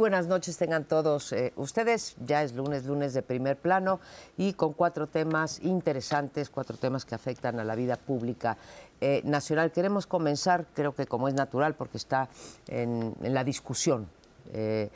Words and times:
Buenas 0.00 0.28
noches 0.28 0.56
tengan 0.56 0.84
todos 0.84 1.30
eh, 1.34 1.52
ustedes. 1.56 2.16
Ya 2.24 2.42
es 2.42 2.54
lunes, 2.54 2.86
lunes 2.86 3.12
de 3.12 3.20
primer 3.20 3.58
plano 3.58 4.00
y 4.38 4.54
con 4.54 4.72
cuatro 4.72 5.08
temas 5.08 5.60
interesantes, 5.60 6.48
cuatro 6.48 6.78
temas 6.78 7.04
que 7.04 7.14
afectan 7.14 7.60
a 7.60 7.64
la 7.64 7.74
vida 7.74 7.96
pública 7.96 8.56
eh, 9.02 9.20
nacional. 9.24 9.72
Queremos 9.72 10.06
comenzar, 10.06 10.64
creo 10.72 10.94
que 10.94 11.04
como 11.04 11.28
es 11.28 11.34
natural, 11.34 11.74
porque 11.74 11.98
está 11.98 12.30
en, 12.66 13.14
la 13.20 13.44
discusión, 13.44 14.08
eh, 14.54 14.88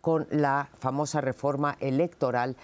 con 0.00 0.26
la 0.32 0.68
famosa 0.80 1.20
reforma 1.20 1.76
electoral 1.78 2.56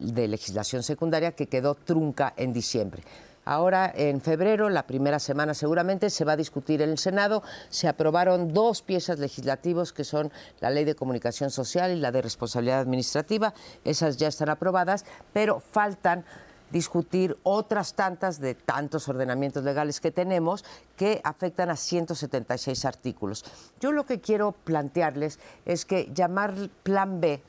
de 0.00 0.26
legislación 0.26 0.82
secundaria 0.82 1.36
que 1.36 1.46
quedó 1.46 1.76
trunca 1.76 2.34
en 2.36 2.52
diciembre. 2.52 3.04
Ahora, 3.46 3.92
en 3.94 4.20
febrero, 4.20 4.68
la 4.70 4.88
primera 4.88 5.20
semana 5.20 5.54
seguramente, 5.54 6.10
se 6.10 6.24
va 6.24 6.32
a 6.32 6.36
discutir 6.36 6.82
en 6.82 6.90
el 6.90 6.98
Senado. 6.98 7.44
Se 7.68 7.86
aprobaron 7.86 8.52
dos 8.52 8.82
piezas 8.82 9.20
legislativas 9.20 9.92
que 9.92 10.02
son 10.02 10.32
la 10.58 10.68
Ley 10.68 10.84
de 10.84 10.96
Comunicación 10.96 11.50
Social 11.50 11.92
y 11.92 12.00
la 12.00 12.10
de 12.10 12.22
Responsabilidad 12.22 12.80
Administrativa. 12.80 13.54
Esas 13.84 14.16
ya 14.16 14.26
están 14.26 14.48
aprobadas, 14.48 15.04
pero 15.32 15.60
faltan 15.60 16.24
discutir 16.72 17.38
otras 17.44 17.94
tantas 17.94 18.40
de 18.40 18.56
tantos 18.56 19.08
ordenamientos 19.08 19.62
legales 19.62 20.00
que 20.00 20.10
tenemos 20.10 20.64
que 20.96 21.20
afectan 21.22 21.70
a 21.70 21.76
176 21.76 22.84
artículos. 22.84 23.44
Yo 23.78 23.92
lo 23.92 24.04
que 24.06 24.20
quiero 24.20 24.50
plantearles 24.50 25.38
es 25.64 25.84
que 25.84 26.10
llamar 26.12 26.52
Plan 26.82 27.20
B 27.20 27.40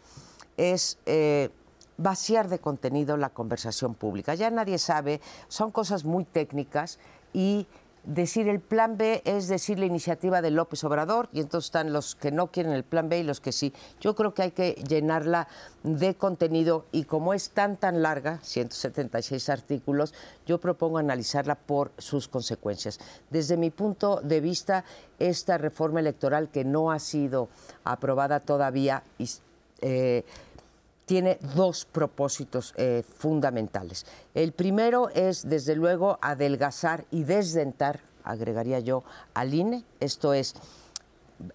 es... 0.57 0.99
Eh, 1.07 1.49
vaciar 1.97 2.47
de 2.49 2.59
contenido 2.59 3.17
la 3.17 3.29
conversación 3.29 3.95
pública. 3.95 4.35
Ya 4.35 4.49
nadie 4.49 4.77
sabe, 4.77 5.21
son 5.47 5.71
cosas 5.71 6.05
muy 6.05 6.25
técnicas 6.25 6.99
y 7.33 7.67
decir 8.07 8.47
el 8.47 8.61
plan 8.61 8.97
B 8.97 9.21
es 9.25 9.49
decir 9.49 9.77
la 9.77 9.85
iniciativa 9.85 10.41
de 10.41 10.49
López 10.49 10.83
Obrador 10.85 11.27
y 11.33 11.41
entonces 11.41 11.67
están 11.67 11.91
los 11.91 12.15
que 12.15 12.31
no 12.31 12.47
quieren 12.47 12.71
el 12.71 12.85
plan 12.85 13.09
B 13.09 13.19
y 13.19 13.23
los 13.23 13.41
que 13.41 13.51
sí. 13.51 13.73
Yo 13.99 14.15
creo 14.15 14.33
que 14.33 14.43
hay 14.43 14.51
que 14.51 14.73
llenarla 14.87 15.47
de 15.83 16.15
contenido 16.15 16.85
y 16.91 17.03
como 17.03 17.33
es 17.33 17.49
tan 17.49 17.75
tan 17.75 18.01
larga, 18.01 18.39
176 18.41 19.49
artículos, 19.49 20.13
yo 20.45 20.57
propongo 20.59 20.97
analizarla 20.97 21.55
por 21.55 21.91
sus 21.97 22.29
consecuencias. 22.29 22.99
Desde 23.29 23.57
mi 23.57 23.71
punto 23.71 24.21
de 24.23 24.39
vista, 24.39 24.85
esta 25.19 25.57
reforma 25.57 25.99
electoral 25.99 26.49
que 26.49 26.63
no 26.63 26.91
ha 26.91 26.99
sido 26.99 27.49
aprobada 27.83 28.39
todavía 28.39 29.03
eh, 29.81 30.23
tiene 31.07 31.39
dos 31.55 31.85
propósitos 31.85 32.73
eh, 32.75 33.01
fundamentales. 33.17 34.05
El 34.35 34.51
primero 34.51 35.09
es, 35.09 35.47
desde 35.49 35.73
luego, 35.73 36.19
adelgazar 36.21 37.05
y 37.11 37.23
desdentar, 37.23 38.01
agregaría 38.25 38.79
yo, 38.79 39.03
al 39.33 39.53
INE. 39.53 39.85
Esto 40.01 40.33
es 40.33 40.53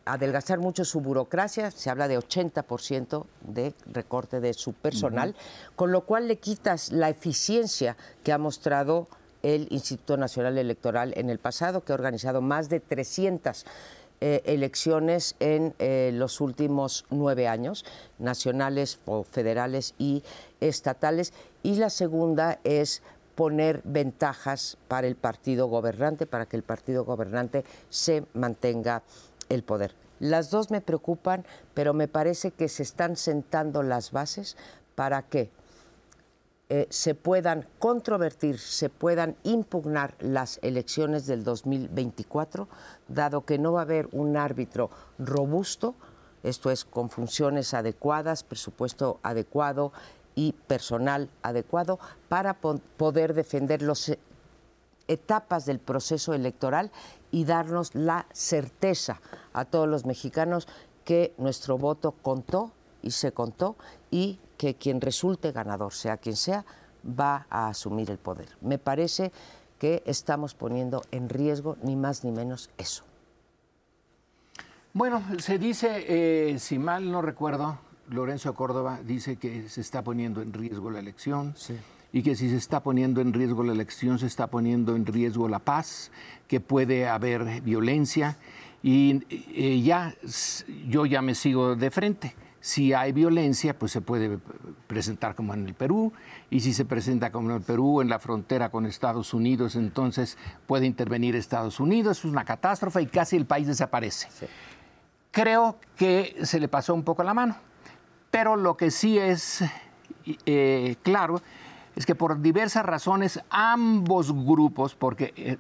adelgazar 0.07 0.59
mucho 0.59 0.87
su 0.87 1.03
burocracia, 1.03 1.71
se 1.71 1.91
habla 1.91 2.09
de 2.09 2.19
80% 2.19 3.27
de 3.43 3.75
recorte 3.93 4.41
de 4.41 4.55
su 4.55 4.73
personal, 4.73 5.37
con 5.77 5.93
lo 5.93 6.07
cual 6.07 6.29
le 6.29 6.37
quitas 6.37 6.91
la 6.91 7.11
eficiencia 7.11 7.97
que 8.25 8.33
ha 8.33 8.39
mostrado 8.39 9.07
el 9.43 9.67
Instituto 9.71 10.17
Nacional 10.17 10.57
Electoral 10.57 11.13
en 11.17 11.29
el 11.29 11.39
pasado, 11.39 11.85
que 11.85 11.93
ha 11.93 11.97
organizado 11.97 12.41
más 12.41 12.71
de 12.71 12.81
300 12.81 13.67
eh, 14.25 14.41
elecciones 14.45 15.35
en 15.41 15.75
eh, 15.81 16.13
los 16.15 16.41
últimos 16.41 17.07
nueve 17.11 17.49
años, 17.49 17.85
nacionales 18.21 19.01
o 19.05 19.25
federales 19.25 19.97
y 19.99 20.23
estatales. 20.61 21.33
Y 21.65 21.75
la 21.75 21.91
segunda 21.91 22.61
es 22.63 23.03
poner 23.35 23.81
ventajas 23.83 24.79
para 24.87 25.09
el 25.09 25.17
partido 25.17 25.67
gobernante, 25.67 26.27
para 26.27 26.47
que 26.47 26.57
el 26.57 26.63
partido 26.63 27.05
gobernante 27.05 27.65
se 27.89 28.25
mantenga 28.33 29.03
el 29.49 29.65
poder. 29.65 29.97
Las 30.21 30.51
dos 30.51 30.71
me 30.71 30.81
preocupan, 30.81 31.45
pero 31.75 31.93
me 31.93 32.07
parece 32.07 32.53
que 32.53 32.69
se 32.69 32.85
están 32.85 33.17
sentando 33.17 33.83
las 33.83 34.13
bases 34.13 34.57
para 34.95 35.23
que 35.23 35.51
eh, 36.75 36.87
se 36.89 37.15
puedan 37.15 37.67
controvertir, 37.79 38.59
se 38.59 38.89
puedan 38.89 39.37
impugnar 39.43 40.15
las 40.21 40.59
elecciones 40.63 41.27
del 41.27 41.45
2024, 41.45 42.67
dado 43.09 43.45
que 43.45 43.59
no 43.59 43.75
va 43.75 43.81
a 43.81 43.83
haber 43.83 44.09
un 44.13 44.39
árbitro 44.39 44.89
robusto, 45.19 45.95
esto 46.43 46.71
es 46.71 46.87
con 46.87 47.11
funciones 47.11 47.75
adecuadas, 47.75 48.43
presupuesto 48.43 49.21
adecuado 49.23 49.93
y 50.35 50.55
personal 50.67 51.29
adecuado 51.43 51.99
para 52.31 52.55
poder 52.55 53.35
defender 53.35 53.83
las 53.83 54.09
eh, 54.09 54.19
etapas 55.09 55.67
del 55.67 55.79
proceso 55.79 56.33
electoral 56.33 56.91
y 57.31 57.45
darnos 57.45 57.95
la 57.95 58.25
certeza 58.33 59.21
a 59.53 59.67
todos 59.67 59.89
los 59.89 60.07
mexicanos 60.07 60.67
que 61.05 61.35
nuestro 61.37 61.77
voto 61.77 62.13
contó 62.23 62.73
y 63.03 63.11
se 63.11 63.33
contó 63.33 63.77
y 64.11 64.39
que 64.63 64.75
quien 64.75 65.01
resulte 65.01 65.51
ganador, 65.51 65.93
sea 65.93 66.19
quien 66.19 66.37
sea, 66.37 66.65
va 67.05 67.49
a 67.51 67.67
asumir 67.67 68.13
el 68.13 68.19
poder. 68.19 68.47
Me 68.61 68.79
parece 68.79 69.33
que 69.81 70.05
estamos 70.07 70.55
poniendo 70.55 71.03
en 71.11 71.29
riesgo 71.29 71.77
ni 71.83 71.97
más 71.97 72.23
ni 72.23 72.31
menos 72.31 72.71
eso. 72.79 73.03
Bueno, 74.93 75.21
se 75.39 75.59
dice, 75.59 76.05
eh, 76.07 76.61
si 76.61 76.79
mal 76.79 77.11
no 77.11 77.23
recuerdo, 77.23 77.77
Lorenzo 78.09 78.55
Córdoba 78.55 79.01
dice 79.05 79.35
que 79.35 79.69
se 79.69 79.81
está 79.81 80.05
poniendo 80.05 80.43
en 80.43 80.53
riesgo 80.53 80.93
la 80.93 81.01
elección. 81.01 81.57
Y 82.13 82.23
que 82.23 82.37
si 82.37 82.49
se 82.49 82.57
está 82.57 82.85
poniendo 82.85 83.21
en 83.21 83.33
riesgo 83.33 83.65
la 83.65 83.73
elección, 83.73 84.21
se 84.21 84.27
está 84.27 84.47
poniendo 84.47 84.95
en 84.95 85.07
riesgo 85.07 85.49
la 85.49 85.59
paz, 85.59 86.13
que 86.47 86.61
puede 86.61 87.09
haber 87.09 87.63
violencia. 87.63 88.37
Y 88.81 89.25
eh, 89.29 89.81
ya, 89.81 90.15
yo 90.87 91.05
ya 91.05 91.21
me 91.21 91.35
sigo 91.35 91.75
de 91.75 91.91
frente. 91.91 92.37
Si 92.63 92.93
hay 92.93 93.11
violencia, 93.11 93.77
pues 93.77 93.91
se 93.91 94.01
puede 94.01 94.39
presentar 94.87 95.35
como 95.35 95.53
en 95.53 95.67
el 95.67 95.75
Perú, 95.75 96.13
y 96.49 96.61
si 96.61 96.73
se 96.73 96.85
presenta 96.85 97.33
como 97.33 97.51
en 97.51 97.57
el 97.57 97.63
Perú, 97.63 98.01
en 98.01 98.09
la 98.09 98.21
frontera 98.21 98.71
con 98.71 98.87
Estados 98.87 99.35
Unidos, 99.35 99.75
entonces 99.75 100.39
puede 100.69 100.87
intervenir 100.87 101.35
Estados 101.35 101.81
Unidos, 101.81 102.21
es 102.21 102.25
una 102.25 102.45
catástrofe 102.45 103.03
y 103.03 103.07
casi 103.07 103.37
el 103.37 103.47
país 103.47 103.67
desaparece. 103.67 104.29
Creo 105.33 105.77
que 105.97 106.37
se 106.45 106.61
le 106.61 106.69
pasó 106.69 106.95
un 106.95 107.03
poco 107.03 107.25
la 107.25 107.35
mano, 107.35 107.57
pero 108.31 108.55
lo 108.55 108.77
que 108.77 108.93
sí 108.93 109.19
es 109.19 109.65
eh, 110.47 110.95
claro 111.03 111.43
es 111.97 112.07
que 112.07 112.15
por 112.15 112.41
diversas 112.41 112.87
razones 112.87 113.41
ambos 113.51 114.33
grupos, 114.33 114.95
porque 114.95 115.35
eh, 115.37 115.59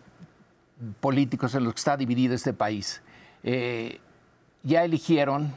políticos 1.00 1.56
en 1.56 1.64
los 1.64 1.74
que 1.74 1.78
está 1.78 1.96
dividido 1.96 2.32
este 2.32 2.52
país, 2.52 3.02
eh, 3.42 3.98
ya 4.62 4.84
eligieron 4.84 5.52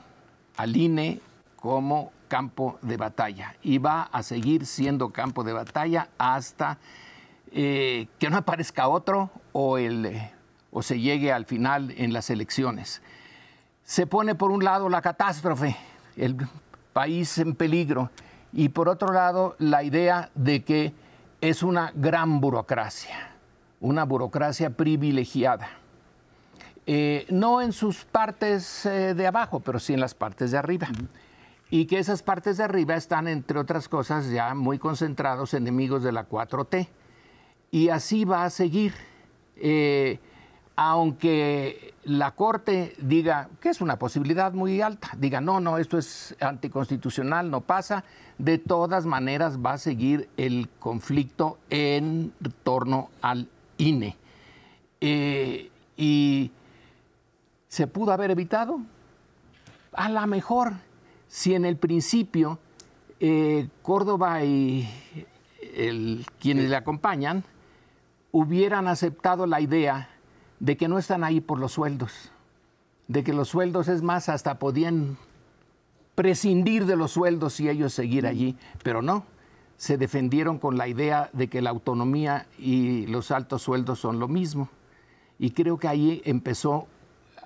al 0.57 0.75
INE 0.75 1.21
como 1.65 2.11
campo 2.27 2.77
de 2.83 2.95
batalla 2.95 3.55
y 3.63 3.79
va 3.79 4.03
a 4.03 4.21
seguir 4.21 4.67
siendo 4.67 5.09
campo 5.09 5.43
de 5.43 5.51
batalla 5.51 6.09
hasta 6.19 6.77
eh, 7.51 8.05
que 8.19 8.29
no 8.29 8.37
aparezca 8.37 8.87
otro 8.87 9.31
o, 9.51 9.79
el, 9.79 10.15
o 10.69 10.83
se 10.83 10.99
llegue 10.99 11.33
al 11.33 11.45
final 11.45 11.89
en 11.97 12.13
las 12.13 12.29
elecciones. 12.29 13.01
Se 13.83 14.05
pone 14.05 14.35
por 14.35 14.51
un 14.51 14.63
lado 14.63 14.89
la 14.89 15.01
catástrofe, 15.01 15.75
el 16.15 16.37
país 16.93 17.35
en 17.39 17.55
peligro, 17.55 18.11
y 18.53 18.69
por 18.69 18.87
otro 18.87 19.11
lado 19.11 19.55
la 19.57 19.81
idea 19.81 20.29
de 20.35 20.63
que 20.63 20.93
es 21.41 21.63
una 21.63 21.91
gran 21.95 22.41
burocracia, 22.41 23.31
una 23.79 24.05
burocracia 24.05 24.69
privilegiada. 24.69 25.67
Eh, 26.85 27.25
no 27.31 27.59
en 27.63 27.73
sus 27.73 28.05
partes 28.05 28.85
eh, 28.85 29.15
de 29.15 29.25
abajo, 29.25 29.61
pero 29.61 29.79
sí 29.79 29.95
en 29.95 29.99
las 29.99 30.13
partes 30.13 30.51
de 30.51 30.59
arriba 30.59 30.87
y 31.69 31.85
que 31.85 31.99
esas 31.99 32.21
partes 32.21 32.57
de 32.57 32.63
arriba 32.63 32.95
están, 32.95 33.27
entre 33.27 33.59
otras 33.59 33.89
cosas, 33.89 34.29
ya 34.29 34.53
muy 34.53 34.77
concentrados 34.77 35.53
enemigos 35.53 36.03
de 36.03 36.11
la 36.11 36.29
4T. 36.29 36.87
Y 37.71 37.89
así 37.89 38.23
va 38.23 38.45
a 38.45 38.49
seguir. 38.49 38.93
Eh, 39.57 40.19
aunque 40.75 41.93
la 42.03 42.31
Corte 42.31 42.95
diga 42.99 43.49
que 43.61 43.69
es 43.69 43.81
una 43.81 43.97
posibilidad 43.97 44.51
muy 44.53 44.81
alta, 44.81 45.11
diga, 45.17 45.39
no, 45.39 45.59
no, 45.59 45.77
esto 45.77 45.97
es 45.97 46.35
anticonstitucional, 46.41 47.49
no 47.49 47.61
pasa, 47.61 48.03
de 48.37 48.57
todas 48.57 49.05
maneras 49.05 49.57
va 49.57 49.73
a 49.73 49.77
seguir 49.77 50.29
el 50.35 50.69
conflicto 50.79 51.57
en 51.69 52.33
torno 52.63 53.09
al 53.21 53.47
INE. 53.77 54.17
Eh, 54.99 55.71
y 55.95 56.51
se 57.69 57.87
pudo 57.87 58.11
haber 58.11 58.31
evitado, 58.31 58.81
a 59.93 60.09
lo 60.09 60.27
mejor 60.27 60.73
si 61.35 61.53
en 61.53 61.65
el 61.65 61.75
principio 61.75 62.59
eh, 63.19 63.67
Córdoba 63.81 64.45
y 64.45 64.89
quienes 66.39 66.69
le 66.69 66.77
acompañan 66.77 67.43
hubieran 68.31 68.87
aceptado 68.87 69.45
la 69.45 69.59
idea 69.59 70.07
de 70.61 70.77
que 70.77 70.87
no 70.87 70.97
están 70.97 71.25
ahí 71.25 71.41
por 71.41 71.59
los 71.59 71.73
sueldos, 71.73 72.31
de 73.09 73.25
que 73.25 73.33
los 73.33 73.49
sueldos 73.49 73.89
es 73.89 74.01
más, 74.01 74.29
hasta 74.29 74.59
podían 74.59 75.17
prescindir 76.15 76.85
de 76.85 76.95
los 76.95 77.11
sueldos 77.11 77.59
y 77.59 77.67
ellos 77.67 77.91
seguir 77.91 78.27
allí, 78.27 78.55
pero 78.81 79.01
no, 79.01 79.25
se 79.75 79.97
defendieron 79.97 80.57
con 80.57 80.77
la 80.77 80.87
idea 80.87 81.29
de 81.33 81.49
que 81.49 81.61
la 81.61 81.71
autonomía 81.71 82.47
y 82.57 83.07
los 83.07 83.31
altos 83.31 83.61
sueldos 83.61 83.99
son 83.99 84.19
lo 84.19 84.29
mismo. 84.29 84.69
Y 85.37 85.51
creo 85.51 85.77
que 85.79 85.89
ahí 85.89 86.21
empezó 86.23 86.87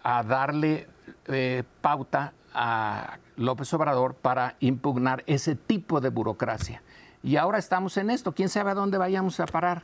a 0.04 0.22
darle 0.22 0.88
eh, 1.26 1.64
pauta 1.82 2.34
a 2.62 3.20
López 3.38 3.74
Obrador 3.74 4.16
para 4.16 4.58
impugnar 4.60 5.24
ese 5.28 5.56
tipo 5.56 6.02
de 6.02 6.10
burocracia. 6.10 6.84
Y 7.24 7.38
ahora 7.38 7.58
estamos 7.58 7.96
en 7.96 8.10
esto. 8.10 8.34
¿Quién 8.34 8.50
sabe 8.50 8.72
a 8.72 8.74
dónde 8.74 8.98
vayamos 8.98 9.40
a 9.40 9.46
parar? 9.46 9.84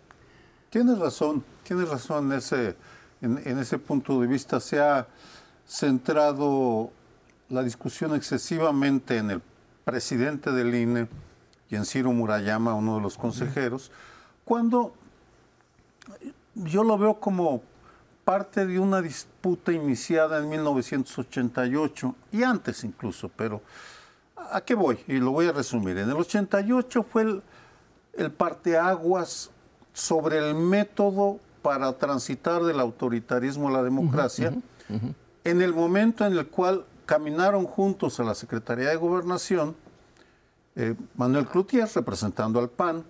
Tienes 0.69 0.99
razón, 0.99 1.41
tienes 1.63 1.87
razón 1.87 2.33
en 2.33 2.37
ese, 2.37 2.75
en, 3.21 3.59
ese 3.59 3.79
punto 3.79 4.19
de 4.19 4.27
vista. 4.27 4.59
Se 4.59 4.81
ha 4.81 5.07
centrado 5.65 6.91
la 7.47 7.63
discusión 7.63 8.13
excesivamente 8.13 9.19
en 9.19 9.31
el 9.31 9.41
presidente 9.85 10.51
del 10.51 10.75
INE 10.75 11.07
y 11.69 11.77
en 11.77 11.85
Ciro 11.85 12.11
Murayama, 12.11 12.73
uno 12.73 12.97
de 12.97 13.01
los 13.01 13.17
consejeros, 13.17 13.89
cuando 14.43 14.93
yo 16.55 16.83
lo 16.83 16.97
veo 16.97 17.21
como 17.21 17.63
parte 18.25 18.65
de 18.65 18.79
una 18.79 19.01
disputa 19.01 19.71
iniciada 19.71 20.39
en 20.39 20.49
1988 20.49 22.15
y 22.31 22.43
antes 22.43 22.83
incluso, 22.83 23.29
pero 23.29 23.61
¿a 24.35 24.59
qué 24.61 24.75
voy? 24.75 24.99
Y 25.07 25.13
lo 25.19 25.31
voy 25.31 25.47
a 25.47 25.51
resumir. 25.51 25.97
En 25.99 26.09
el 26.09 26.17
88 26.17 27.03
fue 27.03 27.21
el, 27.21 27.43
el 28.13 28.31
parteaguas 28.31 29.51
sobre 29.93 30.39
el 30.39 30.55
método 30.55 31.39
para 31.61 31.93
transitar 31.93 32.63
del 32.63 32.79
autoritarismo 32.79 33.69
a 33.69 33.71
la 33.71 33.83
democracia, 33.83 34.53
en 35.43 35.61
el 35.61 35.73
momento 35.73 36.25
en 36.25 36.33
el 36.33 36.47
cual 36.47 36.85
caminaron 37.05 37.65
juntos 37.65 38.19
a 38.19 38.23
la 38.23 38.35
Secretaría 38.35 38.89
de 38.89 38.95
Gobernación 38.95 39.75
eh, 40.75 40.93
Manuel 41.15 41.47
Cloutier 41.47 41.87
representando 41.95 42.59
al 42.59 42.69
PAN, 42.69 43.05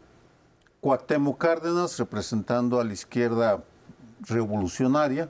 Cuauhtémoc 0.82 1.38
Cárdenas 1.40 1.98
representando 1.98 2.80
a 2.80 2.84
la 2.84 2.94
izquierda 2.94 3.64
revolucionaria 4.22 5.30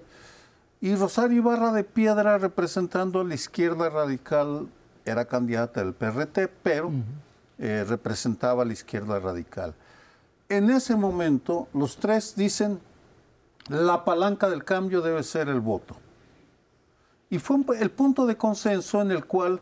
y 0.81 0.95
Rosario 0.95 1.37
Ibarra 1.37 1.71
de 1.71 1.83
Piedra 1.83 2.37
representando 2.37 3.21
a 3.21 3.23
la 3.23 3.33
izquierda 3.33 3.89
radical, 3.89 4.67
era 5.05 5.25
candidata 5.25 5.83
del 5.83 5.93
PRT, 5.93 6.49
pero 6.61 6.91
eh, 7.57 7.85
representaba 7.87 8.63
a 8.63 8.65
la 8.65 8.73
izquierda 8.73 9.19
radical. 9.19 9.73
En 10.49 10.69
ese 10.69 10.95
momento 10.95 11.67
los 11.73 11.97
tres 11.97 12.35
dicen, 12.35 12.79
la 13.67 14.05
palanca 14.05 14.49
del 14.49 14.63
cambio 14.63 15.01
debe 15.01 15.23
ser 15.23 15.49
el 15.49 15.59
voto. 15.59 15.95
Y 17.29 17.39
fue 17.39 17.57
el 17.79 17.89
punto 17.89 18.27
de 18.27 18.37
consenso 18.37 19.01
en 19.01 19.11
el 19.11 19.25
cual 19.25 19.61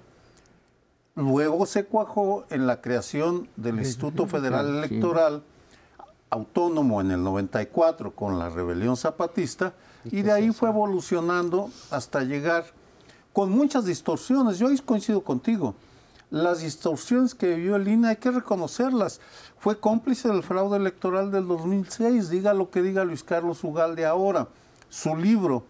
luego 1.15 1.65
se 1.65 1.85
cuajó 1.85 2.45
en 2.49 2.67
la 2.67 2.81
creación 2.81 3.47
del 3.55 3.79
Instituto 3.79 4.27
Federal 4.27 4.67
Electoral 4.67 5.43
autónomo 6.33 6.99
en 6.99 7.11
el 7.11 7.23
94 7.23 8.11
con 8.11 8.39
la 8.39 8.49
rebelión 8.49 8.97
zapatista 8.97 9.73
y 10.05 10.23
de 10.23 10.31
ahí 10.31 10.51
fue 10.51 10.69
evolucionando 10.69 11.69
hasta 11.91 12.23
llegar 12.23 12.65
con 13.31 13.51
muchas 13.51 13.85
distorsiones. 13.85 14.57
Yo 14.57 14.67
ahí 14.67 14.77
coincido 14.79 15.21
contigo. 15.21 15.75
Las 16.31 16.61
distorsiones 16.61 17.35
que 17.35 17.53
vivió 17.55 17.75
el 17.75 17.87
INE 17.87 18.09
hay 18.09 18.15
que 18.15 18.31
reconocerlas. 18.31 19.21
Fue 19.59 19.79
cómplice 19.79 20.27
del 20.27 20.43
fraude 20.43 20.77
electoral 20.77 21.31
del 21.31 21.47
2006, 21.47 22.29
diga 22.29 22.53
lo 22.53 22.71
que 22.71 22.81
diga 22.81 23.05
Luis 23.05 23.23
Carlos 23.23 23.63
Ugalde 23.63 24.05
ahora. 24.05 24.47
Su 24.89 25.15
libro 25.15 25.63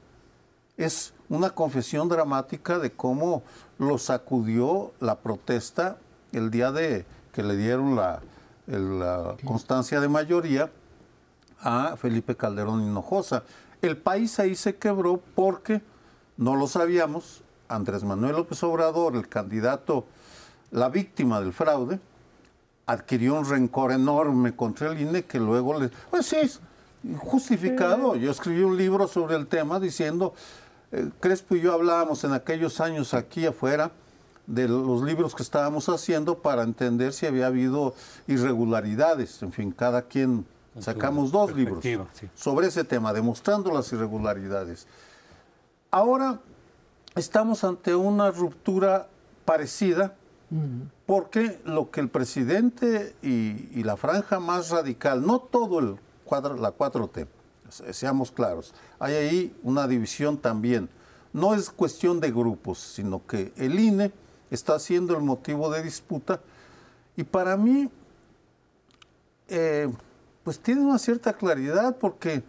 es 0.78 1.14
una 1.28 1.50
confesión 1.50 2.08
dramática 2.08 2.80
de 2.80 2.92
cómo 2.92 3.44
lo 3.78 3.98
sacudió 3.98 4.94
la 5.02 5.20
protesta 5.20 5.98
el 6.32 6.50
día 6.50 6.72
de 6.72 7.06
que 7.34 7.44
le 7.44 7.58
dieron 7.58 7.96
la, 7.96 8.22
constancia 9.44 10.00
de 10.00 10.08
mayoría 10.08 10.72
a 11.60 11.96
Felipe 11.98 12.36
Calderón 12.36 12.82
Hinojosa. 12.82 13.44
El 13.82 13.98
país 13.98 14.40
ahí 14.40 14.56
se 14.56 14.76
quebró 14.76 15.22
porque, 15.36 15.82
no 16.38 16.56
lo 16.56 16.68
sabíamos, 16.68 17.44
Andrés 17.68 18.04
Manuel 18.04 18.36
López 18.36 18.64
Obrador, 18.64 19.16
el 19.16 19.28
candidato, 19.28 20.06
la 20.72 20.90
víctima 20.90 21.40
del 21.40 21.54
fraude, 21.54 22.00
adquirió 22.86 23.36
un 23.36 23.50
rencor 23.50 23.92
enorme 23.92 24.56
contra 24.56 24.92
el 24.92 25.00
INE 25.00 25.24
que 25.24 25.40
luego 25.40 25.80
le... 25.80 25.90
Pues 26.10 26.26
sí, 26.26 26.38
justificado. 27.18 28.16
Yo 28.16 28.32
escribí 28.32 28.64
un 28.64 28.78
libro 28.78 29.08
sobre 29.08 29.36
el 29.36 29.48
tema 29.48 29.80
diciendo 29.80 30.34
eh, 30.92 31.10
Crespo 31.20 31.56
y 31.56 31.62
yo 31.62 31.74
hablábamos 31.74 32.24
en 32.24 32.34
aquellos 32.34 32.80
años 32.80 33.14
aquí 33.14 33.46
afuera 33.46 33.92
de 34.48 34.68
los 34.68 35.02
libros 35.04 35.36
que 35.36 35.44
estábamos 35.44 35.88
haciendo 35.90 36.40
para 36.40 36.64
entender 36.64 37.14
si 37.14 37.26
había 37.26 37.48
habido 37.48 37.96
irregularidades. 38.28 39.42
En 39.42 39.52
fin, 39.52 39.72
cada 39.72 40.04
quien 40.04 40.46
sacamos 40.80 41.32
dos 41.32 41.56
libros 41.56 41.84
sobre 42.36 42.68
ese 42.68 42.84
tema, 42.84 43.14
demostrando 43.14 43.72
las 43.72 43.92
irregularidades. 43.94 44.88
Ahora 45.92 46.40
estamos 47.16 47.64
ante 47.64 47.96
una 47.96 48.32
ruptura 48.32 49.08
parecida 49.46 50.16
porque 51.06 51.60
lo 51.66 51.90
que 51.90 52.00
el 52.00 52.10
presidente 52.10 53.16
y, 53.24 53.70
y, 53.80 53.84
la 53.84 53.98
franja 53.98 54.40
más 54.40 54.70
radical, 54.70 55.26
no 55.26 55.40
todo 55.40 55.80
el 55.80 55.98
cuadro, 56.26 56.56
la 56.58 56.76
4T, 56.78 57.28
seamos 57.92 58.32
claros. 58.32 58.74
Hay 59.00 59.16
ahí 59.16 59.56
una 59.64 59.88
división 59.88 60.38
también. 60.38 60.90
No 61.32 61.56
es 61.56 61.72
cuestión 61.72 62.20
de 62.20 62.32
grupos, 62.32 62.78
sino 62.78 63.26
que 63.26 63.52
el 63.58 63.80
INE 63.80 64.12
está 64.56 64.80
siendo 64.80 65.16
el 65.16 65.24
motivo 65.24 65.70
de 65.70 65.84
disputa 65.84 66.40
y 67.16 67.24
para 67.24 67.58
mí, 67.58 67.90
eh, 69.48 69.92
pues 70.44 70.60
tiene 70.60 70.82
una 70.82 70.98
cierta 70.98 71.34
claridad 71.34 71.98
porque 71.98 72.44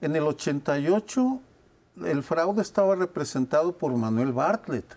en 0.00 0.16
el 0.16 0.22
88 0.24 1.40
el 2.04 2.22
fraude 2.22 2.62
estaba 2.62 2.94
representado 2.94 3.72
por 3.72 3.92
Manuel 3.92 4.32
Bartlett. 4.32 4.96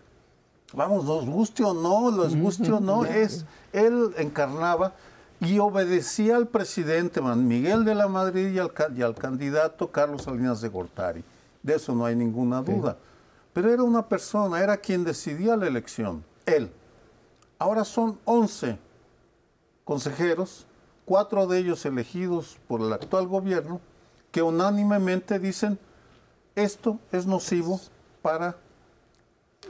Vamos, 0.74 1.06
nos 1.06 1.26
guste 1.26 1.64
o 1.64 1.74
no, 1.74 2.24
les 2.24 2.40
guste 2.40 2.72
o 2.72 2.80
no, 2.80 3.06
es, 3.06 3.46
él 3.72 4.14
encarnaba 4.18 4.94
y 5.40 5.60
obedecía 5.60 6.36
al 6.36 6.48
presidente 6.48 7.22
Miguel 7.22 7.86
de 7.86 7.96
la 7.96 8.08
Madrid 8.08 8.52
y 8.52 8.60
al, 8.60 8.74
candidato 9.16 9.92
Carlos 9.92 10.24
Salinas 10.24 10.62
de 10.62 10.70
Gortari. 10.70 11.24
De 11.64 11.76
eso 11.76 11.94
no 11.94 12.06
hay 12.06 12.16
ninguna 12.16 12.62
duda. 12.62 12.98
Pero 13.54 13.72
era 13.72 13.84
una 13.84 14.08
persona, 14.08 14.62
era 14.62 14.78
quien 14.78 15.04
decidía 15.04 15.56
la 15.56 15.68
elección, 15.68 16.24
él. 16.48 16.72
Ahora 17.60 17.86
son 17.86 18.20
11 18.26 18.80
consejeros, 19.84 20.66
cuatro 21.06 21.46
de 21.46 21.60
ellos 21.60 21.86
elegidos 21.86 22.58
por 22.68 22.82
el 22.82 22.92
actual 22.92 23.28
gobierno, 23.28 23.80
que 24.32 24.42
unánimemente 24.42 25.40
dicen, 25.40 25.80
esto 26.56 27.00
es 27.12 27.26
nocivo 27.28 27.80
para 28.22 28.58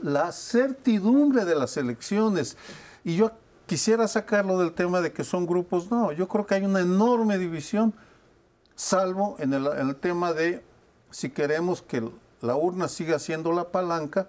la 0.02 0.32
certidumbre 0.32 1.44
de 1.44 1.54
las 1.54 1.76
elecciones. 1.76 2.56
Y 3.04 3.16
yo 3.16 3.30
quisiera 3.66 4.08
sacarlo 4.08 4.58
del 4.58 4.72
tema 4.72 5.00
de 5.00 5.12
que 5.12 5.24
son 5.24 5.46
grupos, 5.46 5.90
no, 5.90 6.12
yo 6.12 6.26
creo 6.26 6.46
que 6.46 6.54
hay 6.54 6.64
una 6.64 6.80
enorme 6.80 7.38
división, 7.38 7.94
salvo 8.74 9.36
en 9.38 9.52
el, 9.52 9.96
tema 9.96 10.32
de 10.32 10.64
si 11.10 11.30
queremos 11.30 11.82
que 11.82 12.10
la 12.40 12.56
urna 12.56 12.88
siga 12.88 13.18
siendo 13.18 13.52
la 13.52 13.68
palanca 13.68 14.28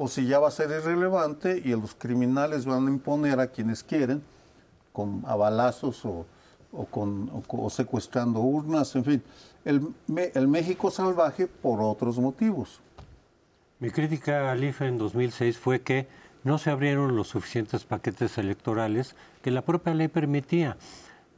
o 0.00 0.06
si 0.06 0.26
ya 0.26 0.38
va 0.38 0.48
a 0.48 0.52
ser 0.52 0.70
irrelevante 0.70 1.60
y 1.62 1.70
los 1.70 1.94
criminales 1.94 2.64
van 2.64 2.86
a 2.86 2.90
imponer 2.90 3.40
a 3.40 3.48
quienes 3.48 3.82
quieren 3.82 4.22
con 4.92 5.24
abalazos 5.26 6.04
o, 6.04 6.24
con, 6.88 7.28
o, 7.48 7.68
secuestrando 7.68 8.40
urnas, 8.40 8.94
en 8.94 9.04
fin, 9.04 9.22
el, 9.64 9.88
el 10.34 10.46
México 10.46 10.92
salvaje 10.92 11.48
por 11.48 11.80
otros 11.80 12.18
motivos. 12.18 12.80
Mi 13.80 13.90
crítica 13.90 14.52
al 14.52 14.62
IFE 14.62 14.86
en 14.86 14.98
2006 14.98 15.58
fue 15.58 15.80
que 15.80 16.06
no 16.44 16.58
se 16.58 16.70
abrieron 16.70 17.16
los 17.16 17.28
suficientes 17.28 17.84
paquetes 17.84 18.38
electorales 18.38 19.16
que 19.42 19.50
la 19.50 19.62
propia 19.62 19.94
ley 19.94 20.06
permitía. 20.06 20.76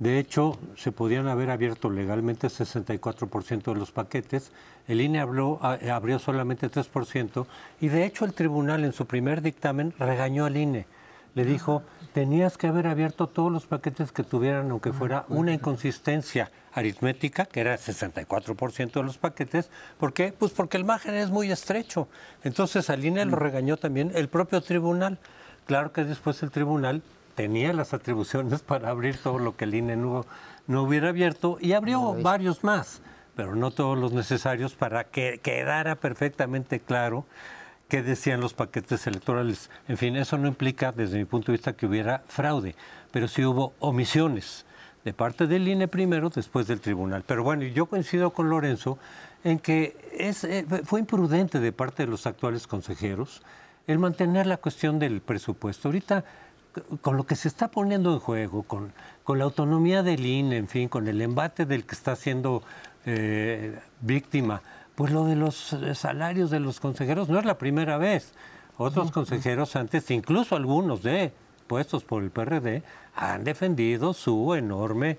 De 0.01 0.19
hecho, 0.19 0.59
se 0.77 0.93
podían 0.93 1.29
haber 1.29 1.51
abierto 1.51 1.91
legalmente 1.91 2.47
64% 2.47 3.75
de 3.75 3.79
los 3.79 3.93
paquetes, 3.93 4.51
el 4.89 5.03
INE 5.03 5.21
abrió 5.21 6.19
solamente 6.19 6.71
3% 6.71 7.47
y 7.83 7.89
de 7.89 8.07
hecho 8.07 8.25
el 8.25 8.33
tribunal 8.33 8.83
en 8.85 8.95
su 8.95 9.05
primer 9.05 9.43
dictamen 9.43 9.93
regañó 9.99 10.47
al 10.47 10.57
INE. 10.57 10.87
Le 11.35 11.45
dijo, 11.45 11.83
tenías 12.15 12.57
que 12.57 12.67
haber 12.67 12.87
abierto 12.87 13.27
todos 13.27 13.53
los 13.53 13.67
paquetes 13.67 14.11
que 14.11 14.25
tuvieran, 14.25 14.71
aunque 14.71 14.95
fuera 14.95 15.27
una 15.29 15.53
inconsistencia 15.53 16.51
aritmética, 16.73 17.45
que 17.45 17.61
era 17.61 17.75
el 17.75 17.79
64% 17.79 18.93
de 18.93 19.03
los 19.03 19.19
paquetes. 19.19 19.69
¿Por 19.99 20.15
qué? 20.15 20.33
Pues 20.33 20.53
porque 20.53 20.79
el 20.79 20.85
margen 20.87 21.15
es 21.15 21.29
muy 21.29 21.53
estrecho. 21.53 22.09
Entonces 22.43 22.89
al 22.89 23.05
INE 23.05 23.27
lo 23.27 23.37
regañó 23.37 23.77
también 23.77 24.13
el 24.15 24.31
propio 24.31 24.63
tribunal. 24.63 25.19
Claro 25.67 25.93
que 25.93 26.05
después 26.05 26.43
el 26.43 26.51
tribunal 26.51 27.03
tenía 27.41 27.73
las 27.73 27.95
atribuciones 27.95 28.61
para 28.71 28.91
abrir 28.91 29.17
todo 29.17 29.39
lo 29.39 29.57
que 29.57 29.65
el 29.65 29.75
INE 29.75 29.97
no, 29.97 30.27
no 30.67 30.83
hubiera 30.83 31.09
abierto 31.09 31.57
y 31.59 31.73
abrió 31.73 32.13
varios 32.13 32.63
más, 32.65 33.01
pero 33.35 33.55
no 33.55 33.71
todos 33.71 33.97
los 33.97 34.13
necesarios 34.13 34.75
para 34.75 35.05
que 35.05 35.41
quedara 35.43 35.95
perfectamente 35.95 36.81
claro 36.81 37.25
qué 37.89 38.03
decían 38.03 38.43
los 38.43 38.53
paquetes 38.53 39.07
electorales. 39.07 39.71
En 39.89 39.97
fin, 39.97 40.17
eso 40.17 40.37
no 40.37 40.49
implica, 40.49 40.93
desde 40.93 41.17
mi 41.17 41.25
punto 41.25 41.51
de 41.51 41.57
vista, 41.57 41.73
que 41.73 41.87
hubiera 41.87 42.23
fraude, 42.29 42.75
pero 43.11 43.27
sí 43.27 43.43
hubo 43.43 43.73
omisiones 43.79 44.67
de 45.03 45.15
parte 45.15 45.47
del 45.47 45.67
INE 45.67 45.89
primero, 45.89 46.29
después 46.29 46.67
del 46.67 46.83
tribunal. 46.83 47.25
Pero 47.27 47.43
bueno, 47.43 47.65
yo 47.65 47.87
coincido 47.87 48.35
con 48.35 48.51
Lorenzo 48.51 48.99
en 49.45 49.59
que 49.59 49.97
es, 50.13 50.45
eh, 50.45 50.67
fue 50.85 51.01
imprudente 51.01 51.59
de 51.59 51.73
parte 51.73 52.05
de 52.05 52.11
los 52.11 52.27
actuales 52.27 52.67
consejeros 52.67 53.41
el 53.87 53.99
mantener 53.99 54.47
la 54.47 54.59
cuestión 54.59 54.99
del 54.99 55.23
presupuesto. 55.23 55.89
Ahorita, 55.89 56.25
con 57.01 57.17
lo 57.17 57.25
que 57.25 57.37
se 57.37 57.49
está 57.49 57.69
poniendo 57.69 58.13
en 58.13 58.21
juego, 58.21 58.63
con, 58.63 58.93
con 59.25 59.39
la 59.39 59.45
autonomía 59.45 60.03
del 60.03 60.25
INE, 60.25 60.57
en 60.57 60.69
fin, 60.69 60.89
con 60.89 61.09
el 61.09 61.21
embate 61.21 61.67
del 61.67 61.85
que 61.85 61.95
está 61.95 62.17
siendo 62.17 62.63
eh, 63.07 63.79
víctima, 64.01 64.63
pues 64.95 65.13
lo 65.13 65.25
de 65.25 65.37
los 65.37 65.77
salarios 65.95 66.51
de 66.51 66.61
los 66.61 66.81
consejeros 66.81 67.29
no 67.29 67.39
es 67.39 67.45
la 67.45 67.59
primera 67.59 67.97
vez. 67.97 68.33
Otros 68.77 69.11
consejeros 69.11 69.77
antes, 69.77 70.11
incluso 70.11 70.57
algunos 70.57 71.03
de 71.03 71.33
puestos 71.67 72.03
por 72.03 72.23
el 72.23 72.31
PRD, 72.31 72.83
han 73.15 73.45
defendido 73.45 74.15
su 74.15 74.55
enorme, 74.55 75.19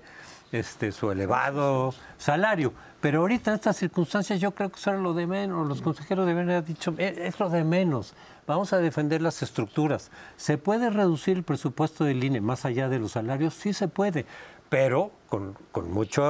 este, 0.52 0.92
su 0.92 1.10
elevado 1.10 1.94
salario. 2.18 2.72
Pero 3.00 3.20
ahorita 3.20 3.50
en 3.50 3.56
estas 3.56 3.76
circunstancias 3.76 4.38
yo 4.38 4.52
creo 4.52 4.70
que 4.70 4.78
eso 4.78 4.90
era 4.90 5.00
lo 5.00 5.12
de 5.12 5.26
menos. 5.26 5.66
Los 5.66 5.82
consejeros 5.82 6.24
deben 6.24 6.48
haber 6.48 6.64
dicho, 6.64 6.94
e, 6.98 7.26
es 7.26 7.40
lo 7.40 7.50
de 7.50 7.64
menos. 7.64 8.14
Vamos 8.46 8.72
a 8.72 8.78
defender 8.78 9.22
las 9.22 9.42
estructuras. 9.42 10.10
¿Se 10.36 10.58
puede 10.58 10.90
reducir 10.90 11.36
el 11.36 11.42
presupuesto 11.42 12.04
del 12.04 12.22
INE 12.22 12.40
más 12.40 12.64
allá 12.64 12.88
de 12.88 12.98
los 12.98 13.12
salarios? 13.12 13.54
Sí 13.54 13.72
se 13.72 13.88
puede, 13.88 14.26
pero 14.68 15.10
con, 15.28 15.56
mucha 15.90 16.22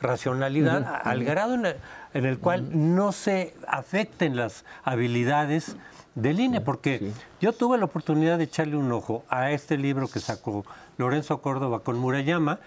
racionalidad, 0.00 1.00
al 1.04 1.24
grado 1.24 1.54
en 1.54 2.24
el, 2.26 2.38
cual 2.38 2.68
no 2.96 3.12
se 3.12 3.54
afecten 3.66 4.36
las 4.36 4.64
habilidades 4.84 5.76
del 6.14 6.40
INE, 6.40 6.60
porque 6.60 7.12
yo 7.40 7.52
tuve 7.52 7.78
la 7.78 7.84
oportunidad 7.84 8.38
de 8.38 8.44
echarle 8.44 8.76
un 8.76 8.90
ojo 8.92 9.24
a 9.28 9.50
este 9.52 9.76
libro 9.76 10.08
que 10.08 10.20
sacó 10.20 10.64
Lorenzo 10.96 11.40
Córdoba 11.40 11.80
con 11.80 11.98
Murayama. 11.98 12.58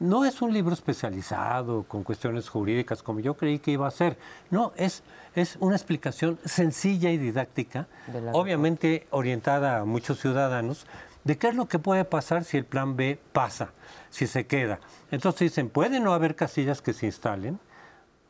No 0.00 0.24
es 0.24 0.40
un 0.40 0.54
libro 0.54 0.72
especializado 0.72 1.84
con 1.84 2.04
cuestiones 2.04 2.48
jurídicas 2.48 3.02
como 3.02 3.20
yo 3.20 3.34
creí 3.34 3.58
que 3.58 3.72
iba 3.72 3.86
a 3.86 3.90
ser. 3.90 4.16
No, 4.50 4.72
es, 4.76 5.02
es 5.34 5.56
una 5.60 5.76
explicación 5.76 6.38
sencilla 6.44 7.10
y 7.10 7.18
didáctica, 7.18 7.86
obviamente 8.32 9.06
orientada 9.10 9.78
a 9.78 9.84
muchos 9.84 10.18
ciudadanos, 10.18 10.86
de 11.24 11.36
qué 11.36 11.48
es 11.48 11.54
lo 11.54 11.68
que 11.68 11.78
puede 11.78 12.06
pasar 12.06 12.44
si 12.44 12.56
el 12.56 12.64
plan 12.64 12.96
B 12.96 13.18
pasa, 13.32 13.72
si 14.08 14.26
se 14.26 14.46
queda. 14.46 14.80
Entonces 15.10 15.50
dicen, 15.50 15.68
puede 15.68 16.00
no 16.00 16.14
haber 16.14 16.34
casillas 16.34 16.80
que 16.80 16.94
se 16.94 17.04
instalen 17.04 17.60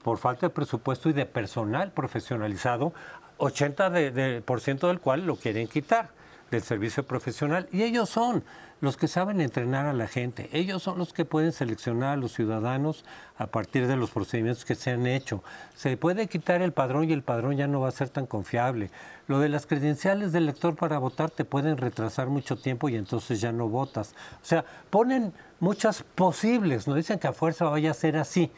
por 0.02 0.18
falta 0.18 0.46
de 0.46 0.50
presupuesto 0.50 1.08
y 1.08 1.12
de 1.12 1.24
personal 1.24 1.92
profesionalizado 1.92 2.92
80% 3.38 4.88
del 4.88 5.00
cual 5.00 5.24
lo 5.24 5.36
quieren 5.36 5.68
quitar 5.68 6.10
del 6.50 6.62
servicio 6.62 7.06
profesional. 7.06 7.68
Y 7.70 7.82
ellos 7.84 8.08
son 8.10 8.42
los 8.80 8.96
que 8.96 9.08
saben 9.08 9.40
entrenar 9.40 9.86
a 9.86 9.92
la 9.92 10.06
gente. 10.06 10.48
Ellos 10.52 10.82
son 10.82 10.98
los 10.98 11.12
que 11.12 11.24
pueden 11.24 11.52
seleccionar 11.52 12.14
a 12.14 12.16
los 12.16 12.32
ciudadanos 12.32 13.04
a 13.36 13.46
partir 13.46 13.86
de 13.86 13.96
los 13.96 14.10
procedimientos 14.10 14.64
que 14.64 14.74
se 14.74 14.90
han 14.90 15.06
hecho. 15.06 15.42
Se 15.74 15.96
puede 15.96 16.28
quitar 16.28 16.62
el 16.62 16.72
padrón 16.72 17.08
y 17.08 17.12
el 17.12 17.22
padrón 17.22 17.56
ya 17.56 17.66
no 17.66 17.80
va 17.80 17.88
a 17.88 17.92
ser 17.92 18.08
tan 18.08 18.26
confiable. 18.26 18.90
Lo 19.26 19.38
de 19.38 19.48
las 19.48 19.66
credenciales 19.66 20.32
del 20.32 20.46
lector 20.46 20.76
para 20.76 20.98
votar 20.98 21.30
te 21.30 21.44
pueden 21.44 21.76
retrasar 21.76 22.28
mucho 22.28 22.56
tiempo 22.56 22.88
y 22.88 22.96
entonces 22.96 23.40
ya 23.40 23.52
no 23.52 23.68
votas. 23.68 24.14
O 24.42 24.44
sea, 24.44 24.64
ponen 24.88 25.32
muchas 25.60 26.02
posibles, 26.02 26.88
no 26.88 26.94
dicen 26.94 27.18
que 27.18 27.28
a 27.28 27.32
fuerza 27.32 27.66
vaya 27.66 27.90
a 27.90 27.94
ser 27.94 28.16
así, 28.16 28.50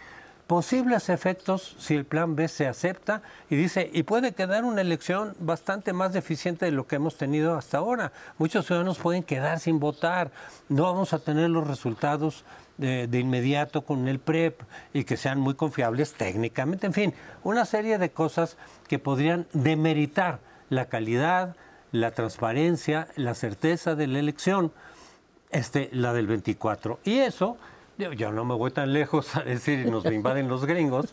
posibles 0.47 1.09
efectos 1.09 1.77
si 1.79 1.95
el 1.95 2.05
plan 2.05 2.37
B 2.37 2.49
se 2.49 2.67
acepta 2.67 3.23
y 3.49 3.57
dice, 3.57 3.91
y 3.93 4.03
puede 4.03 4.33
quedar 4.33 4.65
una 4.65 4.81
elección 4.81 5.35
bastante 5.39 5.93
más 5.93 6.13
deficiente 6.13 6.67
de 6.67 6.73
lo 6.73 6.87
que 6.87 6.97
hemos 6.97 7.17
tenido 7.17 7.57
hasta 7.57 7.79
ahora. 7.79 8.13
Muchos 8.39 8.67
ciudadanos 8.67 8.99
pueden 8.99 9.23
quedar 9.23 9.61
sin 9.61 9.81
votar, 9.81 10.31
no 10.69 10.85
vamos 10.85 11.13
a 11.13 11.21
tener 11.21 11.51
los 11.51 11.67
resultados 11.67 12.45
de, 12.79 13.19
inmediato 13.19 13.83
con 13.83 14.09
el 14.09 14.19
PREP 14.19 14.61
y 14.93 15.05
que 15.05 15.17
sean 15.17 15.39
muy 15.39 15.55
confiables 15.55 16.15
técnicamente, 16.15 16.87
en 16.87 16.93
fin, 16.93 17.15
una 17.45 17.65
serie 17.65 17.99
de 17.99 18.11
cosas 18.11 18.57
que 18.89 18.99
podrían 18.99 19.47
demeritar 19.53 20.41
la 20.69 20.87
calidad, 20.87 21.55
la 21.93 22.11
transparencia, 22.11 23.09
la 23.15 23.35
certeza 23.35 23.95
de 23.95 24.07
la 24.07 24.19
elección, 24.19 24.73
este, 25.51 25.91
la 25.93 26.13
del 26.13 26.27
24. 26.27 26.99
Y 27.05 27.19
eso 27.19 27.57
yo, 27.99 28.33
no 28.33 28.45
me 28.45 28.55
voy 28.55 28.71
tan 28.71 28.93
lejos 28.93 29.37
a 29.37 29.43
decir 29.43 29.91
nos 29.91 30.05
invaden 30.07 30.49
los 30.49 30.65
gringos, 30.65 31.13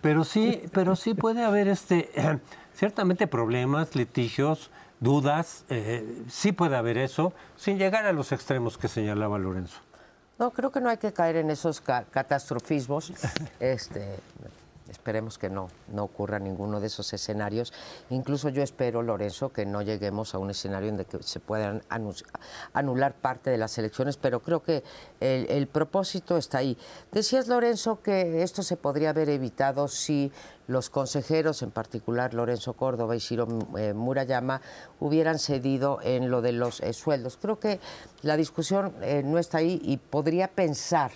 pero 0.00 0.24
sí, 0.24 0.62
pero 0.72 0.96
sí 0.96 1.14
puede 1.14 1.44
haber 1.44 1.68
este, 1.68 2.10
ciertamente 2.74 3.26
problemas, 3.26 3.94
litigios, 3.94 4.70
dudas, 5.00 5.64
eh, 5.68 6.22
sí 6.28 6.52
puede 6.52 6.76
haber 6.76 6.98
eso, 6.98 7.32
sin 7.56 7.78
llegar 7.78 8.06
a 8.06 8.12
los 8.12 8.32
extremos 8.32 8.78
que 8.78 8.88
señalaba 8.88 9.38
Lorenzo. 9.38 9.80
No, 10.38 10.52
creo 10.52 10.70
que 10.70 10.80
no 10.80 10.88
hay 10.88 10.96
que 10.96 11.12
caer 11.12 11.36
en 11.36 11.50
esos 11.50 11.80
catastrofismos. 11.80 13.12
Este, 13.60 14.16
Esperemos 14.90 15.38
que 15.38 15.48
no, 15.48 15.68
no 15.88 16.04
ocurra 16.04 16.38
ninguno 16.38 16.80
de 16.80 16.88
esos 16.88 17.12
escenarios. 17.12 17.72
Incluso 18.10 18.48
yo 18.48 18.62
espero, 18.62 19.02
Lorenzo, 19.02 19.52
que 19.52 19.64
no 19.64 19.82
lleguemos 19.82 20.34
a 20.34 20.38
un 20.38 20.50
escenario 20.50 20.88
en 20.88 20.98
el 20.98 21.06
que 21.06 21.22
se 21.22 21.40
puedan 21.40 21.82
anular 22.72 23.14
parte 23.14 23.50
de 23.50 23.58
las 23.58 23.78
elecciones, 23.78 24.16
pero 24.16 24.40
creo 24.40 24.62
que 24.62 24.82
el, 25.20 25.66
propósito 25.68 26.36
está 26.36 26.58
ahí. 26.58 26.76
Decías, 27.12 27.46
Lorenzo, 27.46 28.02
que 28.02 28.42
esto 28.42 28.62
se 28.62 28.76
podría 28.76 29.10
haber 29.10 29.28
evitado 29.28 29.86
si 29.88 30.32
los 30.66 30.90
consejeros, 30.90 31.62
en 31.62 31.70
particular 31.70 32.34
Lorenzo 32.34 32.74
Córdoba 32.74 33.16
y 33.16 33.20
Ciro 33.20 33.46
eh, 33.76 33.92
Murayama, 33.92 34.60
hubieran 35.00 35.38
cedido 35.38 35.98
en 36.02 36.30
lo 36.30 36.42
de 36.42 36.52
los 36.52 36.80
eh, 36.80 36.92
sueldos. 36.92 37.38
Creo 37.40 37.58
que 37.58 37.80
la 38.22 38.36
discusión 38.36 38.94
eh, 39.02 39.22
no 39.24 39.38
está 39.38 39.58
ahí 39.58 39.80
y 39.84 39.96
podría 39.96 40.48
pensar 40.48 41.10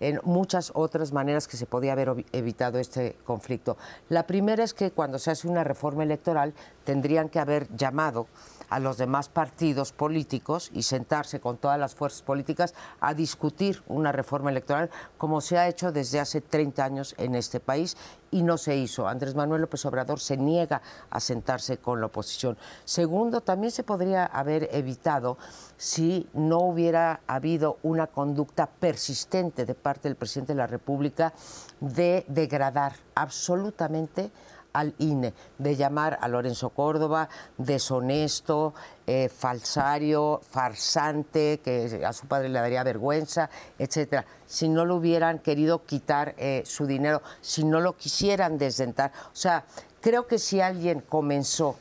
en 0.00 0.20
muchas 0.24 0.72
otras 0.74 1.12
maneras 1.12 1.48
que 1.48 1.56
se 1.56 1.66
podía 1.66 1.92
haber 1.92 2.24
evitado 2.32 2.78
este 2.78 3.16
conflicto. 3.24 3.76
La 4.08 4.26
primera 4.26 4.64
es 4.64 4.74
que 4.74 4.90
cuando 4.90 5.18
se 5.18 5.30
hace 5.30 5.48
una 5.48 5.64
reforma 5.64 6.02
electoral 6.02 6.54
tendrían 6.84 7.28
que 7.28 7.38
haber 7.38 7.68
llamado 7.76 8.26
a 8.68 8.78
los 8.78 8.98
demás 8.98 9.28
partidos 9.28 9.92
políticos 9.92 10.70
y 10.74 10.82
sentarse 10.82 11.40
con 11.40 11.56
todas 11.56 11.78
las 11.78 11.94
fuerzas 11.94 12.22
políticas 12.22 12.74
a 13.00 13.14
discutir 13.14 13.82
una 13.86 14.12
reforma 14.12 14.50
electoral 14.50 14.90
como 15.16 15.40
se 15.40 15.58
ha 15.58 15.68
hecho 15.68 15.92
desde 15.92 16.20
hace 16.20 16.40
30 16.40 16.84
años 16.84 17.14
en 17.18 17.34
este 17.34 17.60
país 17.60 17.96
y 18.30 18.42
no 18.42 18.58
se 18.58 18.76
hizo. 18.76 19.08
Andrés 19.08 19.34
Manuel 19.34 19.62
López 19.62 19.84
Obrador 19.86 20.20
se 20.20 20.36
niega 20.36 20.82
a 21.10 21.20
sentarse 21.20 21.78
con 21.78 22.00
la 22.00 22.06
oposición. 22.06 22.58
Segundo, 22.84 23.40
también 23.40 23.70
se 23.70 23.84
podría 23.84 24.26
haber 24.26 24.68
evitado 24.72 25.38
si 25.76 26.28
no 26.34 26.58
hubiera 26.58 27.20
habido 27.26 27.78
una 27.82 28.06
conducta 28.06 28.66
persistente 28.66 29.64
de 29.64 29.74
parte 29.74 30.08
del 30.08 30.16
presidente 30.16 30.52
de 30.52 30.58
la 30.58 30.66
República 30.66 31.32
de 31.80 32.24
degradar 32.28 32.94
absolutamente 33.14 34.30
al 34.78 34.94
INE, 34.98 35.34
de 35.58 35.74
llamar 35.74 36.18
a 36.20 36.28
Lorenzo 36.28 36.70
Córdoba 36.70 37.28
deshonesto, 37.56 38.74
eh, 39.06 39.28
falsario, 39.28 40.40
farsante, 40.48 41.60
que 41.64 42.04
a 42.06 42.12
su 42.12 42.26
padre 42.26 42.48
le 42.48 42.60
daría 42.60 42.84
vergüenza, 42.84 43.50
etcétera. 43.78 44.24
Si 44.46 44.68
no 44.68 44.84
lo 44.84 44.96
hubieran 44.96 45.40
querido 45.40 45.84
quitar 45.84 46.34
eh, 46.38 46.62
su 46.64 46.86
dinero, 46.86 47.22
si 47.40 47.64
no 47.64 47.80
lo 47.80 47.96
quisieran 47.96 48.56
desdentar. 48.56 49.12
O 49.32 49.36
sea, 49.36 49.64
creo 50.00 50.26
que 50.26 50.38
si 50.38 50.60
alguien 50.60 51.00
comenzó 51.00 51.76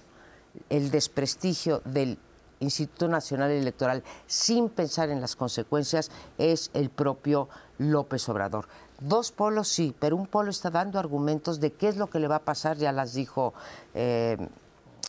el 0.70 0.90
desprestigio 0.90 1.82
del 1.86 2.18
Instituto 2.60 3.08
Nacional 3.08 3.52
Electoral 3.52 4.04
sin 4.26 4.70
pensar 4.70 5.10
en 5.10 5.22
las 5.22 5.36
consecuencias 5.36 6.10
es 6.40 6.72
el 6.74 6.90
propio 6.90 7.48
López 7.78 8.28
Obrador. 8.30 8.68
Dos 9.00 9.32
polos 9.32 9.68
sí, 9.68 9.94
pero 10.00 10.16
un 10.16 10.26
polo 10.26 10.50
está 10.50 10.72
dando 10.72 10.98
argumentos 10.98 11.60
de 11.60 11.72
qué 11.72 11.88
es 11.88 11.98
lo 11.98 12.08
que 12.08 12.20
le 12.20 12.28
va 12.28 12.38
a 12.38 12.46
pasar, 12.46 12.78
ya 12.78 12.92
las 12.92 13.14
dijo 13.14 13.54
eh, 13.94 14.38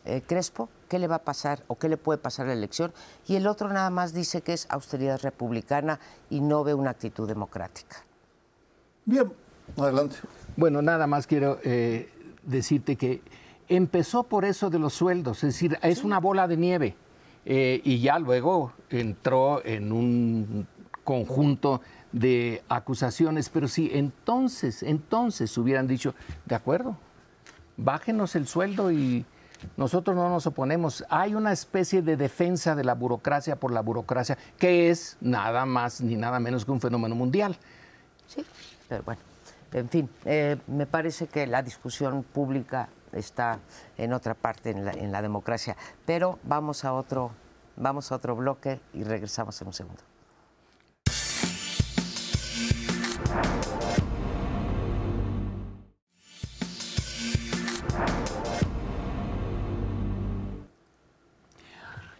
eh, 0.04 0.22
Crespo, 0.26 0.68
qué 0.88 0.98
le 0.98 1.06
va 1.06 1.16
a 1.16 1.24
pasar 1.24 1.62
o 1.68 1.78
qué 1.78 1.88
le 1.88 1.96
puede 1.96 2.18
pasar 2.18 2.46
a 2.46 2.48
la 2.48 2.54
elección, 2.54 2.92
y 3.26 3.36
el 3.36 3.46
otro 3.46 3.68
nada 3.68 3.88
más 3.88 4.12
dice 4.12 4.42
que 4.42 4.52
es 4.52 4.66
austeridad 4.68 5.20
republicana 5.22 6.00
y 6.28 6.40
no 6.40 6.64
ve 6.64 6.74
una 6.74 6.90
actitud 6.90 7.26
democrática. 7.26 8.04
Bien, 9.06 9.32
adelante. 9.78 10.16
Bueno, 10.56 10.82
nada 10.82 11.06
más 11.06 11.26
quiero 11.26 11.58
eh, 11.64 12.12
decirte 12.42 12.96
que 12.96 13.22
empezó 13.68 14.24
por 14.24 14.44
eso 14.44 14.68
de 14.68 14.78
los 14.78 14.92
sueldos, 14.92 15.38
es 15.44 15.54
decir, 15.54 15.78
es 15.80 16.04
una 16.04 16.20
bola 16.20 16.46
de 16.46 16.56
nieve, 16.56 16.96
y 17.50 18.00
ya 18.00 18.18
luego 18.18 18.74
entró 18.90 19.64
en 19.64 19.90
un 19.90 20.66
conjunto 21.04 21.80
de 22.12 22.62
acusaciones, 22.68 23.48
pero 23.48 23.68
si 23.68 23.90
entonces, 23.92 24.82
entonces 24.82 25.56
hubieran 25.58 25.86
dicho, 25.86 26.14
de 26.46 26.54
acuerdo, 26.54 26.96
bájenos 27.76 28.34
el 28.36 28.46
sueldo 28.46 28.90
y 28.90 29.24
nosotros 29.76 30.16
no 30.16 30.28
nos 30.28 30.46
oponemos. 30.46 31.04
Hay 31.08 31.34
una 31.34 31.52
especie 31.52 32.02
de 32.02 32.16
defensa 32.16 32.74
de 32.74 32.84
la 32.84 32.94
burocracia 32.94 33.56
por 33.56 33.72
la 33.72 33.80
burocracia, 33.80 34.38
que 34.58 34.90
es 34.90 35.16
nada 35.20 35.66
más 35.66 36.00
ni 36.00 36.16
nada 36.16 36.38
menos 36.40 36.64
que 36.64 36.70
un 36.70 36.80
fenómeno 36.80 37.14
mundial. 37.14 37.56
Sí, 38.26 38.44
pero 38.88 39.02
bueno, 39.02 39.20
en 39.72 39.88
fin, 39.88 40.08
eh, 40.24 40.56
me 40.66 40.86
parece 40.86 41.26
que 41.26 41.46
la 41.46 41.62
discusión 41.62 42.22
pública 42.22 42.88
está 43.12 43.58
en 43.96 44.12
otra 44.12 44.34
parte 44.34 44.70
en 44.70 44.84
la, 44.84 44.92
en 44.92 45.12
la 45.12 45.22
democracia, 45.22 45.76
pero 46.04 46.38
vamos 46.42 46.84
a 46.84 46.92
otro, 46.92 47.32
vamos 47.76 48.12
a 48.12 48.16
otro 48.16 48.36
bloque 48.36 48.80
y 48.92 49.02
regresamos 49.02 49.60
en 49.62 49.68
un 49.68 49.72
segundo. 49.72 50.02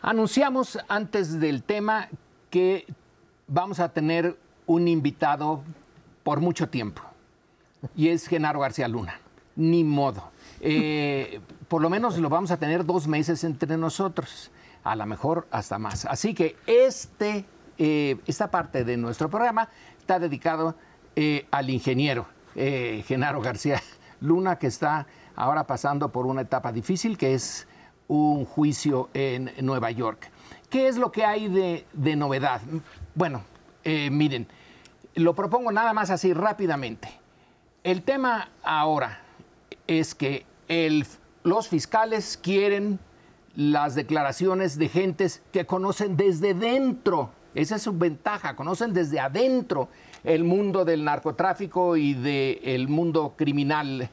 Anunciamos 0.08 0.78
antes 0.88 1.38
del 1.38 1.62
tema 1.62 2.08
que 2.48 2.86
vamos 3.46 3.78
a 3.78 3.90
tener 3.90 4.38
un 4.66 4.88
invitado 4.88 5.62
por 6.22 6.40
mucho 6.40 6.70
tiempo 6.70 7.02
y 7.94 8.08
es 8.08 8.26
Genaro 8.26 8.60
García 8.60 8.88
Luna. 8.88 9.20
Ni 9.56 9.84
modo. 9.84 10.30
Eh, 10.60 11.40
por 11.68 11.82
lo 11.82 11.90
menos 11.90 12.16
lo 12.16 12.30
vamos 12.30 12.50
a 12.50 12.56
tener 12.56 12.86
dos 12.86 13.06
meses 13.06 13.44
entre 13.44 13.76
nosotros, 13.76 14.50
a 14.82 14.96
lo 14.96 15.04
mejor 15.04 15.46
hasta 15.50 15.78
más. 15.78 16.06
Así 16.06 16.32
que 16.32 16.56
este, 16.66 17.44
eh, 17.76 18.16
esta 18.26 18.50
parte 18.50 18.84
de 18.84 18.96
nuestro 18.96 19.28
programa 19.28 19.68
está 19.98 20.18
dedicado 20.18 20.74
eh, 21.20 21.46
al 21.50 21.68
ingeniero 21.68 22.26
Genaro 22.54 23.40
García 23.40 23.82
Luna, 24.20 24.58
que 24.58 24.66
está 24.68 25.06
ahora 25.34 25.66
pasando 25.66 26.10
por 26.10 26.26
una 26.26 26.42
etapa 26.42 26.72
difícil, 26.72 27.18
que 27.18 27.34
es 27.34 27.66
un 28.08 28.44
juicio 28.44 29.10
en 29.14 29.52
Nueva 29.60 29.90
York. 29.90 30.30
¿Qué 30.70 30.88
es 30.88 30.96
lo 30.96 31.12
que 31.12 31.24
hay 31.24 31.48
de, 31.48 32.16
novedad? 32.16 32.60
Bueno, 33.14 33.42
miren, 33.84 34.48
lo 35.14 35.34
propongo 35.34 35.70
nada 35.70 35.92
más 35.92 36.10
así 36.10 36.32
rápidamente. 36.32 37.08
El 37.84 38.02
tema 38.02 38.50
ahora 38.64 39.20
es 39.86 40.14
que 40.16 40.46
los 41.44 41.68
fiscales 41.68 42.38
quieren 42.40 42.98
las 43.58 43.96
declaraciones 43.96 44.78
de 44.78 44.88
gentes 44.88 45.42
que 45.52 45.66
conocen 45.66 46.16
desde 46.16 46.54
dentro, 46.54 47.30
esa 47.56 47.74
es 47.74 47.82
su 47.82 47.92
ventaja, 47.92 48.54
conocen 48.54 48.92
desde 48.92 49.18
adentro 49.18 49.88
el 50.24 50.44
mundo 50.44 50.84
del 50.84 51.04
narcotráfico 51.04 51.96
y 51.96 52.14
del 52.14 52.88
mundo 52.88 53.34
criminal 53.36 54.10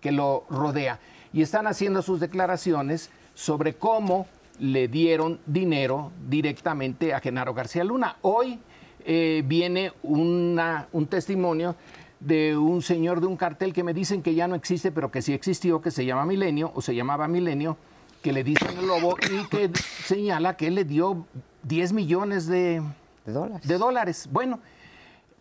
que 0.00 0.12
lo 0.12 0.44
rodea. 0.50 0.98
Y 1.32 1.42
están 1.42 1.66
haciendo 1.66 2.02
sus 2.02 2.20
declaraciones 2.20 3.10
sobre 3.34 3.74
cómo 3.74 4.26
le 4.58 4.88
dieron 4.88 5.38
dinero 5.46 6.12
directamente 6.28 7.12
a 7.12 7.20
Genaro 7.20 7.52
García 7.52 7.84
Luna. 7.84 8.16
Hoy 8.22 8.58
eh, 9.04 9.42
viene 9.46 9.92
una, 10.02 10.88
un 10.92 11.06
testimonio 11.06 11.76
de 12.20 12.56
un 12.56 12.82
señor 12.82 13.20
de 13.20 13.26
un 13.26 13.36
cartel 13.36 13.72
que 13.72 13.84
me 13.84 13.92
dicen 13.92 14.22
que 14.22 14.34
ya 14.34 14.48
no 14.48 14.54
existe, 14.54 14.90
pero 14.90 15.10
que 15.10 15.22
sí 15.22 15.32
existió, 15.32 15.80
que 15.80 15.90
se 15.90 16.04
llama 16.04 16.24
Milenio, 16.24 16.72
o 16.74 16.80
se 16.80 16.94
llamaba 16.94 17.28
Milenio, 17.28 17.76
que 18.22 18.32
le 18.32 18.42
dicen 18.42 18.76
el 18.78 18.86
lobo 18.86 19.16
y 19.30 19.46
que 19.48 19.70
señala 20.04 20.56
que 20.56 20.68
él 20.68 20.74
le 20.74 20.84
dio 20.84 21.26
10 21.64 21.92
millones 21.92 22.46
de, 22.46 22.82
dólares. 23.24 24.28
Bueno, 24.32 24.60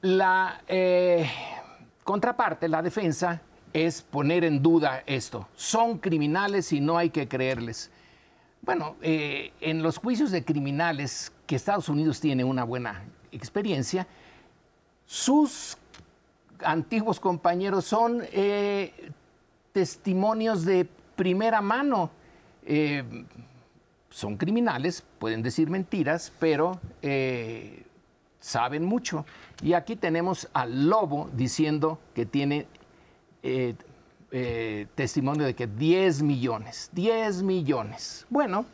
la 0.06 0.62
eh, 0.68 1.28
contraparte, 2.04 2.70
la 2.70 2.84
defensa, 2.84 3.42
es 3.74 4.04
poner 4.04 4.44
en 4.44 4.62
duda 4.62 5.02
esto. 5.08 5.48
Son 5.56 5.98
criminales 5.98 6.72
y 6.72 6.80
no 6.80 6.98
hay 6.98 7.10
que 7.10 7.28
creerles. 7.28 7.90
Bueno, 8.62 8.98
eh, 9.02 9.52
en 9.60 9.82
los 9.82 9.98
juicios 9.98 10.30
de 10.30 10.46
criminales 10.46 11.34
que 11.48 11.56
Estados 11.56 11.90
Unidos 11.90 12.20
tiene 12.20 12.44
una 12.44 12.64
buena 12.64 13.04
experiencia, 13.32 14.08
sus 15.08 15.76
antiguos 16.64 17.20
compañeros 17.20 17.86
son 17.86 18.22
eh, 18.32 19.12
testimonios 19.74 20.66
de 20.66 20.88
primera 21.16 21.62
mano. 21.62 22.12
Son 24.10 24.38
criminales, 24.38 25.04
pueden 25.20 25.44
decir 25.44 25.70
mentiras, 25.70 26.32
pero 26.40 26.80
saben 28.40 28.86
mucho. 28.86 29.26
Y 29.62 29.74
aquí 29.74 29.96
tenemos 29.96 30.50
al 30.54 30.90
lobo 30.90 31.30
diciendo 31.34 32.00
que 32.14 32.26
tiene 32.26 32.68
testimonio 34.96 35.46
de 35.46 35.56
que 35.56 35.68
10 35.68 36.24
millones, 36.24 36.90
10 36.94 37.44
millones. 37.44 38.26
Bueno, 38.30 38.66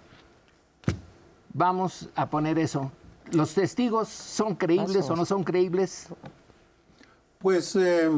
vamos 1.53 2.09
a 2.15 2.29
poner 2.29 2.57
eso. 2.59 2.91
¿Los 3.31 3.53
testigos 3.53 4.09
son 4.09 4.55
creíbles 4.55 5.09
o 5.09 5.15
no 5.15 5.25
son 5.25 5.43
creíbles? 5.43 6.07
Pues, 7.39 7.75
eh, 7.75 8.09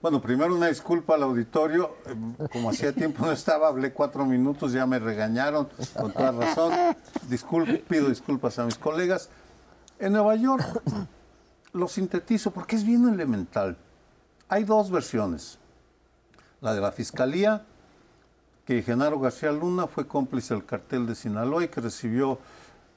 bueno, 0.00 0.20
primero 0.20 0.54
una 0.54 0.68
disculpa 0.68 1.14
al 1.14 1.24
auditorio. 1.24 1.96
Eh, 2.06 2.48
como 2.52 2.70
hacía 2.70 2.92
tiempo 2.92 3.26
no 3.26 3.32
estaba, 3.32 3.68
hablé 3.68 3.92
cuatro 3.92 4.24
minutos, 4.24 4.72
ya 4.72 4.86
me 4.86 4.98
regañaron 4.98 5.68
con 5.98 6.12
toda 6.12 6.32
razón. 6.32 6.72
pido 7.88 8.08
disculpas 8.08 8.58
a 8.58 8.64
mis 8.64 8.76
colegas. 8.76 9.28
En 9.98 10.12
Nueva 10.12 10.36
York 10.36 10.64
lo 11.76 11.88
sintetizo 11.88 12.50
porque 12.50 12.76
es 12.76 12.84
bien 12.84 13.08
elemental. 13.08 13.76
Hay 14.48 14.64
dos 14.64 14.90
versiones. 14.90 15.58
La 16.60 16.74
de 16.74 16.80
la 16.80 16.90
Fiscalía, 16.90 17.64
que 18.64 18.82
Genaro 18.82 19.20
García 19.20 19.52
Luna 19.52 19.86
fue 19.86 20.06
cómplice 20.06 20.54
del 20.54 20.64
cartel 20.64 21.06
de 21.06 21.14
Sinaloa 21.14 21.64
y 21.64 21.68
que 21.68 21.80
recibió 21.80 22.38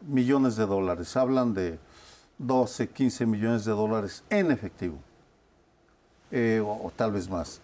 millones 0.08 0.56
de 0.56 0.65
dólares. 0.65 1.15
Hablan 1.18 1.54
de 1.54 1.78
12, 2.38 2.89
15 2.89 3.26
millones 3.26 3.65
de 3.65 3.72
dólares 3.72 4.24
en 4.30 4.50
efectivo. 4.52 4.98
Eh, 6.32 6.63
o, 6.63 6.92
tal 6.96 7.12
vez 7.12 7.30
más. 7.30 7.60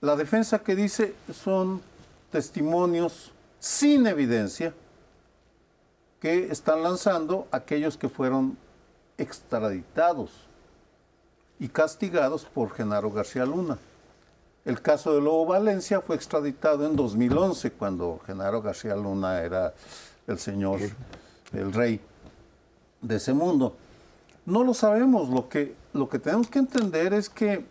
La 0.00 0.16
defensa 0.16 0.60
que 0.60 0.74
dice 0.74 1.14
son 1.32 1.82
testimonios 2.30 3.32
sin 3.58 4.06
evidencia 4.06 4.74
que 6.20 6.50
están 6.50 6.82
lanzando 6.82 7.48
aquellos 7.50 7.96
que 7.96 8.08
fueron 8.08 8.56
extraditados 9.18 10.30
y 11.58 11.68
castigados 11.68 12.44
por 12.44 12.70
Genaro 12.70 13.10
García 13.10 13.44
Luna. 13.44 13.78
El 14.64 14.80
caso 14.80 15.14
de 15.14 15.20
Lobo 15.20 15.46
Valencia 15.46 16.00
fue 16.00 16.16
extraditado 16.16 16.86
en 16.86 16.96
2011, 16.96 17.72
cuando 17.72 18.20
Genaro 18.26 18.62
García 18.62 18.96
Luna 18.96 19.40
era 19.42 19.74
el 20.26 20.38
señor, 20.38 20.80
el 21.52 21.72
rey 21.72 22.00
de 23.02 23.16
ese 23.16 23.34
mundo. 23.34 23.76
No 24.46 24.64
lo 24.64 24.74
sabemos, 24.74 25.28
lo 25.28 25.48
que, 25.48 25.74
lo 25.92 26.08
que 26.08 26.18
tenemos 26.18 26.48
que 26.48 26.58
entender 26.58 27.12
es 27.12 27.28
que 27.28 27.64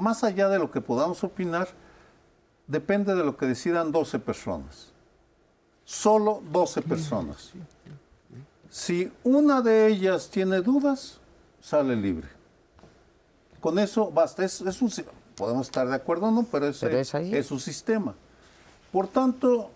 más 0.00 0.24
allá 0.24 0.48
de 0.48 0.58
lo 0.58 0.70
que 0.70 0.80
podamos 0.80 1.22
opinar, 1.22 1.68
depende 2.66 3.14
de 3.14 3.22
lo 3.22 3.36
que 3.36 3.46
decidan 3.46 3.92
12 3.92 4.18
personas. 4.18 4.92
Solo 5.84 6.42
12 6.50 6.82
personas. 6.82 7.52
Si 8.70 9.12
una 9.24 9.60
de 9.60 9.88
ellas 9.88 10.30
tiene 10.30 10.60
dudas, 10.60 11.19
sale 11.60 11.96
libre. 11.96 12.28
Con 13.60 13.78
eso 13.78 14.10
basta. 14.10 14.44
Es, 14.44 14.60
un, 14.60 14.90
podemos 15.36 15.66
estar 15.66 15.86
de 15.88 15.94
acuerdo 15.94 16.26
o 16.26 16.30
no, 16.30 16.44
pero, 16.50 16.68
ese, 16.68 17.00
es, 17.00 17.14
es 17.14 17.46
su 17.46 17.58
sistema. 17.58 18.14
Por 18.92 19.08
tanto, 19.08 19.70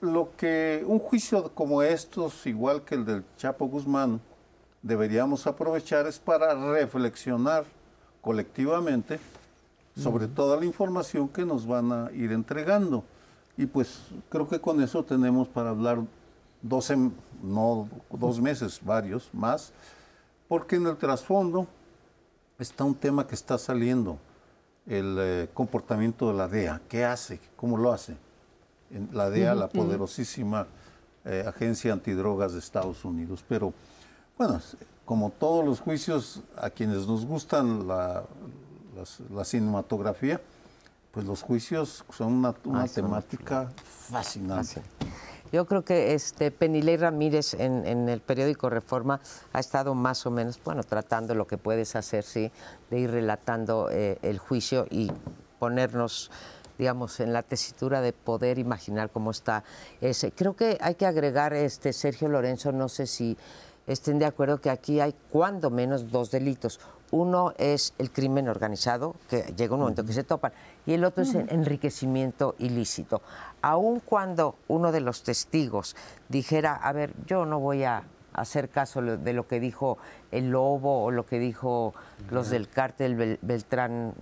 lo 0.00 0.30
que 0.36 0.84
un 0.86 0.98
juicio 0.98 1.50
como 1.54 1.82
estos, 1.82 2.46
igual 2.46 2.82
que 2.82 2.94
el 2.94 3.04
del 3.04 3.24
Chapo 3.36 3.66
Guzmán, 3.66 4.20
deberíamos 4.82 5.46
aprovechar 5.46 6.06
es 6.06 6.18
para 6.18 6.54
reflexionar 6.72 7.64
colectivamente 8.20 9.18
sobre 9.96 10.28
toda 10.28 10.56
la 10.56 10.64
información 10.64 11.28
que 11.28 11.44
nos 11.44 11.66
van 11.66 11.92
a 11.92 12.12
ir 12.12 12.30
entregando. 12.32 13.04
Y 13.56 13.66
pues 13.66 14.02
creo 14.28 14.48
que 14.48 14.60
con 14.60 14.80
eso 14.80 15.04
tenemos 15.04 15.48
para 15.48 15.70
hablar 15.70 15.98
12, 16.62 17.10
no 17.42 17.88
dos 18.10 18.40
meses, 18.40 18.80
varios 18.82 19.28
más, 19.32 19.72
porque 20.48 20.76
en 20.76 20.86
el 20.86 20.96
trasfondo 20.96 21.66
está 22.58 22.84
un 22.84 22.94
tema 22.94 23.26
que 23.26 23.34
está 23.34 23.58
saliendo, 23.58 24.18
el 24.86 25.16
eh, 25.20 25.48
comportamiento 25.52 26.28
de 26.28 26.34
la 26.34 26.48
DEA. 26.48 26.80
¿Qué 26.88 27.04
hace? 27.04 27.40
¿Cómo 27.56 27.76
lo 27.76 27.92
hace? 27.92 28.16
la 29.12 29.28
DEA, 29.28 29.54
la 29.54 29.68
poderosísima 29.68 30.66
eh, 31.26 31.44
agencia 31.46 31.92
antidrogas 31.92 32.54
de 32.54 32.58
Estados 32.58 33.04
Unidos. 33.04 33.44
Pero 33.46 33.74
bueno, 34.38 34.60
como 35.04 35.28
todos 35.28 35.62
los 35.62 35.80
juicios, 35.80 36.40
a 36.56 36.70
quienes 36.70 37.06
nos 37.06 37.26
gustan 37.26 37.86
la, 37.86 38.24
la 39.30 39.44
cinematografía, 39.44 40.40
pues 41.12 41.26
los 41.26 41.42
juicios 41.42 42.04
son 42.10 42.34
una, 42.34 42.54
ah, 42.72 42.86
temática 42.92 43.70
fascinante. 44.08 44.82
Yo 45.52 45.66
creo 45.66 45.82
que 45.82 46.14
este 46.14 46.50
Penilei 46.50 46.96
Ramírez 46.98 47.54
en, 47.54 48.08
el 48.08 48.20
periódico 48.20 48.68
Reforma 48.68 49.20
ha 49.52 49.60
estado 49.60 49.94
más 49.94 50.26
o 50.26 50.30
menos, 50.30 50.60
bueno, 50.62 50.82
tratando 50.82 51.34
lo 51.34 51.46
que 51.46 51.56
puedes 51.56 51.96
hacer, 51.96 52.24
sí, 52.24 52.50
de 52.90 52.98
ir 52.98 53.10
relatando 53.10 53.88
eh, 53.90 54.18
el 54.22 54.38
juicio 54.38 54.86
y 54.90 55.10
ponernos, 55.58 56.30
digamos, 56.76 57.20
en 57.20 57.32
la 57.32 57.42
tesitura 57.42 58.02
de 58.02 58.12
poder 58.12 58.58
imaginar 58.58 59.10
cómo 59.10 59.30
está 59.30 59.64
ese. 60.02 60.32
Creo 60.32 60.54
que 60.54 60.76
hay 60.82 60.96
que 60.96 61.06
agregar, 61.06 61.54
este 61.54 61.94
Sergio 61.94 62.28
Lorenzo, 62.28 62.70
no 62.72 62.90
sé 62.90 63.06
si 63.06 63.36
estén 63.86 64.18
de 64.18 64.26
acuerdo 64.26 64.60
que 64.60 64.68
aquí 64.68 65.00
hay 65.00 65.14
cuando 65.30 65.70
menos 65.70 66.10
dos 66.10 66.30
delitos. 66.30 66.78
Uno 67.10 67.52
es 67.56 67.94
el 67.98 68.10
crimen 68.10 68.48
organizado, 68.48 69.14
que 69.28 69.42
llega 69.56 69.74
un 69.74 69.80
momento 69.80 70.04
que 70.04 70.12
se 70.12 70.24
topan, 70.24 70.52
y 70.84 70.92
el 70.92 71.04
otro 71.04 71.22
es 71.22 71.34
el 71.34 71.48
enriquecimiento 71.50 72.54
ilícito. 72.58 73.22
Aun 73.62 74.00
cuando 74.00 74.56
uno 74.68 74.92
de 74.92 75.00
los 75.00 75.22
testigos 75.22 75.96
dijera, 76.28 76.74
a 76.74 76.92
ver, 76.92 77.14
yo 77.26 77.46
no 77.46 77.60
voy 77.60 77.84
a 77.84 78.04
hacer 78.34 78.68
caso 78.68 79.00
de 79.02 79.32
lo 79.32 79.46
que 79.46 79.60
dijo 79.60 79.98
el 80.30 80.50
lobo 80.50 81.04
o 81.04 81.10
lo 81.10 81.26
que 81.26 81.38
dijo 81.38 81.94
los 82.30 82.50
del 82.50 82.68
cártel 82.68 83.38
Beltrán, 83.42 84.14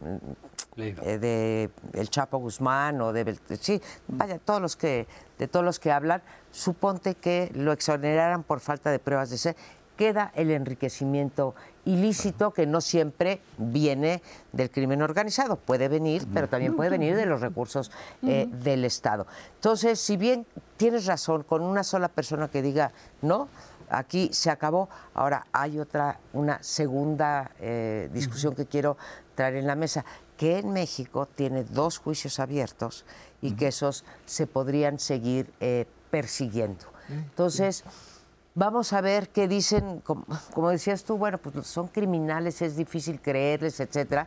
eh, 0.76 1.18
de 1.18 1.70
el 1.92 2.10
Chapo 2.10 2.38
Guzmán 2.38 3.00
o 3.00 3.12
de 3.12 3.36
sí, 3.58 3.80
vaya, 4.08 4.38
todos 4.38 4.60
los 4.60 4.76
que 4.76 5.06
de 5.38 5.48
todos 5.48 5.64
los 5.64 5.78
que 5.78 5.92
hablan, 5.92 6.22
suponte 6.50 7.14
que 7.14 7.50
lo 7.54 7.72
exoneraran 7.72 8.42
por 8.42 8.60
falta 8.60 8.90
de 8.90 8.98
pruebas 8.98 9.30
de 9.30 9.38
ser, 9.38 9.56
queda 9.96 10.32
el 10.34 10.50
enriquecimiento 10.50 11.54
ilícito 11.86 12.52
que 12.52 12.66
no 12.66 12.80
siempre 12.80 13.40
viene 13.56 14.22
del 14.52 14.70
crimen 14.70 15.00
organizado, 15.00 15.56
puede 15.56 15.88
venir, 15.88 16.26
pero 16.34 16.48
también 16.48 16.76
puede 16.76 16.90
venir 16.90 17.16
de 17.16 17.24
los 17.24 17.40
recursos 17.40 17.90
eh, 18.22 18.48
del 18.62 18.84
Estado. 18.84 19.26
Entonces, 19.54 19.98
si 19.98 20.16
bien 20.16 20.46
tienes 20.76 21.06
razón, 21.06 21.44
con 21.44 21.62
una 21.62 21.82
sola 21.82 22.08
persona 22.08 22.48
que 22.48 22.60
diga 22.60 22.92
no, 23.22 23.48
aquí 23.88 24.30
se 24.32 24.50
acabó. 24.50 24.88
Ahora 25.14 25.46
hay 25.52 25.78
otra, 25.78 26.18
una 26.32 26.62
segunda 26.62 27.52
eh, 27.60 28.10
discusión 28.12 28.54
que 28.54 28.66
quiero 28.66 28.96
traer 29.34 29.56
en 29.56 29.66
la 29.66 29.76
mesa 29.76 30.04
que 30.36 30.58
en 30.58 30.72
México 30.72 31.26
tiene 31.26 31.64
dos 31.64 31.98
juicios 31.98 32.40
abiertos 32.40 33.04
y 33.40 33.52
que 33.52 33.68
esos 33.68 34.04
se 34.26 34.46
podrían 34.46 34.98
seguir 34.98 35.52
eh, 35.60 35.86
persiguiendo. 36.10 36.84
Entonces, 37.08 37.84
vamos 38.56 38.92
a 38.94 39.00
ver 39.00 39.28
qué 39.28 39.46
dicen, 39.46 40.00
como, 40.00 40.70
decías 40.70 41.04
tú, 41.04 41.16
bueno, 41.16 41.38
pues 41.38 41.66
son 41.66 41.86
criminales, 41.86 42.60
es 42.62 42.74
difícil 42.74 43.20
creerles, 43.20 43.78
etcétera. 43.78 44.26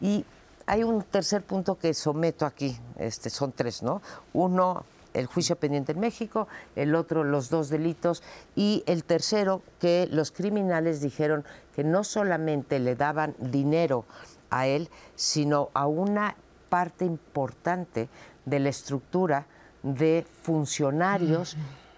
Y 0.00 0.24
hay 0.66 0.82
un 0.82 1.02
tercer 1.02 1.42
punto 1.42 1.78
que 1.78 1.94
someto 1.94 2.44
aquí, 2.46 2.76
este, 2.98 3.30
son 3.30 3.52
tres, 3.52 3.82
¿no? 3.82 4.02
Uno, 4.32 4.84
el 5.14 5.26
juicio 5.26 5.56
pendiente 5.56 5.92
en 5.92 6.00
México, 6.00 6.48
el 6.74 6.94
otro, 6.94 7.22
los 7.22 7.50
dos 7.50 7.68
delitos, 7.68 8.22
y 8.56 8.82
el 8.86 9.04
tercero, 9.04 9.62
que 9.78 10.08
los 10.10 10.32
criminales 10.32 11.00
dijeron 11.00 11.44
que 11.74 11.84
no 11.84 12.02
solamente 12.02 12.78
le 12.78 12.96
daban 12.96 13.36
dinero 13.38 14.06
a 14.50 14.66
él, 14.66 14.88
sino 15.14 15.68
a 15.74 15.86
una 15.86 16.34
parte 16.70 17.04
importante 17.04 18.08
de 18.46 18.58
la 18.58 18.70
estructura 18.70 19.46
de 19.82 20.26
funcionarios 20.42 21.56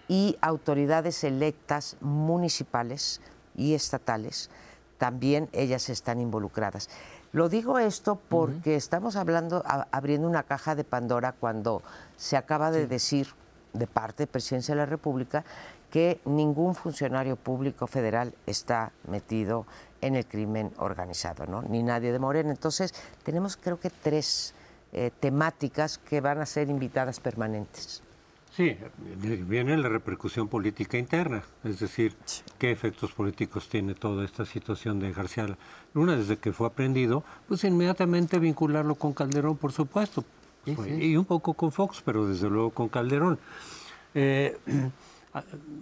y 0.09 0.37
autoridades 0.40 1.23
electas 1.23 1.97
municipales 2.01 3.21
y 3.57 3.75
estatales. 3.75 4.51
También 4.97 5.49
ellas 5.53 5.88
están 5.90 6.21
involucradas. 6.21 6.88
Lo 7.33 7.49
digo 7.49 7.79
esto 7.79 8.18
porque 8.29 8.75
estamos 8.75 9.16
hablando, 9.16 9.62
abriendo 9.90 10.27
una 10.27 10.44
caja 10.44 10.75
de 10.75 10.85
Pandora 10.85 11.33
cuando 11.33 11.83
se 12.16 12.37
acaba 12.37 12.71
de 12.71 12.87
decir 12.87 13.29
de 13.75 13.87
parte 13.87 14.23
de 14.23 14.27
Presidencia 14.29 14.75
de 14.75 14.81
la 14.81 14.87
República 14.87 15.44
que 15.90 16.21
ningún 16.25 16.75
funcionario 16.75 17.37
público 17.37 17.87
federal 17.87 18.35
está 18.47 18.92
metido 19.07 19.66
en 20.01 20.16
el 20.16 20.27
crimen 20.27 20.73
organizado, 20.79 21.47
¿no? 21.47 21.62
Ni 21.62 21.83
nadie 21.83 22.12
de 22.12 22.18
Morena. 22.18 22.51
Entonces, 22.51 22.94
tenemos 23.23 23.57
creo 23.57 23.79
que 23.79 23.90
tres 23.90 24.55
eh, 24.92 25.11
temáticas 25.21 25.99
que 25.99 26.21
van 26.21 26.40
a 26.40 26.47
ser 26.47 26.68
invitadas 26.71 27.21
permanentes. 27.21 28.03
Sí, 28.59 28.77
viene 29.47 29.77
la 29.77 29.88
repercusión 29.88 30.49
política 30.49 30.99
interna, 30.99 31.44
es 31.62 31.79
decir, 31.79 32.16
qué 32.59 32.73
efectos 32.73 33.12
políticos 33.12 33.68
tiene 33.68 33.94
toda 33.94 34.25
esta 34.25 34.44
situación 34.44 34.99
de 34.99 35.12
García 35.12 35.47
Luna. 35.94 36.16
Desde 36.16 36.38
que 36.38 36.53
fue 36.53 36.66
aprendido, 36.66 37.23
pues 37.47 37.62
inmediatamente 37.62 38.40
vincularlo 38.40 38.97
con 38.97 39.12
Calderón, 39.12 39.57
por 39.59 39.71
supuesto, 39.71 40.25
y 40.66 41.14
un 41.14 41.25
poco 41.25 41.55
con 41.55 41.71
Fox, 41.71 42.03
pero 42.05 42.27
desde 42.27 42.51
luego 42.51 42.71
con 42.71 42.88
Calderón. 42.88 43.38
Eh, 44.12 44.59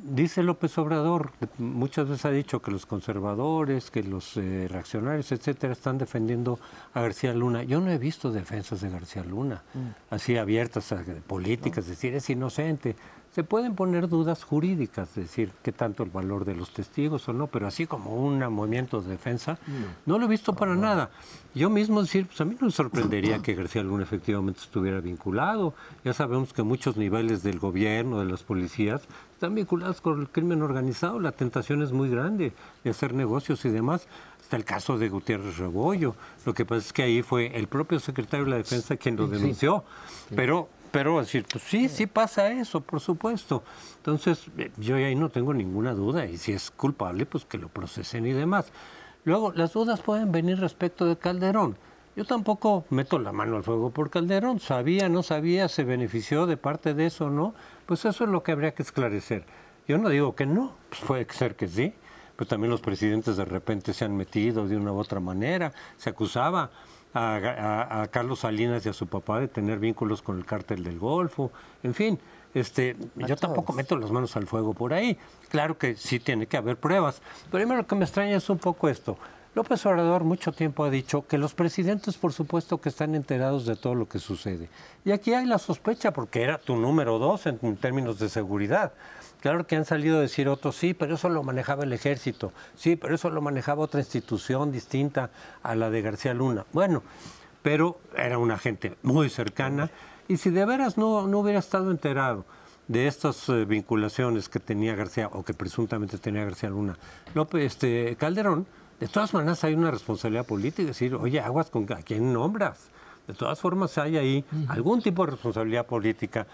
dice 0.02 0.42
López 0.42 0.76
Obrador, 0.78 1.32
muchas 1.58 2.08
veces 2.08 2.24
ha 2.24 2.30
dicho 2.30 2.60
que 2.60 2.70
los 2.70 2.86
conservadores, 2.86 3.90
que 3.90 4.02
los 4.02 4.36
eh, 4.36 4.66
reaccionarios, 4.68 5.30
etcétera, 5.32 5.72
están 5.72 5.98
defendiendo 5.98 6.58
a 6.94 7.00
García 7.00 7.32
Luna. 7.32 7.62
Yo 7.62 7.80
no 7.80 7.90
he 7.90 7.98
visto 7.98 8.32
defensas 8.32 8.80
de 8.80 8.90
García 8.90 9.22
Luna, 9.24 9.62
mm. 9.74 10.14
así 10.14 10.36
abiertas, 10.36 10.92
a, 10.92 11.02
políticas, 11.26 11.84
es 11.84 11.90
decir, 11.90 12.14
es 12.14 12.28
inocente. 12.30 12.96
Se 13.36 13.44
pueden 13.44 13.74
poner 13.74 14.08
dudas 14.08 14.44
jurídicas, 14.44 15.10
es 15.10 15.14
decir, 15.24 15.52
qué 15.62 15.70
tanto 15.70 16.02
el 16.02 16.08
valor 16.08 16.46
de 16.46 16.54
los 16.54 16.70
testigos 16.70 17.28
o 17.28 17.34
no, 17.34 17.48
pero 17.48 17.66
así 17.66 17.86
como 17.86 18.16
un 18.16 18.38
movimiento 18.50 19.02
de 19.02 19.10
defensa, 19.10 19.58
no, 20.06 20.18
lo 20.18 20.24
he 20.24 20.28
visto 20.28 20.54
para 20.54 20.74
nada. 20.74 21.10
Yo 21.54 21.68
mismo 21.68 22.00
decir, 22.00 22.28
pues 22.28 22.40
a 22.40 22.46
mí 22.46 22.56
no 22.58 22.68
me 22.68 22.72
sorprendería 22.72 23.38
que 23.42 23.54
García 23.54 23.82
Luna 23.82 24.04
efectivamente 24.04 24.60
estuviera 24.60 25.00
vinculado. 25.00 25.74
Ya 26.02 26.14
sabemos 26.14 26.54
que 26.54 26.62
muchos 26.62 26.96
niveles 26.96 27.42
del 27.42 27.58
gobierno, 27.58 28.20
de 28.20 28.24
las 28.24 28.42
policías, 28.42 29.02
están 29.34 29.54
vinculados 29.54 30.00
con 30.00 30.18
el 30.18 30.30
crimen 30.30 30.62
organizado. 30.62 31.20
La 31.20 31.32
tentación 31.32 31.82
es 31.82 31.92
muy 31.92 32.08
grande 32.08 32.54
de 32.84 32.90
hacer 32.90 33.12
negocios 33.12 33.66
y 33.66 33.68
demás. 33.68 34.08
Está 34.40 34.56
el 34.56 34.64
caso 34.64 34.96
de 34.96 35.10
Gutiérrez 35.10 35.58
Rebollo. 35.58 36.14
Lo 36.46 36.54
que 36.54 36.64
pasa 36.64 36.86
es 36.86 36.92
que 36.94 37.02
ahí 37.02 37.20
fue 37.20 37.54
el 37.54 37.66
propio 37.66 38.00
secretario 38.00 38.46
de 38.46 38.52
la 38.52 38.56
Defensa 38.56 38.96
quien 38.96 39.16
lo 39.16 39.26
denunció. 39.26 39.84
Pero 40.34 40.70
pero 40.90 41.20
decir, 41.20 41.44
pues 41.50 41.64
sí, 41.64 41.88
sí 41.88 42.06
pasa 42.06 42.50
eso, 42.50 42.80
por 42.80 43.00
supuesto. 43.00 43.62
Entonces, 43.98 44.46
eh, 44.58 44.70
yo 44.76 44.96
ahí 44.96 45.14
no 45.14 45.28
tengo 45.28 45.52
ninguna 45.54 45.92
duda, 45.92 46.26
y 46.26 46.36
si 46.38 46.52
es 46.52 46.70
culpable, 46.70 47.26
pues 47.26 47.44
que 47.44 47.58
lo 47.58 47.68
procesen 47.68 48.26
y 48.26 48.32
demás. 48.32 48.72
Luego, 49.24 49.52
las 49.52 49.72
dudas 49.72 50.00
pueden 50.00 50.30
venir 50.32 50.58
respecto 50.60 51.04
de 51.04 51.16
Calderón. 51.16 51.76
Yo 52.16 52.24
tampoco 52.24 52.86
meto 52.88 53.18
la 53.18 53.30
mano 53.30 53.56
al 53.56 53.62
fuego 53.62 53.90
por 53.90 54.08
Calderón. 54.08 54.58
Sabía, 54.58 55.08
no 55.08 55.22
sabía, 55.22 55.68
se 55.68 55.84
benefició 55.84 56.46
de 56.46 56.56
parte 56.56 56.94
de 56.94 57.06
eso, 57.06 57.28
¿no? 57.28 57.54
Pues 57.84 58.06
eso 58.06 58.24
es 58.24 58.30
lo 58.30 58.42
que 58.42 58.52
habría 58.52 58.72
que 58.72 58.82
esclarecer. 58.82 59.44
Yo 59.86 59.98
no 59.98 60.08
digo 60.08 60.34
que 60.34 60.46
no, 60.46 60.72
pues 60.88 61.02
puede 61.02 61.26
ser 61.30 61.56
que 61.56 61.68
sí, 61.68 61.92
pero 62.34 62.48
también 62.48 62.70
los 62.70 62.80
presidentes 62.80 63.36
de 63.36 63.44
repente 63.44 63.92
se 63.92 64.04
han 64.04 64.16
metido 64.16 64.66
de 64.66 64.76
una 64.76 64.92
u 64.92 64.98
otra 64.98 65.20
manera. 65.20 65.72
Se 65.98 66.08
acusaba 66.08 66.70
a, 67.16 68.06
Carlos 68.10 68.40
Salinas 68.40 68.84
y 68.86 68.88
a 68.88 68.92
su 68.92 69.06
papá 69.06 69.40
de 69.40 69.48
tener 69.48 69.78
vínculos 69.78 70.22
con 70.22 70.38
el 70.38 70.44
cártel 70.44 70.84
del 70.84 70.98
Golfo, 70.98 71.50
en 71.82 71.94
fin. 71.94 72.18
Este, 72.54 72.96
yo 73.16 73.36
tampoco 73.36 73.72
meto 73.74 73.96
las 73.98 74.10
manos 74.10 74.34
al 74.36 74.46
fuego 74.46 74.72
por 74.72 74.94
ahí. 74.94 75.18
Claro 75.50 75.76
que 75.76 75.94
sí 75.94 76.20
tiene 76.20 76.46
que 76.46 76.56
haber 76.56 76.76
pruebas. 76.76 77.20
Pero 77.50 77.70
a 77.70 77.76
lo 77.76 77.86
que 77.86 77.94
me 77.94 78.04
extraña 78.04 78.36
es 78.36 78.48
un 78.48 78.58
poco 78.58 78.88
esto. 78.88 79.18
López 79.54 79.84
Obrador 79.86 80.24
mucho 80.24 80.52
tiempo 80.52 80.84
ha 80.84 80.90
dicho 80.90 81.26
que 81.26 81.38
los 81.38 81.54
presidentes, 81.54 82.16
por 82.16 82.32
supuesto, 82.32 82.78
que 82.78 82.90
están 82.90 83.14
enterados 83.14 83.66
de 83.66 83.76
todo 83.76 83.94
lo 83.94 84.08
que 84.08 84.18
sucede. 84.18 84.68
Y 85.04 85.12
aquí 85.12 85.32
hay 85.32 85.46
la 85.46 85.58
sospecha, 85.58 86.12
porque 86.12 86.42
era 86.42 86.58
tu 86.58 86.76
número 86.76 87.18
dos 87.18 87.46
en 87.46 87.76
términos 87.76 88.18
de 88.18 88.28
seguridad. 88.28 88.92
Claro 89.46 89.64
que 89.64 89.76
han 89.76 89.84
salido 89.84 90.18
a 90.18 90.22
decir 90.22 90.48
otros, 90.48 90.74
sí, 90.74 90.92
pero 90.92 91.14
eso 91.14 91.28
lo 91.28 91.44
manejaba 91.44 91.84
el 91.84 91.92
ejército, 91.92 92.52
sí, 92.74 92.96
pero 92.96 93.14
eso 93.14 93.30
lo 93.30 93.40
manejaba 93.40 93.84
otra 93.84 94.00
institución 94.00 94.72
distinta 94.72 95.30
a 95.62 95.76
la 95.76 95.88
de 95.88 96.02
García 96.02 96.34
Luna. 96.34 96.66
Bueno, 96.72 97.04
pero 97.62 98.00
era 98.16 98.38
una 98.38 98.58
gente 98.58 98.96
muy 99.04 99.30
cercana 99.30 99.88
y 100.26 100.38
si 100.38 100.50
de 100.50 100.64
veras 100.64 100.98
no, 100.98 101.28
no 101.28 101.38
hubiera 101.38 101.60
estado 101.60 101.92
enterado 101.92 102.44
de 102.88 103.06
estas 103.06 103.48
eh, 103.48 103.64
vinculaciones 103.64 104.48
que 104.48 104.58
tenía 104.58 104.96
García 104.96 105.30
o 105.32 105.44
que 105.44 105.54
presuntamente 105.54 106.18
tenía 106.18 106.42
García 106.42 106.70
Luna, 106.70 106.98
López 107.32 107.66
este, 107.66 108.16
Calderón, 108.16 108.66
de 108.98 109.06
todas 109.06 109.32
maneras 109.32 109.62
hay 109.62 109.74
una 109.74 109.92
responsabilidad 109.92 110.44
política, 110.44 110.88
decir, 110.88 111.14
oye, 111.14 111.38
aguas 111.38 111.70
con 111.70 111.86
a 111.92 112.02
quién 112.02 112.32
nombras. 112.32 112.90
De 113.28 113.34
todas 113.34 113.60
formas 113.60 113.96
hay 113.98 114.16
ahí 114.16 114.44
algún 114.68 115.02
tipo 115.02 115.24
de 115.24 115.32
responsabilidad 115.32 115.86
política. 115.86 116.46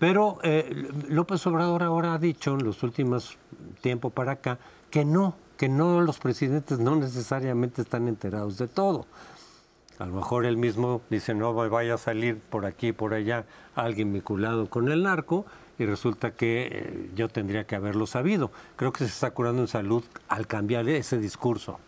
Pero 0.00 0.38
eh, 0.42 0.88
López 1.08 1.46
Obrador 1.46 1.82
ahora 1.82 2.14
ha 2.14 2.18
dicho 2.18 2.54
en 2.54 2.64
los 2.64 2.82
últimos 2.82 3.36
tiempos 3.82 4.10
para 4.12 4.32
acá 4.32 4.58
que 4.90 5.04
no, 5.04 5.34
que 5.58 5.68
no 5.68 6.00
los 6.00 6.18
presidentes 6.18 6.78
no 6.78 6.96
necesariamente 6.96 7.82
están 7.82 8.08
enterados 8.08 8.56
de 8.56 8.66
todo. 8.66 9.06
A 9.98 10.06
lo 10.06 10.14
mejor 10.14 10.46
él 10.46 10.56
mismo 10.56 11.02
dice, 11.10 11.34
no 11.34 11.52
vaya 11.52 11.94
a 11.94 11.98
salir 11.98 12.38
por 12.38 12.64
aquí, 12.64 12.92
por 12.92 13.12
allá, 13.12 13.44
alguien 13.74 14.10
vinculado 14.14 14.70
con 14.70 14.90
el 14.90 15.02
narco, 15.02 15.44
y 15.78 15.84
resulta 15.84 16.30
que 16.30 16.68
eh, 16.72 17.10
yo 17.14 17.28
tendría 17.28 17.64
que 17.64 17.76
haberlo 17.76 18.06
sabido. 18.06 18.50
Creo 18.76 18.92
que 18.92 19.00
se 19.00 19.10
está 19.10 19.32
curando 19.32 19.60
en 19.60 19.68
salud 19.68 20.02
al 20.28 20.46
cambiar 20.46 20.88
ese 20.88 21.18
discurso. 21.18 21.78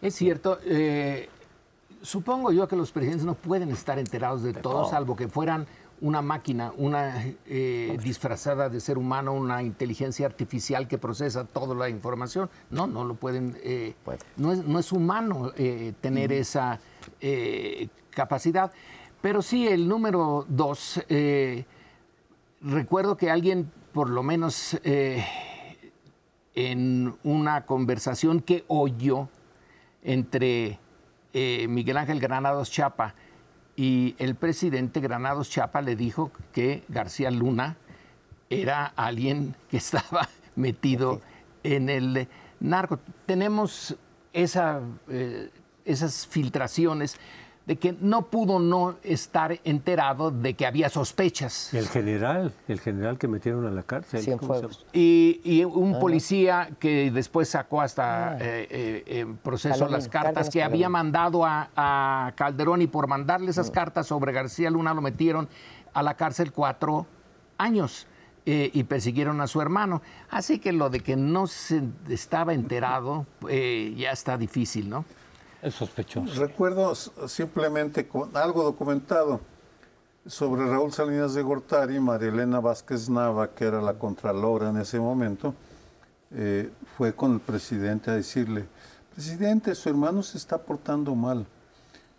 Es 0.00 0.14
cierto. 0.14 0.58
Eh, 0.64 1.28
supongo 2.00 2.50
yo 2.52 2.66
que 2.66 2.76
los 2.76 2.90
presidentes 2.92 3.26
no 3.26 3.34
pueden 3.34 3.70
estar 3.70 3.98
enterados 3.98 4.42
de, 4.42 4.54
todo, 4.54 4.88
salvo 4.88 5.16
que 5.16 5.28
fueran 5.28 5.66
una 6.02 6.20
máquina, 6.20 6.72
una 6.76 7.24
eh, 7.46 7.96
disfrazada 8.02 8.68
de 8.68 8.80
ser 8.80 8.98
humano, 8.98 9.32
una 9.32 9.62
inteligencia 9.62 10.26
artificial 10.26 10.88
que 10.88 10.98
procesa 10.98 11.44
toda 11.44 11.76
la 11.76 11.88
información. 11.88 12.50
No, 12.70 12.88
no 12.88 13.04
lo 13.04 13.14
pueden, 13.14 13.56
eh, 13.62 13.94
no, 14.36 14.52
es, 14.52 14.64
no, 14.64 14.80
es, 14.80 14.90
humano 14.90 15.52
eh, 15.56 15.94
tener 16.00 16.32
esa 16.32 16.80
capacidad. 18.10 18.72
Pero 19.22 19.42
sí, 19.42 19.68
el 19.68 19.86
número 19.86 20.44
dos, 20.48 21.00
recuerdo 22.60 23.16
que 23.16 23.30
alguien, 23.30 23.70
por 23.92 24.10
lo 24.10 24.24
menos 24.24 24.76
en 26.54 27.14
una 27.22 27.64
conversación 27.64 28.40
que 28.40 28.64
oyó 28.66 29.28
entre 30.02 30.80
Miguel 31.32 31.96
Ángel 31.96 32.18
Granados 32.18 32.72
Chapa, 32.72 33.14
y 33.76 34.14
el 34.18 34.34
presidente 34.34 35.00
Granados 35.00 35.50
Chapa 35.50 35.80
le 35.80 35.96
dijo 35.96 36.30
que 36.52 36.82
García 36.88 37.30
Luna 37.30 37.76
era 38.50 38.92
alguien 38.96 39.54
que 39.70 39.76
estaba 39.78 40.28
metido 40.56 41.20
en 41.62 41.88
el 41.88 42.28
narco. 42.60 42.98
Tenemos 43.26 43.96
esa, 44.32 44.80
eh, 45.08 45.50
esas 45.84 46.26
filtraciones, 46.26 47.16
de 47.72 47.78
que 47.78 47.96
no 48.02 48.26
pudo 48.26 48.58
no 48.58 48.96
estar 49.02 49.58
enterado 49.64 50.30
de 50.30 50.52
que 50.52 50.66
había 50.66 50.90
sospechas. 50.90 51.72
El 51.72 51.88
general, 51.88 52.52
el 52.68 52.80
general 52.80 53.16
que 53.16 53.28
metieron 53.28 53.64
a 53.64 53.70
la 53.70 53.82
cárcel. 53.82 54.20
Y, 54.92 55.64
un 55.64 55.98
policía 55.98 56.68
que 56.78 57.10
después 57.10 57.48
sacó 57.48 57.80
hasta 57.80 58.32
ah. 58.32 58.38
eh, 58.38 58.66
eh, 58.70 59.20
en 59.20 59.38
proceso 59.38 59.88
las 59.88 60.08
cartas 60.08 60.50
que 60.50 60.62
había 60.62 60.90
mandado 60.90 61.46
a, 61.46 62.32
Calderón 62.36 62.82
y 62.82 62.88
por 62.88 63.06
mandarle 63.06 63.50
esas 63.50 63.70
mm. 63.70 63.72
cartas 63.72 64.06
sobre 64.06 64.32
García 64.32 64.68
Luna 64.70 64.92
lo 64.92 65.00
metieron 65.00 65.48
a 65.94 66.02
la 66.02 66.14
cárcel 66.14 66.52
cuatro 66.52 67.06
años. 67.56 68.06
Eh, 68.44 68.72
y 68.74 68.82
persiguieron 68.82 69.40
a 69.40 69.46
su 69.46 69.60
hermano. 69.60 70.02
Así 70.28 70.58
que 70.58 70.72
lo 70.72 70.90
de 70.90 70.98
que 70.98 71.14
no 71.14 71.46
se 71.46 71.80
estaba 72.08 72.52
enterado 72.52 73.24
ya 73.40 74.10
está 74.10 74.36
difícil, 74.36 74.90
¿no? 74.90 75.04
Es 75.62 75.74
sospechoso. 75.74 76.34
Recuerdo 76.40 76.92
simplemente 76.94 78.08
con 78.08 78.36
algo 78.36 78.64
documentado 78.64 79.40
sobre 80.26 80.66
Raúl 80.66 80.92
Salinas 80.92 81.34
de 81.34 81.42
Gortari, 81.42 82.00
María 82.00 82.28
Elena 82.30 82.58
Vázquez 82.58 83.08
Nava, 83.08 83.48
que 83.54 83.64
era 83.64 83.80
la 83.80 83.94
contralora 83.94 84.70
en 84.70 84.78
ese 84.78 84.98
momento, 84.98 85.54
eh, 86.32 86.70
fue 86.96 87.14
con 87.14 87.34
el 87.34 87.40
presidente 87.40 88.10
a 88.10 88.14
decirle, 88.14 88.66
presidente, 89.14 89.74
su 89.76 89.88
hermano 89.88 90.22
se 90.24 90.36
está 90.36 90.58
portando 90.58 91.14
mal. 91.14 91.46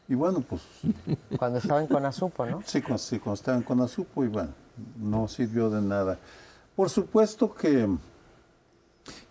Y 0.07 0.15
bueno, 0.15 0.41
pues... 0.41 0.61
Cuando 1.37 1.59
estaba 1.59 1.81
en 1.81 1.87
Conasupo, 1.87 2.45
¿no? 2.45 2.61
Sí, 2.65 2.81
cuando, 2.81 2.97
sí, 2.97 3.19
cuando 3.19 3.35
estaba 3.35 3.57
en 3.57 3.63
Conasupo 3.63 4.23
y 4.23 4.27
bueno, 4.27 4.51
no 4.97 5.27
sirvió 5.27 5.69
de 5.69 5.81
nada. 5.81 6.17
Por 6.75 6.89
supuesto 6.89 7.53
que, 7.53 7.87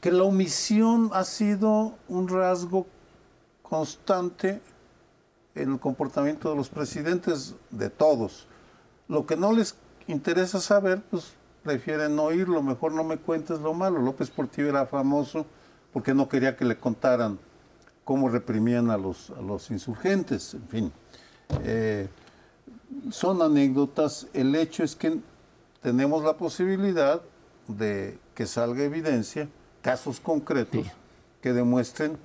que 0.00 0.12
la 0.12 0.24
omisión 0.24 1.10
ha 1.12 1.24
sido 1.24 1.94
un 2.08 2.28
rasgo 2.28 2.86
constante 3.72 4.60
en 5.54 5.72
el 5.72 5.80
comportamiento 5.80 6.50
de 6.50 6.56
los 6.56 6.68
presidentes, 6.68 7.54
de 7.70 7.88
todos. 7.88 8.46
Lo 9.08 9.24
que 9.24 9.34
no 9.34 9.50
les 9.50 9.76
interesa 10.08 10.60
saber, 10.60 11.00
pues 11.10 11.32
prefieren 11.62 12.14
no 12.14 12.24
oírlo, 12.24 12.62
mejor 12.62 12.92
no 12.92 13.02
me 13.02 13.16
cuentes 13.16 13.60
lo 13.60 13.72
malo. 13.72 13.98
López 13.98 14.28
Portillo 14.28 14.68
era 14.68 14.84
famoso 14.84 15.46
porque 15.90 16.12
no 16.12 16.28
quería 16.28 16.54
que 16.54 16.66
le 16.66 16.76
contaran 16.76 17.38
cómo 18.04 18.28
reprimían 18.28 18.90
a 18.90 18.98
los, 18.98 19.30
a 19.30 19.40
los 19.40 19.70
insurgentes, 19.70 20.52
en 20.52 20.68
fin. 20.68 20.92
Eh, 21.64 22.10
son 23.10 23.40
anécdotas, 23.40 24.26
el 24.34 24.54
hecho 24.54 24.84
es 24.84 24.94
que 24.94 25.18
tenemos 25.80 26.22
la 26.24 26.36
posibilidad 26.36 27.22
de 27.68 28.18
que 28.34 28.44
salga 28.44 28.84
evidencia, 28.84 29.48
casos 29.80 30.20
concretos 30.20 30.88
que 31.40 31.54
demuestren 31.54 32.18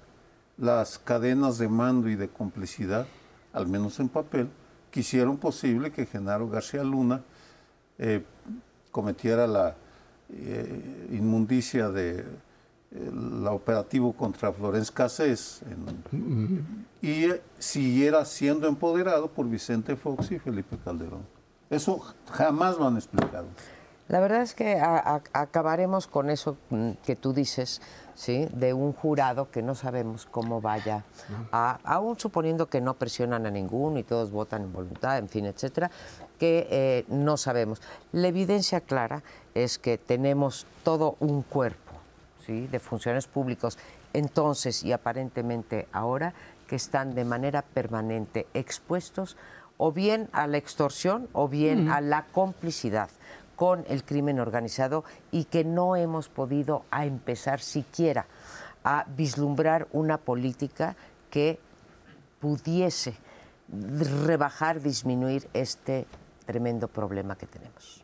las 0.58 1.00
cadenas 1.00 1.58
de 1.58 1.68
mando 1.68 2.10
y 2.10 2.16
de 2.16 2.30
complicidad, 2.30 3.08
al 3.54 3.68
menos 3.68 4.00
en 4.00 4.10
papel, 4.10 4.50
que 4.92 5.02
hicieron 5.02 5.38
posible 5.38 5.92
que 5.92 6.06
Genaro 6.06 6.50
García 6.50 6.84
Luna 6.84 7.22
eh, 7.98 8.24
cometiera 8.92 9.48
la 9.48 9.76
eh, 10.30 11.08
inmundicia 11.12 11.90
de 11.90 12.20
eh, 12.20 13.12
la 13.42 13.52
operativo 13.52 14.14
contra 14.14 14.52
Florence 14.52 14.92
Cassés 14.94 15.62
y 17.02 17.28
siguiera 17.60 18.26
siendo 18.26 18.68
empoderado 18.68 19.28
por 19.28 19.48
Vicente 19.50 19.96
Fox 19.96 20.32
y 20.32 20.40
Felipe 20.40 20.78
Calderón. 20.84 21.26
Eso 21.70 22.00
jamás 22.32 22.78
lo 22.78 22.88
han 22.88 22.96
explicado. 22.96 23.48
La 24.08 24.22
verdad 24.22 24.42
es 24.42 24.54
que 24.54 24.82
acabaremos 25.34 26.08
con 26.08 26.30
eso 26.30 26.58
mm, 26.70 26.92
que 27.06 27.18
tú 27.18 27.34
dices, 27.34 27.82
¿sí? 28.18 28.48
de 28.52 28.74
un 28.74 28.94
jurado 28.94 29.50
que 29.52 29.62
no 29.62 29.76
sabemos 29.76 30.28
cómo 30.30 30.60
vaya, 30.60 31.04
a, 31.52 31.80
aún 31.84 32.20
suponiendo 32.20 32.68
que 32.68 32.82
no 32.82 32.96
presionan 32.96 33.46
a 33.46 33.52
ninguno 33.52 34.00
y 34.00 34.04
todos 34.04 34.32
votan 34.32 34.64
en 34.64 34.74
voluntad, 34.74 35.20
en 35.20 35.30
fin, 35.30 35.46
etcétera, 35.46 35.92
que 36.40 36.68
eh, 36.70 37.06
no 37.08 37.38
sabemos. 37.38 37.80
La 38.12 38.28
evidencia 38.28 38.82
clara 38.82 39.22
es 39.54 39.78
que 39.78 40.00
tenemos 40.00 40.66
todo 40.84 41.16
un 41.20 41.44
cuerpo 41.44 41.94
¿sí? 42.46 42.68
de 42.68 42.80
funcionarios 42.80 43.28
públicos 43.28 43.78
entonces 44.14 44.84
y 44.84 44.92
aparentemente 44.92 45.88
ahora 45.92 46.34
que 46.68 46.76
están 46.76 47.14
de 47.14 47.24
manera 47.24 47.62
permanente 47.62 48.48
expuestos 48.56 49.38
o 49.78 49.92
bien 49.92 50.28
a 50.32 50.48
la 50.48 50.58
extorsión 50.58 51.30
o 51.34 51.48
bien 51.48 51.90
a 51.90 52.02
la 52.02 52.26
complicidad 52.26 53.10
con 53.58 53.84
el 53.90 54.06
crimen 54.06 54.40
organizado 54.40 55.04
y 55.32 55.46
que 55.46 55.66
no 55.66 55.98
hemos 55.98 56.30
podido 56.30 56.86
a 56.92 57.06
empezar 57.06 57.60
siquiera 57.60 58.28
a 58.84 59.06
vislumbrar 59.18 59.88
una 59.92 60.18
política 60.18 60.96
que 61.30 61.60
pudiese 62.40 63.16
rebajar, 64.26 64.82
disminuir 64.82 65.50
este 65.54 66.06
tremendo 66.46 66.88
problema 66.88 67.36
que 67.36 67.48
tenemos. 67.48 68.04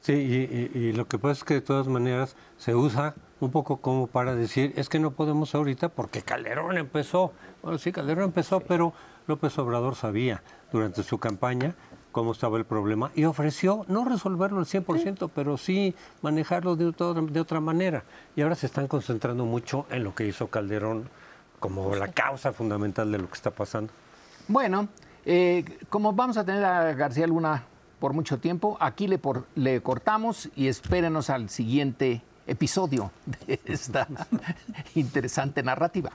Sí, 0.00 0.14
y, 0.14 0.92
lo 0.94 1.06
que 1.06 1.18
pasa 1.18 1.32
es 1.32 1.44
que 1.44 1.54
de 1.54 1.60
todas 1.60 1.86
maneras 1.86 2.34
se 2.56 2.74
usa 2.74 3.14
un 3.38 3.50
poco 3.50 3.76
como 3.76 4.06
para 4.06 4.34
decir, 4.34 4.72
es 4.76 4.88
que 4.88 4.98
no 4.98 5.10
podemos 5.10 5.54
ahorita 5.54 5.90
porque 5.90 6.22
Calderón 6.22 6.78
empezó. 6.78 7.32
Bueno, 7.62 7.76
sí, 7.76 7.92
Calderón 7.92 8.24
empezó, 8.24 8.60
pero 8.60 8.94
López 9.26 9.58
Obrador 9.58 9.94
sabía 9.94 10.42
durante 10.72 11.02
su 11.02 11.18
campaña 11.18 11.74
cómo 12.12 12.32
estaba 12.32 12.58
el 12.58 12.64
problema 12.64 13.10
y 13.14 13.24
ofreció 13.24 13.84
no 13.88 14.04
resolverlo 14.04 14.58
al 14.58 14.66
100%, 14.66 15.30
pero 15.34 15.56
sí 15.56 15.94
manejarlo 16.22 16.76
de, 16.76 16.92
de 17.30 17.40
otra 17.40 17.60
manera. 17.60 18.04
Y 18.36 18.42
ahora 18.42 18.54
se 18.54 18.66
están 18.66 18.88
concentrando 18.88 19.44
mucho 19.44 19.86
en 19.90 20.04
lo 20.04 20.14
que 20.14 20.26
hizo 20.26 20.48
Calderón 20.48 21.08
como 21.58 21.94
la 21.94 22.08
causa 22.08 22.52
fundamental 22.52 23.12
de 23.12 23.18
lo 23.18 23.28
que 23.28 23.34
está 23.34 23.50
pasando. 23.50 23.92
Bueno, 24.48 24.88
eh, 25.24 25.64
como 25.88 26.12
vamos 26.12 26.36
a 26.38 26.44
tener 26.44 26.64
a 26.64 26.94
García 26.94 27.26
Luna 27.26 27.64
por 28.00 28.14
mucho 28.14 28.38
tiempo, 28.38 28.76
aquí 28.80 29.06
le, 29.06 29.20
le 29.54 29.82
cortamos 29.82 30.48
y 30.56 30.68
espérenos 30.68 31.28
al 31.28 31.50
siguiente 31.50 32.22
episodio 32.46 33.12
de 33.46 33.60
esta 33.66 34.08
interesante 34.94 35.62
narrativa. 35.62 36.10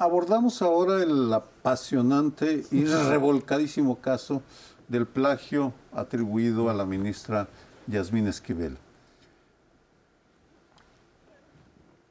Abordamos 0.00 0.62
ahora 0.62 1.02
el 1.02 1.32
apasionante 1.32 2.64
y 2.70 2.84
revolcadísimo 2.84 3.96
caso 3.96 4.42
del 4.86 5.06
plagio 5.06 5.72
atribuido 5.92 6.70
a 6.70 6.74
la 6.74 6.86
ministra 6.86 7.48
Yasmín 7.88 8.28
Esquivel. 8.28 8.78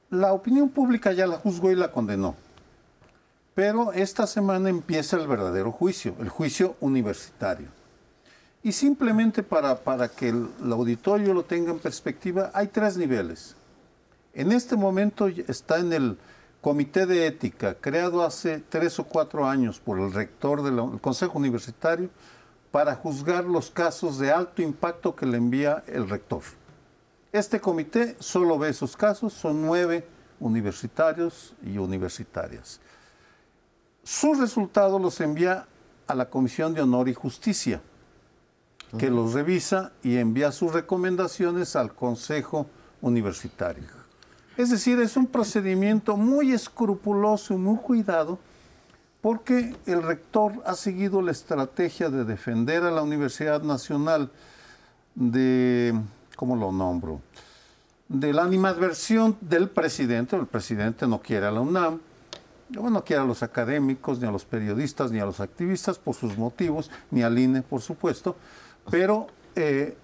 La 0.09 0.33
opinión 0.33 0.67
pública 0.67 1.13
ya 1.13 1.27
la 1.27 1.37
juzgó 1.37 1.71
y 1.71 1.75
la 1.75 1.89
condenó, 1.89 2.35
pero 3.55 3.93
esta 3.93 4.27
semana 4.27 4.69
empieza 4.69 5.15
el 5.15 5.25
verdadero 5.25 5.71
juicio, 5.71 6.13
el 6.19 6.27
juicio 6.27 6.75
universitario. 6.81 7.69
Y 8.63 8.73
simplemente 8.73 9.43
para, 9.43 9.81
para 9.81 10.09
que 10.09 10.27
el, 10.27 10.49
el 10.61 10.73
auditorio 10.73 11.33
lo 11.33 11.45
tenga 11.45 11.71
en 11.71 11.79
perspectiva, 11.79 12.51
hay 12.53 12.67
tres 12.67 12.97
niveles. 12.97 13.55
En 14.33 14.51
este 14.51 14.75
momento 14.75 15.27
está 15.27 15.79
en 15.79 15.93
el 15.93 16.17
comité 16.67 17.05
de 17.05 17.25
ética 17.25 17.75
creado 17.75 18.21
hace 18.21 18.59
tres 18.59 18.99
o 18.99 19.05
cuatro 19.05 19.47
años 19.47 19.79
por 19.79 19.97
el 19.99 20.11
rector 20.11 20.61
del 20.61 20.99
Consejo 20.99 21.39
Universitario 21.39 22.09
para 22.71 22.93
juzgar 22.93 23.45
los 23.45 23.71
casos 23.71 24.19
de 24.19 24.33
alto 24.33 24.61
impacto 24.61 25.15
que 25.15 25.25
le 25.25 25.37
envía 25.37 25.85
el 25.87 26.09
rector. 26.09 26.41
Este 27.31 27.61
comité 27.61 28.17
solo 28.19 28.59
ve 28.59 28.67
esos 28.67 28.97
casos, 28.97 29.31
son 29.31 29.61
nueve 29.61 30.05
universitarios 30.41 31.55
y 31.63 31.77
universitarias. 31.77 32.81
Sus 34.03 34.37
resultados 34.37 35.01
los 35.01 35.21
envía 35.21 35.65
a 36.05 36.15
la 36.15 36.29
Comisión 36.29 36.73
de 36.73 36.81
Honor 36.81 37.07
y 37.07 37.13
Justicia, 37.13 37.79
que 38.99 39.09
los 39.09 39.31
revisa 39.31 39.93
y 40.03 40.17
envía 40.17 40.51
sus 40.51 40.73
recomendaciones 40.73 41.77
al 41.77 41.95
Consejo 41.95 42.67
Universitario. 42.99 44.06
Es 44.57 44.71
decir, 44.71 44.99
es 44.99 45.15
un 45.15 45.27
procedimiento 45.27 46.17
muy 46.17 46.51
escrupuloso 46.51 47.53
y 47.53 47.57
muy 47.57 47.77
cuidado 47.77 48.39
porque 49.21 49.75
el 49.85 50.01
rector 50.01 50.53
ha 50.65 50.73
seguido 50.73 51.21
la 51.21 51.31
estrategia 51.31 52.09
de 52.09 52.25
defender 52.25 52.83
a 52.83 52.89
la 52.89 53.03
Universidad 53.03 53.61
Nacional 53.61 54.31
de, 55.13 55.93
¿cómo 56.35 56.55
lo 56.55 56.71
nombro? 56.71 57.21
De 58.07 58.33
la 58.33 58.43
animadversión 58.43 59.37
del 59.41 59.69
presidente. 59.69 60.35
El 60.35 60.47
presidente 60.47 61.07
no 61.07 61.21
quiere 61.21 61.45
a 61.45 61.51
la 61.51 61.61
UNAM, 61.61 61.99
no 62.69 63.03
quiere 63.03 63.21
a 63.21 63.25
los 63.25 63.43
académicos, 63.43 64.19
ni 64.19 64.27
a 64.27 64.31
los 64.31 64.45
periodistas, 64.45 65.11
ni 65.11 65.19
a 65.19 65.25
los 65.25 65.39
activistas 65.39 65.99
por 65.99 66.15
sus 66.15 66.35
motivos, 66.35 66.89
ni 67.11 67.21
al 67.21 67.37
INE, 67.37 67.61
por 67.61 67.81
supuesto, 67.81 68.35
pero 68.89 69.27
eh, 69.55 69.97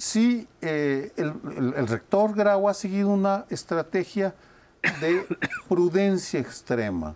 sí 0.00 0.48
eh, 0.62 1.12
el, 1.16 1.86
rector 1.86 2.34
Grau 2.34 2.70
ha 2.70 2.74
seguido 2.74 3.10
una 3.10 3.44
estrategia 3.50 4.34
de 5.00 5.26
prudencia 5.68 6.40
extrema 6.40 7.14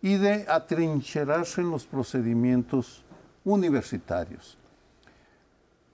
y 0.00 0.16
de 0.16 0.46
atrincherarse 0.48 1.60
en 1.60 1.70
los 1.70 1.84
procedimientos 1.84 3.04
universitarios. 3.44 4.56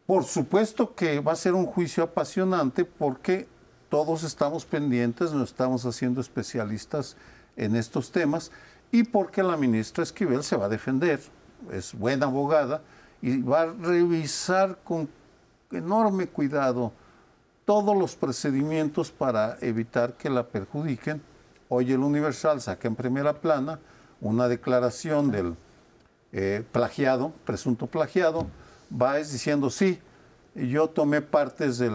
Por 0.07 0.23
supuesto 0.25 0.95
que 0.95 1.19
va 1.19 1.33
a 1.33 1.37
ser 1.37 1.55
un 1.55 1.67
juicio 1.67 2.05
apasionante 2.05 2.85
porque 2.85 3.49
todos 3.89 4.23
estamos 4.23 4.65
pendientes, 4.65 5.33
nos 5.33 5.51
estamos 5.51 5.85
haciendo 5.85 6.21
especialistas 6.21 7.17
en 7.57 7.75
estos 7.75 8.13
temas 8.13 8.53
y 8.93 9.03
porque 9.03 9.43
la 9.43 9.57
ministra 9.57 10.05
Esquivel 10.05 10.45
se 10.45 10.57
va 10.57 10.67
a 10.67 10.71
defender, 10.71 11.21
es 11.73 11.93
buena 11.95 12.27
abogada 12.27 12.81
y 13.21 13.43
va 13.43 13.63
a 13.63 13.67
revisar 13.67 14.79
con 14.85 15.09
enorme 15.71 16.27
cuidado 16.27 16.93
todos 17.65 17.97
los 17.97 18.17
procedimientos 18.17 19.11
para 19.11 19.59
evitar 19.61 20.15
que 20.15 20.31
la 20.31 20.47
perjudiquen. 20.47 21.21
Hoy 21.69 21.93
el 21.93 22.01
Universal 22.01 22.61
saca 22.61 22.89
en 22.89 22.97
primera 22.97 23.35
plana 23.35 23.79
una 24.21 24.49
declaración 24.49 25.31
del 25.31 25.55
eh, 26.33 26.65
plagiado, 26.73 27.33
presunto 27.45 27.87
plagiado, 27.87 28.47
va 28.91 29.17
diciendo 29.17 29.69
sí, 29.69 30.01
yo 30.55 30.89
tomé 30.89 31.21
partes 31.21 31.79
de 31.79 31.91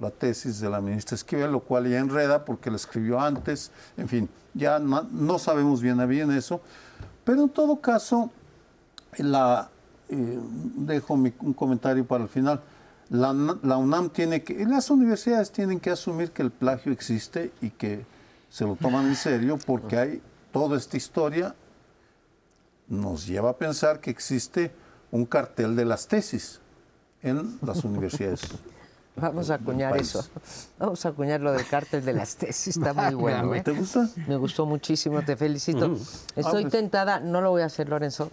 la 0.00 0.10
tesis 0.10 0.60
de 0.60 0.70
la 0.70 0.80
ministra 0.80 1.16
Esquivel, 1.16 1.50
lo 1.50 1.60
cual 1.60 1.88
ya 1.88 1.98
enreda 1.98 2.44
porque 2.44 2.70
la 2.70 2.76
escribió 2.76 3.20
antes, 3.20 3.72
en 3.96 4.08
fin, 4.08 4.28
ya 4.54 4.78
no, 4.78 5.38
sabemos 5.38 5.82
bien 5.82 6.00
a 6.00 6.06
bien 6.06 6.30
eso, 6.30 6.60
pero 7.24 7.42
en 7.42 7.48
todo 7.48 7.80
caso, 7.80 8.30
la, 9.18 9.68
eh, 10.08 10.38
dejo 10.76 11.14
un 11.14 11.52
comentario 11.52 12.06
para 12.06 12.22
el 12.22 12.30
final, 12.30 12.60
la, 13.10 13.32
la, 13.62 13.76
UNAM 13.76 14.10
tiene 14.10 14.42
que, 14.42 14.64
las 14.66 14.90
universidades 14.90 15.52
tienen 15.52 15.80
que 15.80 15.90
asumir 15.90 16.32
que 16.32 16.42
el 16.42 16.50
plagio 16.50 16.92
existe 16.92 17.52
y 17.60 17.70
que 17.70 18.04
se 18.48 18.64
lo 18.64 18.76
toman 18.76 19.06
en 19.06 19.16
serio 19.16 19.58
porque 19.64 19.96
hay 19.96 20.22
toda 20.52 20.76
esta 20.76 20.96
historia 20.96 21.54
nos 22.88 23.26
lleva 23.26 23.50
a 23.50 23.56
pensar 23.56 24.00
que 24.00 24.10
existe 24.10 24.72
un 25.10 25.26
cartel 25.26 25.76
de 25.76 25.84
las 25.84 26.06
tesis 26.06 26.60
en 27.22 27.58
las 27.62 27.84
universidades. 27.84 28.42
Vamos 29.16 29.48
a 29.50 29.54
acuñar 29.54 29.96
eso. 29.96 30.26
Vamos 30.78 31.06
a 31.06 31.08
acuñar 31.08 31.40
lo 31.40 31.52
del 31.52 31.66
cártel 31.66 32.04
de 32.04 32.12
las 32.12 32.36
tesis. 32.36 32.76
Está 32.76 32.92
muy 32.92 33.14
bueno. 33.20 33.50
¿Te 33.62 33.70
¿eh? 33.70 33.74
gusta? 33.74 34.08
Me 34.26 34.36
gustó 34.36 34.66
muchísimo, 34.66 35.22
te 35.22 35.36
felicito. 35.36 35.88
Mm. 35.88 35.94
Estoy 36.36 36.42
ah, 36.44 36.50
pues. 36.50 36.68
tentada, 36.70 37.20
no 37.20 37.40
lo 37.40 37.50
voy 37.50 37.62
a 37.62 37.66
hacer, 37.66 37.88
Lorenzo. 37.88 38.30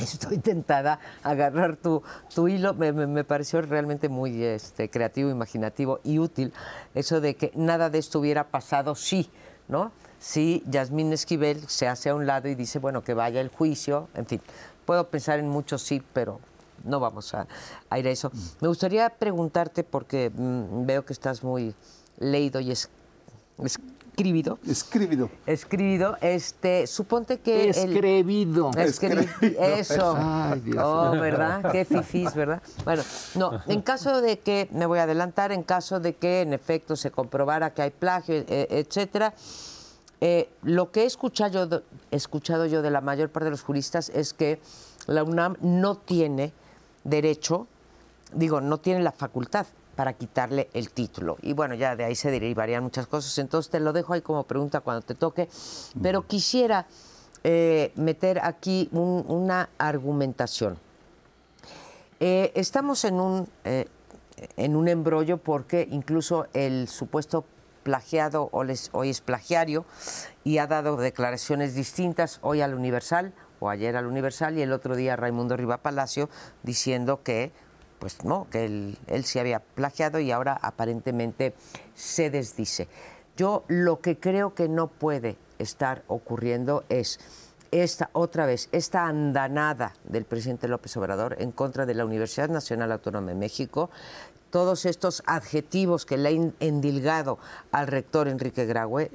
Estoy 0.14 0.38
tentada 0.38 0.98
a 1.22 1.30
agarrar 1.30 1.76
tu, 1.76 2.02
tu 2.34 2.48
hilo. 2.48 2.74
Me, 2.74 3.24
pareció 3.24 3.60
realmente 3.62 4.08
muy 4.08 4.42
este, 4.42 4.88
creativo, 4.88 5.30
imaginativo 5.30 6.00
y 6.04 6.18
útil 6.18 6.52
eso 6.94 7.20
de 7.20 7.36
que 7.36 7.52
nada 7.54 7.90
de 7.90 7.98
esto 7.98 8.20
hubiera 8.20 8.48
pasado 8.48 8.94
sí, 8.94 9.30
¿no? 9.68 9.92
Si 10.18 10.62
Yasmín 10.66 11.12
Esquivel 11.12 11.66
se 11.68 11.88
hace 11.88 12.10
a 12.10 12.14
un 12.14 12.26
lado 12.26 12.48
y 12.48 12.54
dice, 12.54 12.78
bueno, 12.78 13.02
que 13.02 13.14
vaya 13.14 13.40
el 13.40 13.48
juicio, 13.48 14.08
en 14.14 14.26
fin. 14.26 14.40
Puedo 14.84 15.08
pensar 15.08 15.38
en 15.38 15.48
muchos 15.48 15.82
sí, 15.82 16.02
pero 16.12 16.40
no 16.84 17.00
vamos 17.00 17.34
a, 17.34 17.46
ir 17.96 18.06
a 18.06 18.10
eso. 18.10 18.30
Me 18.60 18.68
gustaría 18.68 19.08
preguntarte, 19.08 19.84
porque 19.84 20.30
mm, 20.34 20.86
veo 20.86 21.04
que 21.04 21.12
estás 21.12 21.42
muy 21.42 21.74
leído 22.18 22.60
y 22.60 22.72
es, 22.72 22.90
escribido. 24.20 24.58
Escribido. 24.66 25.30
Escribido. 25.46 26.16
Este, 26.20 26.86
suponte 26.86 27.40
que. 27.40 27.70
Escribido. 27.70 28.70
Eso. 28.76 30.12
oh, 30.82 31.10
¿verdad? 31.12 31.72
Qué 31.72 31.84
fifís, 31.84 32.34
¿verdad? 32.34 32.62
Bueno, 32.84 33.02
no, 33.34 33.60
en 33.66 33.82
caso 33.82 34.20
de 34.20 34.38
que, 34.38 34.68
me 34.72 34.86
voy 34.86 34.98
a 34.98 35.04
adelantar, 35.04 35.52
en 35.52 35.62
caso 35.62 36.00
de 36.00 36.14
que 36.14 36.42
en 36.42 36.52
efecto 36.52 36.96
se 36.96 37.10
comprobara 37.10 37.72
que 37.72 37.82
hay 37.82 37.90
plagio, 37.90 38.34
e, 38.34 38.68
etcétera. 38.70 39.34
Eh, 40.22 40.50
lo 40.62 40.90
que 40.90 41.02
he 41.02 41.06
escuchado, 41.06 41.82
he 42.10 42.16
escuchado 42.16 42.66
yo 42.66 42.82
de 42.82 42.90
la 42.90 43.00
mayor 43.00 43.30
parte 43.30 43.46
de 43.46 43.52
los 43.52 43.62
juristas 43.62 44.10
es 44.10 44.34
que 44.34 44.60
la 45.06 45.24
UNAM 45.24 45.56
no 45.62 45.96
tiene 45.96 46.52
derecho, 47.04 47.66
digo, 48.34 48.60
no 48.60 48.78
tiene 48.78 49.02
la 49.02 49.12
facultad 49.12 49.66
para 49.96 50.12
quitarle 50.14 50.68
el 50.72 50.90
título. 50.90 51.36
Y 51.42 51.52
bueno, 51.52 51.74
ya 51.74 51.96
de 51.96 52.04
ahí 52.04 52.14
se 52.14 52.30
derivarían 52.30 52.82
muchas 52.82 53.06
cosas. 53.06 53.36
Entonces 53.38 53.70
te 53.70 53.80
lo 53.80 53.92
dejo 53.92 54.12
ahí 54.12 54.22
como 54.22 54.44
pregunta 54.44 54.80
cuando 54.80 55.02
te 55.02 55.14
toque. 55.14 55.48
Pero 56.00 56.26
quisiera 56.26 56.86
eh, 57.44 57.92
meter 57.96 58.40
aquí 58.42 58.88
una 58.92 59.70
argumentación. 59.78 60.78
Eh, 62.18 62.52
estamos 62.54 63.04
en 63.04 63.20
un, 63.20 63.48
eh, 63.64 63.86
en 64.56 64.76
un 64.76 64.88
embrollo 64.88 65.38
porque 65.38 65.88
incluso 65.90 66.46
el 66.52 66.86
supuesto 66.88 67.44
plagiado 67.82 68.50
hoy 68.52 69.10
es 69.10 69.20
plagiario 69.20 69.86
y 70.44 70.58
ha 70.58 70.66
dado 70.66 70.96
declaraciones 70.96 71.74
distintas 71.74 72.38
hoy 72.42 72.60
al 72.60 72.74
Universal, 72.74 73.32
o 73.58 73.68
ayer 73.68 73.96
al 73.96 74.06
Universal 74.06 74.58
y 74.58 74.62
el 74.62 74.72
otro 74.72 74.96
día 74.96 75.16
Raimundo 75.16 75.56
Riva 75.56 75.78
Palacio 75.78 76.28
diciendo 76.62 77.22
que 77.22 77.52
pues 78.00 78.24
no, 78.24 78.48
que 78.50 78.64
él, 78.64 78.98
él 79.06 79.24
sí 79.24 79.38
había 79.38 79.60
plagiado 79.60 80.18
y 80.18 80.32
ahora 80.32 80.58
aparentemente 80.60 81.54
se 81.94 82.30
desdice. 82.30 82.88
Yo 83.36 83.64
lo 83.68 84.00
que 84.00 84.18
creo 84.18 84.54
que 84.54 84.68
no 84.68 84.88
puede 84.88 85.36
estar 85.58 86.02
ocurriendo 86.08 86.82
es 86.88 87.20
esta 87.70 88.10
otra 88.14 88.46
vez 88.46 88.68
esta 88.72 89.06
andanada 89.06 89.94
del 90.02 90.24
presidente 90.24 90.66
López 90.66 90.96
Obrador 90.96 91.36
en 91.38 91.52
contra 91.52 91.86
de 91.86 91.94
la 91.94 92.04
Universidad 92.04 92.48
Nacional 92.48 92.90
Autónoma 92.90 93.28
de 93.28 93.36
México 93.36 93.90
todos 94.50 94.84
estos 94.84 95.22
adjetivos 95.26 96.04
que 96.04 96.18
le 96.18 96.28
ha 96.28 96.50
endilgado 96.60 97.38
al 97.70 97.86
rector 97.86 98.28
Enrique 98.28 98.66
Graue, 98.66 99.10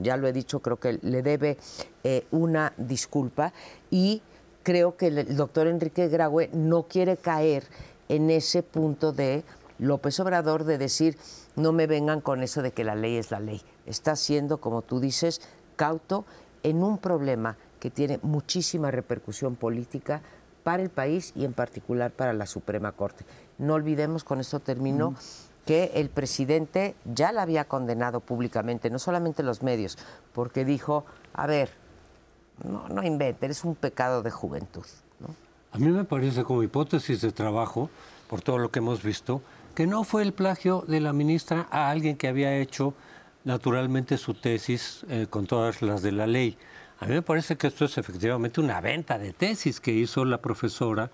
ya 0.00 0.16
lo 0.16 0.28
he 0.28 0.32
dicho, 0.32 0.60
creo 0.60 0.78
que 0.78 0.98
le 1.02 1.22
debe 1.22 1.58
eh, 2.04 2.26
una 2.30 2.72
disculpa 2.76 3.52
y 3.90 4.22
creo 4.62 4.96
que 4.96 5.08
el 5.08 5.36
doctor 5.36 5.66
Enrique 5.66 6.08
Graue 6.08 6.50
no 6.52 6.84
quiere 6.84 7.16
caer 7.16 7.64
en 8.08 8.30
ese 8.30 8.62
punto 8.62 9.12
de 9.12 9.44
López 9.78 10.18
Obrador 10.20 10.64
de 10.64 10.78
decir 10.78 11.16
no 11.56 11.72
me 11.72 11.86
vengan 11.86 12.20
con 12.20 12.42
eso 12.42 12.62
de 12.62 12.72
que 12.72 12.84
la 12.84 12.94
ley 12.94 13.16
es 13.16 13.30
la 13.30 13.40
ley. 13.40 13.62
Está 13.86 14.16
siendo, 14.16 14.58
como 14.58 14.82
tú 14.82 15.00
dices, 15.00 15.40
cauto 15.76 16.24
en 16.62 16.82
un 16.82 16.98
problema 16.98 17.56
que 17.80 17.90
tiene 17.90 18.18
muchísima 18.22 18.90
repercusión 18.90 19.56
política 19.56 20.22
para 20.64 20.82
el 20.82 20.90
país 20.90 21.32
y 21.34 21.44
en 21.44 21.52
particular 21.52 22.10
para 22.10 22.32
la 22.32 22.46
Suprema 22.46 22.92
Corte. 22.92 23.24
No 23.58 23.74
olvidemos, 23.74 24.24
con 24.24 24.40
esto 24.40 24.60
termino, 24.60 25.14
que 25.64 25.92
el 25.94 26.10
presidente 26.10 26.94
ya 27.04 27.32
la 27.32 27.42
había 27.42 27.64
condenado 27.64 28.20
públicamente, 28.20 28.90
no 28.90 28.98
solamente 28.98 29.42
los 29.42 29.62
medios, 29.62 29.98
porque 30.32 30.64
dijo, 30.64 31.04
a 31.32 31.46
ver, 31.46 31.70
no, 32.64 32.88
no 32.88 33.02
inventen, 33.02 33.50
es 33.50 33.64
un 33.64 33.74
pecado 33.74 34.22
de 34.22 34.30
juventud. 34.30 34.86
A 35.76 35.78
mí 35.78 35.88
me 35.88 36.04
parece 36.04 36.42
como 36.42 36.62
hipótesis 36.62 37.20
de 37.20 37.32
trabajo, 37.32 37.90
por 38.30 38.40
todo 38.40 38.56
lo 38.56 38.70
que 38.70 38.78
hemos 38.78 39.02
visto, 39.02 39.42
que 39.74 39.86
no 39.86 40.04
fue 40.04 40.22
el 40.22 40.32
plagio 40.32 40.82
de 40.88 41.00
la 41.00 41.12
ministra 41.12 41.68
a 41.70 41.90
alguien 41.90 42.16
que 42.16 42.28
había 42.28 42.56
hecho 42.56 42.94
naturalmente 43.44 44.16
su 44.16 44.32
tesis 44.32 45.04
eh, 45.10 45.26
con 45.28 45.46
todas 45.46 45.82
las 45.82 46.00
de 46.00 46.12
la 46.12 46.26
ley. 46.26 46.56
A 46.98 47.04
mí 47.04 47.12
me 47.12 47.20
parece 47.20 47.58
que 47.58 47.66
esto 47.66 47.84
es 47.84 47.98
efectivamente 47.98 48.58
una 48.58 48.80
venta 48.80 49.18
de 49.18 49.34
tesis 49.34 49.78
que 49.78 49.92
hizo 49.92 50.24
la 50.24 50.38
profesora 50.40 51.10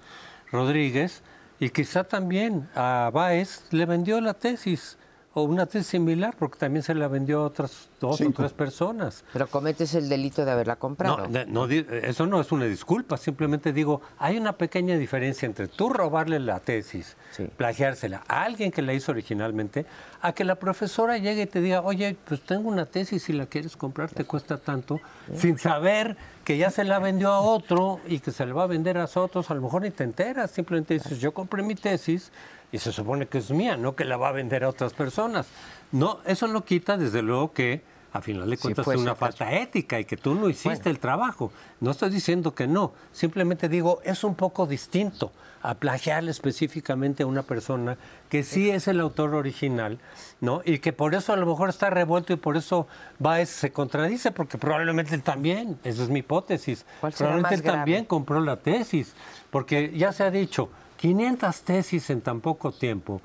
Rodríguez 0.53 1.23
y 1.59 1.71
quizá 1.71 2.05
también 2.05 2.69
a 2.77 3.11
Baez 3.13 3.65
le 3.73 3.85
vendió 3.85 4.21
la 4.21 4.35
tesis 4.35 4.97
o 5.35 5.43
una 5.43 5.67
tesis 5.67 5.87
similar, 5.87 6.35
porque 6.39 6.59
también 6.59 6.83
se 6.83 6.95
la 6.95 7.09
vendió 7.09 7.41
a 7.41 7.45
otras 7.45 7.89
dos 8.01 8.21
o 8.21 8.31
tres 8.33 8.53
personas. 8.53 9.25
Pero 9.33 9.47
cometes 9.47 9.95
el 9.95 10.09
delito 10.09 10.45
de 10.45 10.51
haberla 10.51 10.77
comprado. 10.77 11.27
No, 11.47 11.67
eso 11.67 12.27
no 12.27 12.41
es 12.41 12.53
una 12.53 12.67
disculpa, 12.67 13.17
simplemente 13.17 13.73
digo, 13.73 14.03
hay 14.19 14.37
una 14.37 14.57
pequeña 14.57 14.97
diferencia 14.97 15.47
entre 15.47 15.69
tú 15.69 15.89
robarle 15.89 16.39
la 16.39 16.61
tesis, 16.61 17.17
plagiársela 17.57 18.23
a 18.29 18.43
alguien 18.43 18.71
que 18.71 18.83
la 18.83 18.93
hizo 18.93 19.13
originalmente, 19.13 19.87
a 20.21 20.33
que 20.33 20.45
la 20.45 20.57
profesora 20.57 21.17
llegue 21.19 21.43
y 21.43 21.47
te 21.47 21.61
diga, 21.61 21.81
oye, 21.81 22.17
pues 22.25 22.43
tengo 22.43 22.69
una 22.69 22.87
tesis, 22.87 23.23
si 23.23 23.33
la 23.33 23.47
quieres 23.47 23.77
comprar 23.77 24.11
te 24.11 24.25
cuesta 24.25 24.59
tanto, 24.59 25.01
sin 25.37 25.59
saber 25.59 26.17
que 26.45 26.59
ya 26.59 26.71
se 26.71 26.85
la 26.85 26.99
vendió 26.99 27.31
a 27.31 27.41
otro 27.41 28.01
y 28.07 28.19
que 28.19 28.33
se 28.33 28.45
la 28.45 28.53
va 28.53 28.65
a 28.65 28.67
vender 28.67 28.99
a 28.99 29.09
otros, 29.15 29.51
a 29.51 29.55
lo 29.55 29.63
mejor 29.63 29.83
ni 29.83 29.91
te 29.91 30.05
enteras, 30.05 30.51
simplemente 30.51 30.95
dices, 30.95 31.21
yo 31.21 31.33
compré 31.33 31.63
mi 31.63 31.75
tesis 31.75 32.33
y 32.73 32.79
se 32.79 32.91
supone 32.91 33.29
que 33.29 33.39
es 33.39 33.51
mía, 33.51 33.77
no 33.77 33.95
que 33.95 34.05
la 34.05 34.17
va 34.17 34.29
a 34.29 34.33
vender 34.33 34.65
a 34.65 34.71
otras 34.71 34.95
personas. 34.95 35.47
No, 35.93 36.21
eso 36.25 36.49
no 36.49 36.65
quita 36.65 36.97
desde 36.97 37.23
luego 37.23 37.53
que 37.53 37.83
a 38.13 38.21
final 38.21 38.49
de 38.49 38.59
cuentas 38.59 38.87
es 38.87 38.97
una 38.97 39.15
falta 39.15 39.53
ética 39.53 39.99
y 39.99 40.05
que 40.05 40.17
tú 40.17 40.35
no 40.35 40.49
hiciste 40.49 40.91
el 40.91 40.99
trabajo. 40.99 41.53
No 41.81 41.91
estoy 41.91 42.11
diciendo 42.11 42.55
que 42.55 42.67
no, 42.67 42.93
simplemente 43.13 43.69
digo, 43.69 44.01
es 44.05 44.25
un 44.25 44.35
poco 44.35 44.67
distinto 44.67 45.33
a 45.63 45.75
plagiarle 45.75 46.31
específicamente 46.31 47.23
a 47.23 47.27
una 47.27 47.43
persona 47.43 47.97
que 48.29 48.43
sí 48.43 48.71
es 48.71 48.89
el 48.89 49.01
autor 49.01 49.35
original, 49.35 49.99
¿no? 50.41 50.61
Y 50.65 50.81
que 50.81 50.93
por 50.93 51.15
eso 51.15 51.33
a 51.33 51.37
lo 51.37 51.47
mejor 51.47 51.69
está 51.69 51.89
revuelto 51.89 52.33
y 52.33 52.37
por 52.37 52.57
eso 52.57 52.89
va 53.25 53.45
se 53.47 53.73
contradice, 53.73 54.33
porque 54.33 54.59
probablemente 54.59 55.15
él 55.15 55.23
también, 55.23 55.79
esa 55.85 56.03
es 56.03 56.09
mi 56.09 56.19
hipótesis, 56.19 56.85
probablemente 57.01 57.55
él 57.55 57.63
también 57.63 58.05
compró 58.05 58.41
la 58.41 58.57
tesis, 58.57 59.15
porque 59.51 59.93
ya 59.97 60.13
se 60.13 60.25
ha 60.25 60.31
dicho, 60.31 60.69
500 61.03 61.63
tesis 61.63 62.11
en 62.11 62.21
tan 62.21 62.41
poco 62.41 62.71
tiempo, 62.71 63.21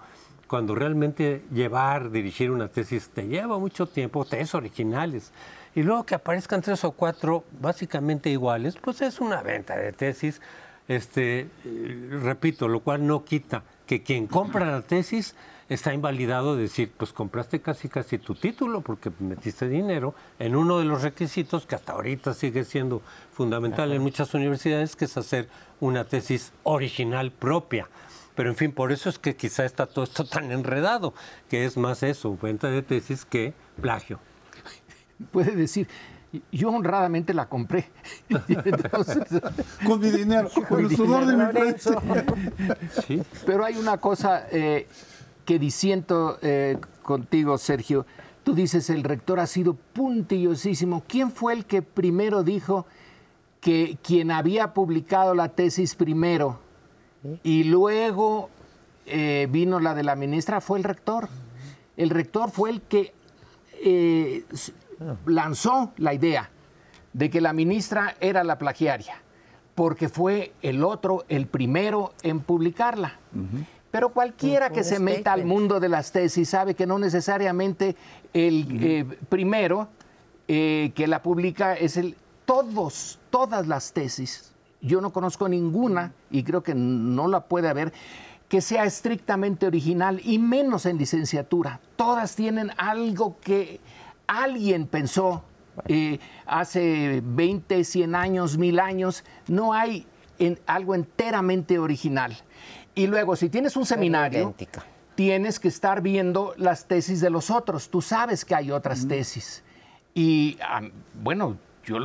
cuando 0.48 0.74
realmente 0.74 1.44
llevar, 1.54 2.10
dirigir 2.10 2.50
una 2.50 2.70
tesis 2.70 3.10
te 3.10 3.28
lleva 3.28 3.60
mucho 3.60 3.86
tiempo, 3.86 4.26
tesis 4.26 4.56
originales, 4.56 5.32
y 5.76 5.84
luego 5.84 6.04
que 6.04 6.16
aparezcan 6.16 6.64
tres 6.64 6.84
o 6.86 6.92
cuatro 6.94 7.44
básicamente 7.62 8.32
iguales, 8.32 8.78
pues 8.82 9.02
es 9.02 9.20
una 9.20 9.44
venta 9.44 9.78
de 9.78 9.94
tesis, 9.94 10.42
este, 10.88 11.52
eh, 11.66 12.20
repito, 12.24 12.68
lo 12.68 12.80
cual 12.80 13.06
no 13.06 13.24
quita 13.24 13.62
que 13.86 14.02
quien 14.02 14.26
compra 14.26 14.66
la 14.66 14.82
tesis 14.82 15.36
está 15.70 15.94
invalidado 15.94 16.56
decir, 16.56 16.92
pues 16.96 17.12
compraste 17.14 17.62
casi 17.62 17.90
casi 17.90 18.18
tu 18.18 18.36
título 18.36 18.82
porque 18.82 19.12
metiste 19.20 19.68
dinero 19.68 20.16
en 20.40 20.56
uno 20.56 20.80
de 20.80 20.86
los 20.86 21.02
requisitos 21.02 21.66
que 21.66 21.76
hasta 21.76 21.94
ahorita 21.94 22.34
sigue 22.34 22.64
siendo 22.64 23.02
fundamental 23.34 23.92
en 23.92 24.02
muchas 24.02 24.34
universidades, 24.34 24.96
que 24.96 25.06
es 25.06 25.18
hacer 25.18 25.50
una 25.80 26.06
tesis 26.06 26.54
original 26.64 27.32
propia. 27.32 27.90
Pero 28.36 28.50
en 28.50 28.56
fin, 28.56 28.72
por 28.72 28.92
eso 28.92 29.10
es 29.10 29.18
que 29.18 29.36
quizá 29.36 29.66
está 29.66 29.88
todo 29.88 30.04
esto 30.04 30.24
tan 30.24 30.52
enredado, 30.52 31.14
que 31.50 31.66
es 31.66 31.76
más 31.76 32.04
eso, 32.04 32.38
venta 32.40 32.70
de 32.70 32.84
tesis 32.84 33.26
que 33.26 33.54
plagio. 33.82 34.20
Puede 35.32 35.56
decir, 35.56 35.88
yo 36.52 36.70
honradamente 36.70 37.34
la 37.34 37.48
compré. 37.50 37.90
con 39.86 40.00
mi 40.00 40.12
dinero, 40.12 40.50
con, 40.70 40.86
el 40.86 40.96
sudor 40.96 41.26
de 41.26 41.36
mi 41.36 41.46
frente. 41.52 41.80
¿Sí? 43.08 43.24
Pero 43.46 43.66
hay 43.66 43.76
una 43.78 43.98
cosa 43.98 44.48
eh, 44.52 44.88
que 45.48 45.58
disiento 45.58 46.38
eh, 46.42 46.78
contigo, 47.04 47.58
Sergio. 47.58 48.06
Tú 48.44 48.54
dices, 48.54 48.90
el 48.90 49.02
rector 49.04 49.40
ha 49.40 49.48
sido 49.48 49.76
puntillosísimo. 49.76 51.06
¿Quién 51.08 51.32
fue 51.32 51.54
el 51.54 51.66
que 51.66 51.82
primero 51.82 52.44
dijo 52.44 52.86
que 53.62 53.98
quien 54.04 54.30
había 54.30 54.74
publicado 54.74 55.34
la 55.34 55.48
tesis 55.48 55.96
primero 55.96 56.60
y 57.44 57.64
luego 57.64 58.50
eh, 59.06 59.48
vino 59.50 59.80
la 59.80 59.96
de 59.96 60.04
la 60.04 60.18
ministra 60.18 60.60
fue 60.60 60.80
el 60.80 60.84
rector? 60.84 61.30
El 61.96 62.10
rector 62.10 62.52
fue 62.52 62.70
el 62.70 62.82
que 62.82 63.14
eh, 63.86 64.44
lanzó 65.26 65.94
la 65.96 66.14
idea 66.14 66.50
de 67.14 67.30
que 67.30 67.40
la 67.40 67.54
ministra 67.54 68.18
era 68.20 68.44
la 68.44 68.58
plagiaria, 68.58 69.22
porque 69.76 70.10
fue 70.10 70.52
el 70.62 70.84
otro, 70.84 71.24
el 71.30 71.48
primero 71.48 72.12
en 72.22 72.42
publicarla. 72.42 73.18
Pero 73.98 74.10
cualquiera 74.10 74.70
que 74.70 74.84
se 74.84 75.00
meta 75.00 75.34
al 75.34 75.44
mundo 75.44 75.80
de 75.80 75.90
las 75.90 76.12
tesis 76.12 76.48
sabe 76.48 76.76
que 76.76 76.86
no 76.86 77.00
necesariamente 77.00 77.96
el 78.32 78.68
eh, 78.80 79.06
primero 79.28 79.88
eh, 80.48 80.92
que 80.94 81.08
la 81.08 81.24
publica 81.24 81.74
es 81.74 81.98
el... 81.98 82.16
Todos, 82.46 83.18
todas 83.32 83.66
las 83.66 83.94
tesis, 83.94 84.54
yo 84.82 85.02
no 85.02 85.12
conozco 85.12 85.50
ninguna, 85.50 86.14
y 86.30 86.44
creo 86.44 86.62
que 86.62 86.76
no 86.76 87.28
la 87.28 87.46
puede 87.46 87.70
haber, 87.70 87.92
que 88.48 88.62
sea 88.62 88.86
estrictamente 88.86 89.66
original, 89.66 90.22
y 90.24 90.38
menos 90.38 90.86
en 90.86 91.00
licenciatura. 91.00 91.80
Todas 91.96 92.36
tienen 92.36 92.70
algo 92.78 93.38
que 93.42 93.80
alguien 94.28 94.86
pensó 94.86 95.42
eh, 95.88 96.20
hace 96.46 97.24
20, 97.26 97.84
100 97.84 98.14
años, 98.14 98.60
1000 98.60 98.80
años. 98.80 99.24
No 99.48 99.74
hay 99.74 100.06
algo 100.68 100.94
enteramente 100.94 101.80
original. 101.80 102.38
Y 102.98 103.06
luego, 103.06 103.36
si 103.36 103.48
tienes 103.48 103.78
un 103.78 103.86
seminario, 103.86 104.56
tienes 105.14 105.60
que 105.60 105.68
estar 105.68 106.02
viendo 106.02 106.56
las 106.58 106.88
tesis 106.88 107.22
de 107.22 107.30
los 107.30 107.52
otros. 107.52 107.92
Tú 107.92 108.02
sabes 108.02 108.44
que 108.44 108.56
hay 108.56 108.72
otras 108.72 109.08
tesis. 109.08 109.64
Y 110.16 110.58
bueno, 111.14 111.58
yo 111.86 111.98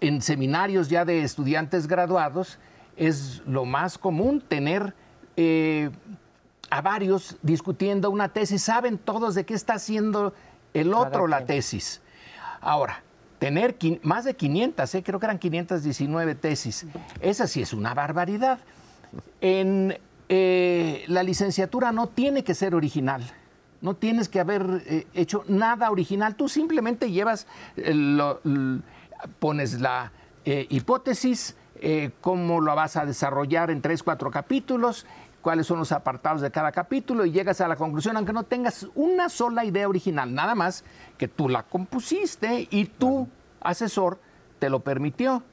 en 0.00 0.22
seminarios 0.22 0.88
ya 0.88 1.04
de 1.04 1.22
estudiantes 1.22 1.86
graduados 1.86 2.58
es 2.96 3.40
lo 3.46 3.64
más 3.64 3.96
común 3.96 4.40
tener 4.40 4.92
eh, 5.36 5.90
a 6.68 6.80
varios 6.80 7.36
discutiendo 7.40 8.10
una 8.10 8.30
tesis. 8.30 8.64
Saben 8.64 8.98
todos 8.98 9.36
de 9.36 9.46
qué 9.46 9.54
está 9.54 9.74
haciendo 9.74 10.34
el 10.74 10.92
otro 10.92 11.28
la 11.28 11.46
tesis. 11.46 12.02
Ahora, 12.60 13.04
tener 13.38 13.76
más 14.02 14.24
de 14.24 14.34
500, 14.34 14.96
¿eh? 14.96 15.02
creo 15.04 15.20
que 15.20 15.26
eran 15.26 15.38
519 15.38 16.34
tesis, 16.34 16.86
esa 17.20 17.46
sí 17.46 17.62
es 17.62 17.72
una 17.72 17.94
barbaridad. 17.94 18.58
En 19.40 19.98
eh, 20.28 21.04
la 21.08 21.22
licenciatura 21.22 21.90
no 21.92 22.08
tiene 22.08 22.44
que 22.44 22.54
ser 22.54 22.74
original. 22.74 23.22
No 23.80 23.94
tienes 23.94 24.28
que 24.28 24.40
haber 24.40 24.82
eh, 24.86 25.06
hecho 25.14 25.44
nada 25.48 25.90
original. 25.90 26.34
Tú 26.34 26.48
simplemente 26.48 27.10
llevas, 27.10 27.46
pones 29.38 29.80
la 29.80 30.12
eh, 30.44 30.66
hipótesis, 30.68 31.56
cómo 32.20 32.60
lo 32.60 32.74
vas 32.74 32.96
a 32.96 33.06
desarrollar 33.06 33.70
en 33.70 33.80
tres, 33.80 34.02
cuatro 34.02 34.32
capítulos, 34.32 35.06
cuáles 35.42 35.66
son 35.66 35.78
los 35.78 35.92
apartados 35.92 36.40
de 36.40 36.50
cada 36.50 36.72
capítulo 36.72 37.24
y 37.24 37.30
llegas 37.30 37.60
a 37.60 37.68
la 37.68 37.76
conclusión, 37.76 38.16
aunque 38.16 38.32
no 38.32 38.42
tengas 38.42 38.88
una 38.96 39.28
sola 39.28 39.64
idea 39.64 39.88
original, 39.88 40.34
nada 40.34 40.56
más 40.56 40.84
que 41.16 41.28
tú 41.28 41.48
la 41.48 41.62
compusiste 41.62 42.66
y 42.68 42.86
tu 42.86 43.28
asesor 43.60 44.18
te 44.58 44.68
lo 44.68 44.80
permitió. 44.80 45.44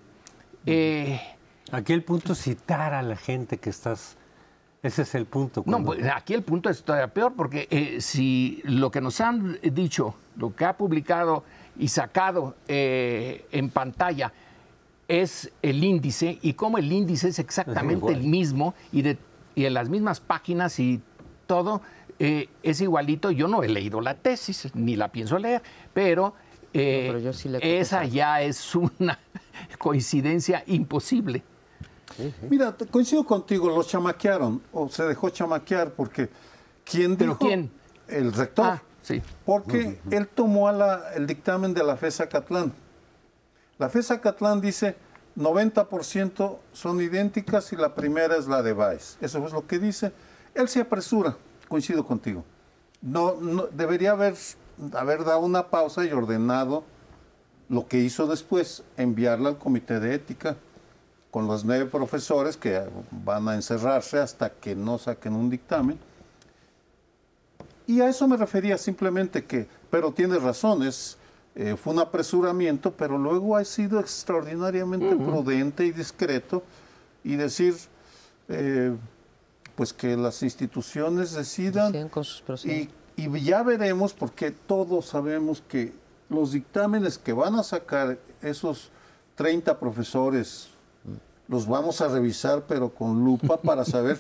Aquí 1.72 1.94
el 1.94 2.04
punto 2.04 2.34
es 2.34 2.42
citar 2.42 2.94
a 2.94 3.02
la 3.02 3.16
gente 3.16 3.58
que 3.58 3.70
estás... 3.70 4.18
Ese 4.84 5.02
es 5.02 5.16
el 5.16 5.26
punto. 5.26 5.64
No, 5.66 5.84
pues, 5.84 6.00
aquí 6.14 6.36
el 6.36 6.44
punto 6.44 6.70
es 6.70 6.84
todavía 6.84 7.12
peor 7.12 7.34
porque 7.36 7.68
eh, 7.72 8.02
si 8.02 8.62
lo 8.66 8.92
que 8.92 9.02
nos 9.02 9.20
han 9.20 9.58
dicho, 9.74 10.14
lo 10.38 10.56
que 10.56 10.64
ha 10.64 10.78
publicado 10.78 11.44
y 11.76 11.88
sacado 11.88 12.56
eh, 12.68 13.48
en 13.52 13.72
pantalla 13.72 14.32
es 15.08 15.52
el 15.64 15.84
índice 15.84 16.38
y 16.40 16.54
como 16.54 16.78
el 16.78 16.92
índice 16.92 17.30
es 17.30 17.40
exactamente 17.40 18.12
el 18.14 18.22
mismo 18.22 18.76
y, 18.92 19.02
de, 19.02 19.18
y 19.56 19.66
en 19.66 19.74
las 19.74 19.90
mismas 19.90 20.20
páginas 20.20 20.80
y 20.80 21.02
todo 21.48 21.82
eh, 22.20 22.50
es 22.62 22.80
igualito, 22.80 23.32
yo 23.32 23.48
no 23.48 23.64
he 23.64 23.70
leído 23.70 24.02
la 24.02 24.14
tesis 24.14 24.70
ni 24.76 24.96
la 24.96 25.12
pienso 25.12 25.40
leer, 25.40 25.64
pero, 25.94 26.36
esa 26.74 28.06
ya 28.06 28.42
es 28.42 28.76
una 28.76 29.18
coincidencia 29.80 30.64
imposible. 30.68 31.42
Mira, 32.50 32.76
coincido 32.92 33.24
contigo, 33.24 33.70
lo 33.70 33.84
chamaquearon, 33.84 34.62
o 34.72 34.90
se 34.90 35.04
dejó 35.04 35.30
chamaquear, 35.30 35.92
porque 35.92 36.30
¿quién 36.84 37.18
dijo? 37.18 37.38
quién? 37.38 37.72
El 38.08 38.32
rector. 38.32 38.66
Ah, 38.66 38.84
sí. 39.02 39.22
Porque 39.46 40.00
él 40.12 40.28
tomó 40.28 40.70
el 40.70 41.28
dictamen 41.28 41.74
de 41.74 41.84
la 41.84 41.98
FESA 41.98 42.28
Catlán. 42.28 42.74
La 43.78 43.90
FESA 43.90 44.22
Catlán 44.22 44.62
dice 44.62 44.96
90% 45.36 46.58
son 46.74 47.02
idénticas 47.02 47.74
y 47.74 47.76
la 47.76 47.94
primera 47.94 48.38
es 48.38 48.48
la 48.48 48.62
de 48.62 48.74
Vice. 48.74 49.18
Eso 49.20 49.46
es 49.46 49.52
lo 49.52 49.68
que 49.68 49.80
dice. 49.80 50.14
Él 50.54 50.70
se 50.70 50.82
apresura, 50.82 51.36
coincido 51.68 52.06
contigo. 52.06 52.46
No, 53.02 53.36
no 53.36 53.68
debería 53.68 54.12
haber, 54.12 54.36
haber 54.94 55.26
dado 55.26 55.40
una 55.40 55.68
pausa 55.68 56.06
y 56.06 56.12
ordenado 56.12 56.84
lo 57.68 57.88
que 57.88 57.98
hizo 57.98 58.28
después, 58.28 58.84
enviarla 58.96 59.50
al 59.50 59.58
comité 59.58 60.00
de 60.00 60.14
ética 60.14 60.56
con 61.36 61.48
los 61.48 61.66
nueve 61.66 61.84
profesores 61.88 62.56
que 62.56 62.82
van 63.12 63.46
a 63.50 63.56
encerrarse 63.56 64.20
hasta 64.20 64.50
que 64.50 64.74
no 64.74 64.98
saquen 64.98 65.34
un 65.34 65.50
dictamen. 65.50 66.00
Y 67.86 68.00
a 68.00 68.08
eso 68.08 68.26
me 68.26 68.38
refería 68.38 68.78
simplemente 68.78 69.44
que, 69.44 69.68
pero 69.90 70.14
tiene 70.14 70.40
razones, 70.40 71.18
eh, 71.54 71.76
fue 71.76 71.92
un 71.92 72.00
apresuramiento, 72.00 72.90
pero 72.90 73.18
luego 73.18 73.58
ha 73.58 73.66
sido 73.66 74.00
extraordinariamente 74.00 75.14
prudente 75.14 75.86
y 75.86 75.92
discreto 75.92 76.64
y 77.22 77.36
decir, 77.36 77.76
eh, 78.48 78.96
pues 79.76 79.92
que 79.92 80.16
las 80.16 80.42
instituciones 80.42 81.34
decidan 81.34 82.08
con 82.08 82.24
sus 82.24 82.66
y, 82.66 82.90
y 83.18 83.42
ya 83.42 83.62
veremos, 83.62 84.14
porque 84.14 84.52
todos 84.52 85.08
sabemos 85.08 85.62
que 85.68 85.92
los 86.30 86.54
dictámenes 86.54 87.18
que 87.18 87.34
van 87.34 87.56
a 87.56 87.64
sacar 87.64 88.20
esos 88.42 88.90
30 89.36 89.78
profesores 89.78 90.70
los 91.48 91.68
vamos 91.68 92.02
a 92.02 92.08
revisar, 92.08 92.64
pero 92.68 92.90
con 92.90 93.24
lupa 93.24 93.58
para 93.58 93.86
saber, 93.86 94.20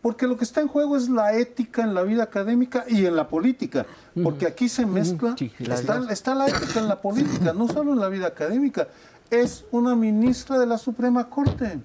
porque 0.00 0.26
lo 0.26 0.36
que 0.36 0.44
está 0.44 0.60
en 0.60 0.68
juego 0.68 0.96
es 0.96 1.08
la 1.08 1.32
ética 1.34 1.82
en 1.82 1.94
la 1.94 2.02
vida 2.02 2.24
académica 2.24 2.84
y 2.88 3.06
en 3.06 3.14
la 3.14 3.28
política, 3.28 3.86
porque 4.22 4.46
aquí 4.46 4.68
se 4.68 4.84
mezcla, 4.84 5.34
está, 6.10 6.34
la 6.34 6.48
ética 6.48 6.80
en 6.80 6.88
la 6.88 7.00
política, 7.00 7.52
no 7.52 7.68
solo 7.68 7.92
en 7.92 8.00
la 8.00 8.08
vida 8.08 8.26
académica, 8.26 8.88
es 9.30 9.64
una 9.70 9.94
ministra 9.94 10.58
de 10.58 10.66
la 10.66 10.76
Suprema 10.76 11.30
Corte. 11.30 11.78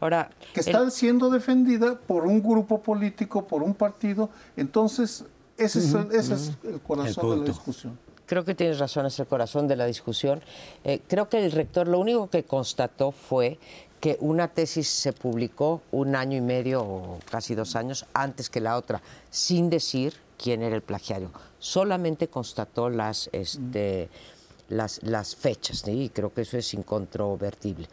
Ahora, 0.00 0.30
que 0.54 0.60
está 0.60 0.88
siendo 0.90 1.28
defendida 1.28 1.96
por 1.96 2.24
un 2.24 2.40
grupo 2.40 2.80
político, 2.80 3.46
por 3.46 3.62
un 3.62 3.74
partido, 3.74 4.30
entonces 4.56 5.24
ese, 5.58 5.80
es, 5.80 5.92
el, 5.92 6.12
ese 6.12 6.34
es 6.34 6.52
el 6.64 6.80
corazón 6.80 7.30
de 7.30 7.36
la 7.36 7.44
discusión. 7.44 7.98
Creo 8.26 8.44
que 8.44 8.54
tienes 8.54 8.78
razón, 8.78 9.06
es 9.06 9.18
el 9.18 9.26
corazón 9.26 9.66
de 9.66 9.74
la 9.74 9.86
discusión. 9.86 10.40
Eh, 10.84 11.02
creo 11.08 11.28
que 11.28 11.44
el 11.44 11.50
rector 11.50 11.88
lo 11.88 11.98
único 11.98 12.30
que 12.30 12.44
constató 12.44 13.10
fue 13.10 13.58
que 14.00 14.16
una 14.20 14.48
tesis 14.48 14.88
se 14.88 15.12
publicó 15.12 15.82
un 15.92 16.16
año 16.16 16.38
y 16.38 16.40
medio 16.40 16.82
o 16.82 17.18
casi 17.30 17.54
dos 17.54 17.76
años 17.76 18.06
antes 18.14 18.48
que 18.48 18.60
la 18.60 18.76
otra, 18.76 19.02
sin 19.30 19.68
decir 19.68 20.14
quién 20.42 20.62
era 20.62 20.74
el 20.74 20.82
plagiario. 20.82 21.30
Solamente 21.58 22.28
constató 22.28 22.88
las, 22.88 23.28
este, 23.32 24.08
las, 24.70 25.02
las, 25.02 25.36
fechas, 25.36 25.84
y 25.86 26.08
creo 26.08 26.32
que 26.32 26.42
eso 26.42 26.56
es 26.56 26.72
incontrovertible. 26.72 27.88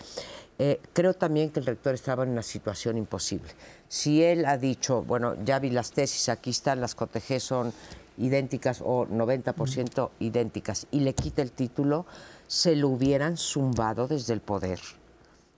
Eh, 0.59 0.79
creo 0.93 1.13
también 1.13 1.49
que 1.49 1.59
el 1.59 1.65
rector 1.65 1.93
estaba 1.93 2.23
en 2.23 2.29
una 2.29 2.41
situación 2.41 2.97
imposible. 2.97 3.51
Si 3.89 4.23
él 4.23 4.45
ha 4.45 4.57
dicho, 4.57 5.03
bueno, 5.03 5.35
ya 5.43 5.59
vi 5.59 5.69
las 5.69 5.91
tesis, 5.91 6.29
aquí 6.29 6.51
están, 6.51 6.79
las 6.79 6.95
cotejé, 6.95 7.41
son 7.41 7.73
idénticas 8.17 8.81
o 8.81 9.05
90% 9.05 10.09
idénticas, 10.19 10.87
y 10.89 11.01
le 11.01 11.13
quita 11.13 11.41
el 11.41 11.51
título, 11.51 12.05
se 12.47 12.77
lo 12.77 12.87
hubieran 12.87 13.35
zumbado 13.35 14.07
desde 14.07 14.33
el 14.33 14.39
poder 14.39 14.79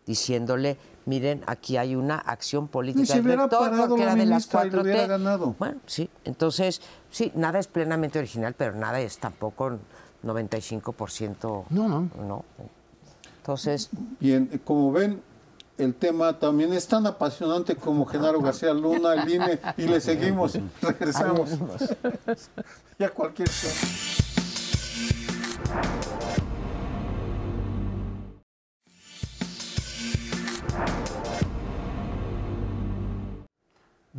diciéndole, 0.10 0.76
miren, 1.06 1.44
aquí 1.46 1.78
hay 1.78 1.96
una 1.96 2.18
acción 2.18 2.68
política 2.68 3.06
se 3.06 3.22
del 3.22 3.38
rector 3.38 3.88
porque 3.88 4.02
era 4.02 4.16
de 4.16 4.26
las 4.26 4.52
ministra 4.52 4.66
y 4.66 4.70
lo 4.72 4.80
4T. 4.80 4.82
hubiera 4.82 5.06
ganado. 5.06 5.56
Bueno, 5.60 5.80
sí, 5.86 6.10
entonces, 6.26 6.82
sí, 7.12 7.32
nada 7.36 7.60
es 7.60 7.68
plenamente 7.68 8.18
original, 8.18 8.56
pero 8.58 8.74
nada 8.74 9.00
es 9.00 9.20
tampoco 9.20 9.78
95%. 10.26 11.66
No, 11.70 11.88
no. 11.88 12.10
No. 12.28 12.44
Entonces, 13.38 13.92
Bien, 14.20 14.60
como 14.64 14.92
ven, 14.92 15.22
el 15.78 15.94
tema 15.94 16.40
también 16.40 16.74
es 16.74 16.88
tan 16.88 17.06
apasionante 17.06 17.76
como 17.76 18.08
Genaro 18.08 18.42
García 18.42 18.74
Luna, 18.74 19.14
el 19.14 19.30
INE, 19.30 19.60
y 19.78 19.84
le 19.84 20.02
seguimos, 20.02 20.58
regresamos. 20.82 21.52
ya 22.98 23.12
cualquier 23.12 23.48
cosa. 23.48 24.09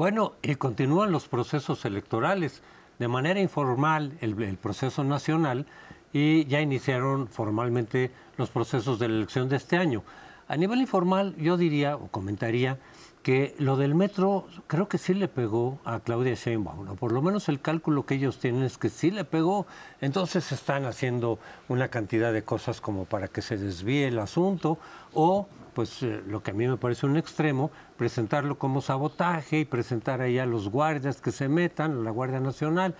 Bueno, 0.01 0.33
y 0.41 0.55
continúan 0.55 1.13
los 1.13 1.29
procesos 1.29 1.85
electorales. 1.85 2.63
De 2.99 3.07
manera 3.07 3.39
informal, 3.39 4.17
el, 4.23 4.43
el 4.43 4.57
proceso 4.57 5.05
nacional 5.05 5.67
y 6.11 6.47
ya 6.47 6.63
iniciaron 6.63 7.29
formalmente 7.29 8.11
los 8.39 8.49
procesos 8.49 8.99
de 8.99 9.09
la 9.09 9.17
elección 9.17 9.51
de 9.51 9.57
este 9.57 9.77
año. 9.77 10.03
A 10.49 10.57
nivel 10.57 10.81
informal, 10.81 11.37
yo 11.37 11.59
diría 11.59 11.97
o 11.97 12.09
comentaría 12.09 12.79
que 13.23 13.55
lo 13.59 13.77
del 13.77 13.95
metro 13.95 14.47
creo 14.69 14.89
que 14.89 14.97
sí 14.97 15.13
le 15.13 15.29
pegó 15.29 15.79
a 15.85 16.01
Claudia 16.01 16.33
Sheinbaum, 16.35 16.89
o 16.89 16.95
por 16.95 17.13
lo 17.13 17.21
menos 17.21 17.51
el 17.51 17.61
cálculo 17.61 18.07
que 18.07 18.15
ellos 18.15 18.39
tienen 18.39 18.63
es 18.63 18.79
que 18.79 18.89
sí 18.89 19.11
le 19.11 19.25
pegó, 19.25 19.67
entonces 20.01 20.51
están 20.51 20.87
haciendo 20.87 21.39
una 21.69 21.89
cantidad 21.89 22.33
de 22.33 22.43
cosas 22.43 22.81
como 22.81 23.05
para 23.05 23.29
que 23.29 23.43
se 23.43 23.59
desvíe 23.59 24.09
el 24.09 24.19
asunto 24.19 24.79
o 25.13 25.47
pues 25.81 26.03
eh, 26.03 26.23
lo 26.27 26.43
que 26.43 26.51
a 26.51 26.55
mí 26.55 26.69
me 26.69 26.77
parece 26.77 27.07
un 27.07 27.17
extremo, 27.17 27.71
presentarlo 27.97 28.59
como 28.59 28.83
sabotaje 28.83 29.61
y 29.61 29.65
presentar 29.65 30.21
ahí 30.21 30.39
a 30.39 30.45
los 30.45 30.69
guardias 30.69 31.23
que 31.23 31.33
se 31.33 31.49
metan, 31.49 31.93
a 31.93 32.03
la 32.03 32.11
Guardia 32.11 32.39
Nacional, 32.39 32.95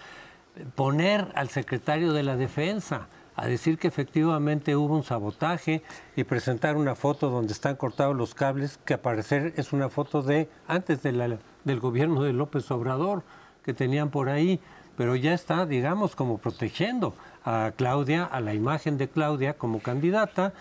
poner 0.77 1.29
al 1.35 1.51
secretario 1.51 2.15
de 2.15 2.23
la 2.23 2.39
Defensa 2.39 3.09
a 3.37 3.47
decir 3.47 3.77
que 3.77 3.87
efectivamente 3.87 4.77
hubo 4.77 4.97
un 4.97 5.03
sabotaje 5.03 5.83
y 6.17 6.25
presentar 6.25 6.79
una 6.79 6.95
foto 6.95 7.29
donde 7.29 7.53
están 7.53 7.77
cortados 7.77 8.17
los 8.17 8.35
cables, 8.35 8.79
que 8.87 8.95
a 8.95 9.03
parecer 9.03 9.53
es 9.57 9.75
una 9.75 9.91
foto 9.91 10.23
de 10.23 10.49
antes 10.67 11.03
del 11.03 11.81
gobierno 11.81 12.23
de 12.23 12.33
López 12.33 12.71
Obrador 12.71 13.25
que 13.63 13.75
tenían 13.75 14.09
por 14.09 14.31
ahí, 14.31 14.59
pero 14.97 15.17
ya 15.17 15.35
está, 15.35 15.67
digamos, 15.67 16.17
como 16.17 16.39
protegiendo 16.39 17.13
a 17.45 17.73
Claudia, 17.77 18.25
a 18.25 18.41
la 18.41 18.55
imagen 18.55 18.97
de 18.97 19.11
Claudia 19.11 19.53
como 19.53 19.81
candidata. 19.81 20.55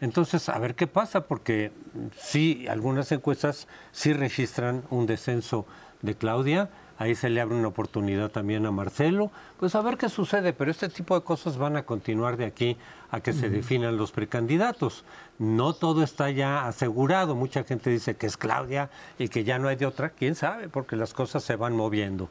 Entonces, 0.00 0.48
a 0.48 0.58
ver 0.58 0.74
qué 0.74 0.86
pasa, 0.86 1.22
porque 1.22 1.72
sí, 2.18 2.66
algunas 2.68 3.10
encuestas 3.12 3.66
sí 3.92 4.12
registran 4.12 4.82
un 4.90 5.06
descenso 5.06 5.66
de 6.02 6.14
Claudia, 6.14 6.68
ahí 6.98 7.14
se 7.14 7.30
le 7.30 7.40
abre 7.40 7.56
una 7.56 7.68
oportunidad 7.68 8.30
también 8.30 8.66
a 8.66 8.70
Marcelo, 8.70 9.30
pues 9.58 9.74
a 9.74 9.80
ver 9.82 9.96
qué 9.96 10.08
sucede, 10.08 10.52
pero 10.52 10.70
este 10.70 10.88
tipo 10.88 11.14
de 11.14 11.24
cosas 11.24 11.56
van 11.56 11.76
a 11.76 11.84
continuar 11.84 12.36
de 12.36 12.44
aquí 12.44 12.76
a 13.10 13.20
que 13.20 13.32
se 13.32 13.48
definan 13.48 13.96
los 13.96 14.12
precandidatos. 14.12 15.04
No 15.38 15.74
todo 15.74 16.02
está 16.02 16.30
ya 16.30 16.66
asegurado, 16.66 17.34
mucha 17.34 17.64
gente 17.64 17.90
dice 17.90 18.16
que 18.16 18.26
es 18.26 18.36
Claudia 18.36 18.90
y 19.18 19.28
que 19.28 19.44
ya 19.44 19.58
no 19.58 19.68
hay 19.68 19.76
de 19.76 19.86
otra, 19.86 20.10
quién 20.10 20.34
sabe, 20.34 20.68
porque 20.68 20.96
las 20.96 21.14
cosas 21.14 21.42
se 21.42 21.56
van 21.56 21.74
moviendo. 21.74 22.28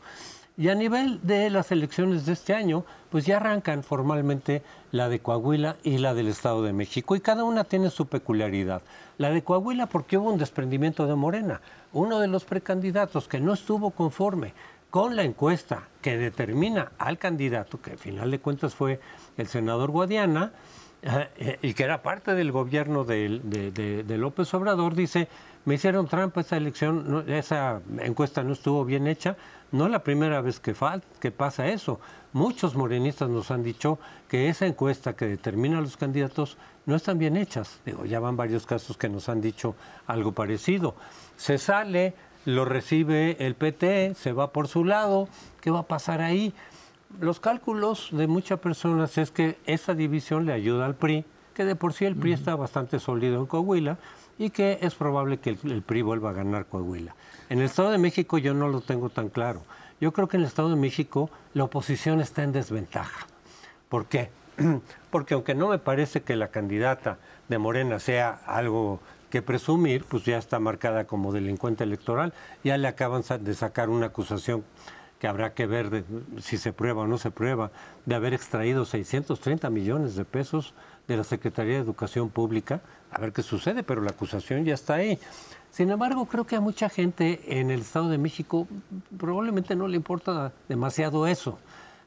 Y 0.58 0.70
a 0.70 0.76
nivel 0.76 1.20
de 1.22 1.50
las 1.50 1.72
elecciones 1.74 2.26
de 2.26 2.32
este 2.34 2.54
año, 2.54 2.86
pues 3.10 3.26
ya 3.26 3.38
arrancan 3.38 3.84
formalmente 3.84 4.62
la 4.92 5.10
de 5.10 5.20
Coahuila 5.20 5.76
y 5.84 5.98
la 5.98 6.14
del 6.14 6.30
Estado 6.30 6.64
de 6.64 6.72
México, 6.72 7.16
y 7.16 7.20
cada 7.20 7.44
una 7.44 7.66
tiene 7.66 7.90
su 7.90 8.06
peculiaridad. 8.08 8.82
La 9.18 9.32
de 9.32 9.44
Coahuila 9.44 9.88
porque 9.88 10.18
hubo 10.18 10.32
un 10.32 10.38
desprendimiento 10.40 11.08
de 11.08 11.16
Morena. 11.16 11.60
Uno 11.92 12.20
de 12.20 12.28
los 12.28 12.46
precandidatos 12.46 13.28
que 13.28 13.42
no 13.42 13.54
estuvo 13.54 13.92
conforme 13.92 14.54
con 14.90 15.18
la 15.18 15.24
encuesta 15.24 15.90
que 16.02 16.16
determina 16.18 16.94
al 17.00 17.18
candidato, 17.18 17.82
que 17.82 17.92
al 17.92 17.98
final 17.98 18.32
de 18.32 18.40
cuentas 18.40 18.74
fue 18.76 19.02
el 19.36 19.48
senador 19.48 19.92
Guadiana, 19.92 20.54
eh, 21.02 21.30
eh, 21.38 21.60
y 21.62 21.74
que 21.74 21.84
era 21.84 22.02
parte 22.02 22.34
del 22.34 22.54
gobierno 22.54 23.04
de- 23.04 23.42
de 24.08 24.18
López 24.18 24.54
Obrador, 24.54 24.96
dice, 24.96 25.28
me 25.66 25.76
hicieron 25.76 26.08
trampa 26.08 26.42
esa 26.42 26.56
elección, 26.56 27.04
no- 27.12 27.20
esa 27.22 27.82
encuesta 28.00 28.42
no 28.44 28.54
estuvo 28.54 28.86
bien 28.86 29.06
hecha, 29.08 29.36
no 29.72 29.86
es 29.86 29.92
la 29.92 30.04
primera 30.04 30.42
vez 30.42 30.60
que, 30.60 30.76
que 31.20 31.32
pasa 31.32 31.68
eso. 31.68 32.00
Muchos 32.34 32.76
morenistas 32.76 33.30
nos 33.30 33.52
han 33.52 33.64
dicho 33.64 34.00
que 34.28 34.50
esa 34.50 34.66
encuesta 34.66 35.16
que 35.16 35.26
determina 35.26 35.78
a 35.78 35.82
los 35.82 35.98
candidatos 35.98 36.58
no 36.86 36.96
están 36.96 37.18
bien 37.18 37.38
hechas. 37.38 37.80
Digo, 37.86 38.06
ya 38.06 38.20
van 38.20 38.38
varios 38.38 38.66
casos 38.66 38.98
que 38.98 39.10
nos 39.10 39.30
han 39.30 39.42
dicho 39.42 39.76
algo 40.08 40.32
parecido. 40.34 40.96
Se 41.38 41.58
sale, 41.58 42.14
lo 42.46 42.66
recibe 42.66 43.38
el 43.40 43.56
PT, 43.56 44.16
se 44.16 44.34
va 44.34 44.52
por 44.52 44.68
su 44.68 44.86
lado, 44.86 45.28
¿qué 45.62 45.72
va 45.72 45.80
a 45.80 45.88
pasar 45.88 46.22
ahí? 46.22 46.54
Los 47.20 47.40
cálculos 47.40 48.10
de 48.12 48.28
muchas 48.28 48.60
personas 48.60 49.18
es 49.18 49.32
que 49.32 49.58
esa 49.66 49.94
división 49.94 50.46
le 50.46 50.54
ayuda 50.54 50.86
al 50.86 50.96
PRI, 50.96 51.26
que 51.54 51.66
de 51.66 51.76
por 51.76 51.94
sí 51.94 52.06
el 52.06 52.16
PRI 52.16 52.34
está 52.34 52.56
bastante 52.56 53.00
sólido 53.00 53.40
en 53.40 53.46
Coahuila 53.46 53.98
y 54.38 54.50
que 54.50 54.80
es 54.82 54.96
probable 54.96 55.38
que 55.38 55.58
el, 55.64 55.82
PRI 55.82 56.02
vuelva 56.02 56.32
a 56.32 56.34
ganar 56.34 56.66
Coahuila. 56.66 57.16
En 57.50 57.60
el 57.60 57.66
Estado 57.66 57.92
de 57.92 57.98
México 57.98 58.38
yo 58.38 58.54
no 58.54 58.68
lo 58.68 58.82
tengo 58.82 59.10
tan 59.10 59.30
claro. 59.30 59.62
Yo 60.02 60.12
creo 60.12 60.28
que 60.28 60.38
en 60.38 60.42
el 60.44 60.48
Estado 60.48 60.70
de 60.70 60.76
México 60.76 61.30
la 61.54 61.64
oposición 61.64 62.20
está 62.20 62.44
en 62.44 62.52
desventaja. 62.52 63.28
¿Por 63.90 64.08
qué? 64.08 64.30
Porque 65.10 65.34
aunque 65.36 65.56
no 65.56 65.70
me 65.70 65.80
parece 65.80 66.22
que 66.22 66.36
la 66.36 66.50
candidata 66.50 67.18
de 67.48 67.58
Morena 67.58 68.00
sea 68.00 68.42
algo 68.46 69.00
que 69.30 69.42
presumir, 69.42 70.04
pues 70.06 70.24
ya 70.26 70.38
está 70.38 70.60
marcada 70.60 71.06
como 71.06 71.32
delincuente 71.32 71.84
electoral, 71.84 72.34
ya 72.64 72.78
le 72.78 72.88
acaban 72.88 73.24
de 73.42 73.54
sacar 73.54 73.90
una 73.90 74.08
acusación 74.08 74.64
que 75.20 75.28
habrá 75.28 75.54
que 75.54 75.66
ver 75.66 75.90
de- 75.90 76.04
si 76.42 76.58
se 76.58 76.74
prueba 76.74 77.04
o 77.04 77.08
no 77.08 77.18
se 77.18 77.32
prueba, 77.32 77.72
de 78.06 78.16
haber 78.16 78.34
extraído 78.34 78.86
630 78.86 79.70
millones 79.70 80.16
de 80.16 80.26
pesos 80.26 80.74
de 81.08 81.18
la 81.18 81.24
Secretaría 81.24 81.76
de 81.76 81.80
Educación 81.82 82.30
Pública, 82.30 82.82
a 83.16 83.22
ver 83.22 83.32
qué 83.32 83.42
sucede, 83.44 83.82
pero 83.82 84.02
la 84.02 84.12
acusación 84.12 84.66
ya 84.66 84.74
está 84.74 84.96
ahí. 84.96 85.18
Sin 85.72 85.90
embargo, 85.90 86.26
creo 86.26 86.46
que 86.46 86.58
a 86.58 86.62
mucha 86.62 86.90
gente 86.90 87.60
en 87.60 87.72
el 87.72 87.82
Estado 87.82 88.10
de 88.10 88.18
México 88.18 88.68
probablemente 89.18 89.76
no 89.76 89.88
le 89.88 89.96
importa 89.96 90.52
demasiado 90.68 91.26
eso. 91.26 91.58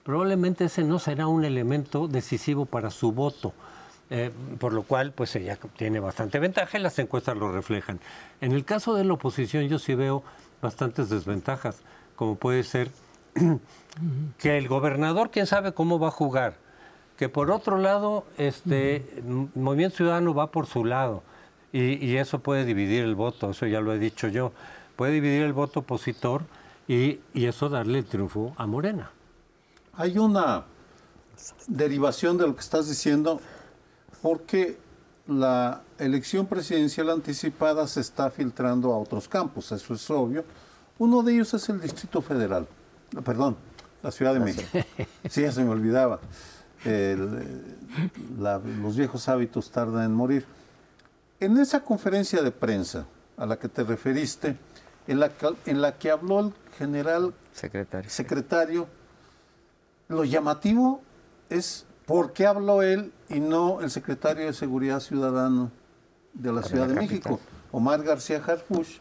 Probablemente 0.04 0.66
ese 0.66 0.84
no 0.84 0.98
será 0.98 1.26
un 1.26 1.44
elemento 1.44 2.08
decisivo 2.08 2.66
para 2.66 2.90
su 2.90 3.12
voto. 3.12 3.54
Eh, 4.10 4.30
por 4.58 4.72
lo 4.72 4.82
cual, 4.82 5.12
pues 5.12 5.34
ella 5.36 5.58
tiene 5.76 6.00
bastante 6.00 6.38
ventaja 6.38 6.78
y 6.78 6.82
las 6.82 6.98
encuestas 6.98 7.36
lo 7.36 7.52
reflejan. 7.52 8.00
En 8.40 8.52
el 8.52 8.64
caso 8.64 8.94
de 8.94 9.04
la 9.04 9.14
oposición, 9.14 9.68
yo 9.68 9.78
sí 9.78 9.94
veo 9.94 10.22
bastantes 10.62 11.08
desventajas, 11.10 11.80
como 12.16 12.36
puede 12.36 12.64
ser 12.64 12.90
que 14.38 14.58
el 14.58 14.68
gobernador, 14.68 15.30
quién 15.30 15.46
sabe 15.46 15.72
cómo 15.72 15.98
va 15.98 16.08
a 16.08 16.12
jugar, 16.12 16.54
que 17.18 17.28
por 17.28 17.50
otro 17.50 17.78
lado, 17.78 18.24
este 18.38 19.04
Movimiento 19.56 19.96
Ciudadano 19.96 20.34
va 20.34 20.52
por 20.52 20.66
su 20.66 20.84
lado 20.84 21.24
y, 21.72 21.94
y 22.06 22.16
eso 22.16 22.38
puede 22.38 22.64
dividir 22.64 23.02
el 23.02 23.16
voto, 23.16 23.50
eso 23.50 23.66
ya 23.66 23.80
lo 23.80 23.92
he 23.92 23.98
dicho 23.98 24.28
yo, 24.28 24.52
puede 24.94 25.12
dividir 25.12 25.42
el 25.42 25.52
voto 25.52 25.80
opositor 25.80 26.42
y, 26.86 27.18
y 27.34 27.46
eso 27.46 27.68
darle 27.68 27.98
el 27.98 28.04
triunfo 28.04 28.54
a 28.56 28.66
Morena. 28.68 29.10
Hay 29.94 30.16
una 30.16 30.64
derivación 31.66 32.38
de 32.38 32.46
lo 32.46 32.54
que 32.54 32.60
estás 32.60 32.88
diciendo 32.88 33.40
porque 34.22 34.78
la 35.26 35.82
elección 35.98 36.46
presidencial 36.46 37.10
anticipada 37.10 37.88
se 37.88 38.00
está 38.00 38.30
filtrando 38.30 38.92
a 38.92 38.98
otros 38.98 39.26
campos, 39.26 39.72
eso 39.72 39.92
es 39.92 40.08
obvio. 40.08 40.44
Uno 40.98 41.24
de 41.24 41.34
ellos 41.34 41.52
es 41.52 41.68
el 41.68 41.80
Distrito 41.80 42.22
Federal, 42.22 42.68
perdón, 43.24 43.56
la 44.04 44.12
Ciudad 44.12 44.34
de 44.34 44.40
México. 44.40 44.68
Sí, 45.28 45.42
ya 45.42 45.50
se 45.50 45.64
me 45.64 45.70
olvidaba. 45.70 46.20
El, 46.84 47.76
la- 48.38 48.58
los 48.58 48.96
viejos 48.96 49.28
hábitos 49.28 49.70
tardan 49.70 50.04
en 50.04 50.14
morir. 50.14 50.44
En 51.40 51.56
esa 51.58 51.80
conferencia 51.84 52.42
de 52.42 52.50
prensa 52.50 53.06
a 53.36 53.46
la 53.46 53.58
que 53.58 53.68
te 53.68 53.82
referiste, 53.84 54.56
en 55.06 55.20
la, 55.20 55.28
que- 55.30 55.54
en 55.66 55.80
la 55.80 55.96
que 55.98 56.10
habló 56.10 56.40
el 56.40 56.52
general 56.76 57.34
secretario. 57.52 58.10
secretario, 58.10 58.86
lo 60.08 60.24
llamativo 60.24 61.00
es 61.50 61.84
por 62.06 62.32
qué 62.32 62.46
habló 62.46 62.82
él 62.82 63.12
y 63.28 63.40
no 63.40 63.80
el 63.80 63.90
secretario 63.90 64.46
de 64.46 64.52
Seguridad 64.52 65.00
Ciudadana 65.00 65.70
de 66.34 66.52
la 66.52 66.62
Ciudad 66.62 66.86
de 66.88 66.94
México, 66.94 67.40
Omar 67.72 68.02
García 68.02 68.42
Harfuch, 68.46 69.00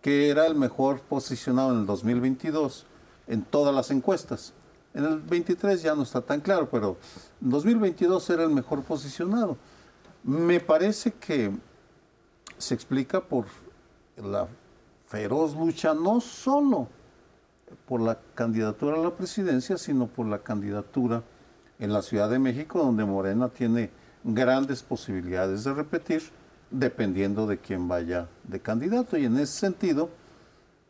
que 0.00 0.28
era 0.30 0.46
el 0.46 0.54
mejor 0.54 1.00
posicionado 1.00 1.72
en 1.72 1.80
el 1.80 1.86
2022 1.86 2.86
en 3.28 3.42
todas 3.42 3.74
las 3.74 3.90
encuestas. 3.90 4.52
En 4.94 5.04
el 5.04 5.20
23 5.20 5.82
ya 5.82 5.94
no 5.94 6.02
está 6.02 6.20
tan 6.20 6.40
claro, 6.40 6.68
pero 6.70 6.96
en 7.40 7.50
2022 7.50 8.30
era 8.30 8.44
el 8.44 8.50
mejor 8.50 8.82
posicionado. 8.82 9.56
Me 10.22 10.60
parece 10.60 11.12
que 11.12 11.50
se 12.58 12.74
explica 12.74 13.20
por 13.20 13.46
la 14.16 14.46
feroz 15.06 15.56
lucha 15.56 15.94
no 15.94 16.20
solo 16.20 16.88
por 17.86 18.00
la 18.00 18.18
candidatura 18.34 18.96
a 18.96 19.00
la 19.00 19.10
presidencia, 19.10 19.78
sino 19.78 20.06
por 20.06 20.26
la 20.26 20.38
candidatura 20.38 21.22
en 21.78 21.92
la 21.92 22.02
Ciudad 22.02 22.30
de 22.30 22.38
México, 22.38 22.78
donde 22.78 23.04
Morena 23.04 23.48
tiene 23.48 23.90
grandes 24.24 24.82
posibilidades 24.82 25.64
de 25.64 25.74
repetir 25.74 26.22
dependiendo 26.70 27.46
de 27.46 27.58
quién 27.58 27.88
vaya 27.88 28.28
de 28.44 28.60
candidato. 28.60 29.16
Y 29.16 29.24
en 29.24 29.36
ese 29.38 29.58
sentido, 29.58 30.10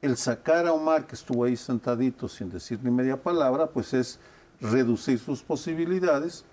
el 0.02 0.16
sacar 0.16 0.66
a 0.66 0.72
Omar, 0.72 1.06
que 1.06 1.14
estuvo 1.14 1.44
ahí 1.44 1.56
sentadito 1.56 2.28
sin 2.28 2.50
decir 2.50 2.80
ni 2.82 2.90
media 2.90 3.22
palabra, 3.22 3.68
pues 3.68 3.94
es 3.94 4.18
reducir 4.60 5.18
sus 5.20 5.42
posibilidades. 5.42 6.44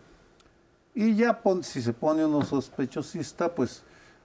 Y 0.94 1.16
ya 1.16 1.42
si 1.64 1.82
se 1.82 1.92
pone 1.92 2.24
uno 2.24 2.44
sospechosista, 2.44 3.54
pues 3.54 3.84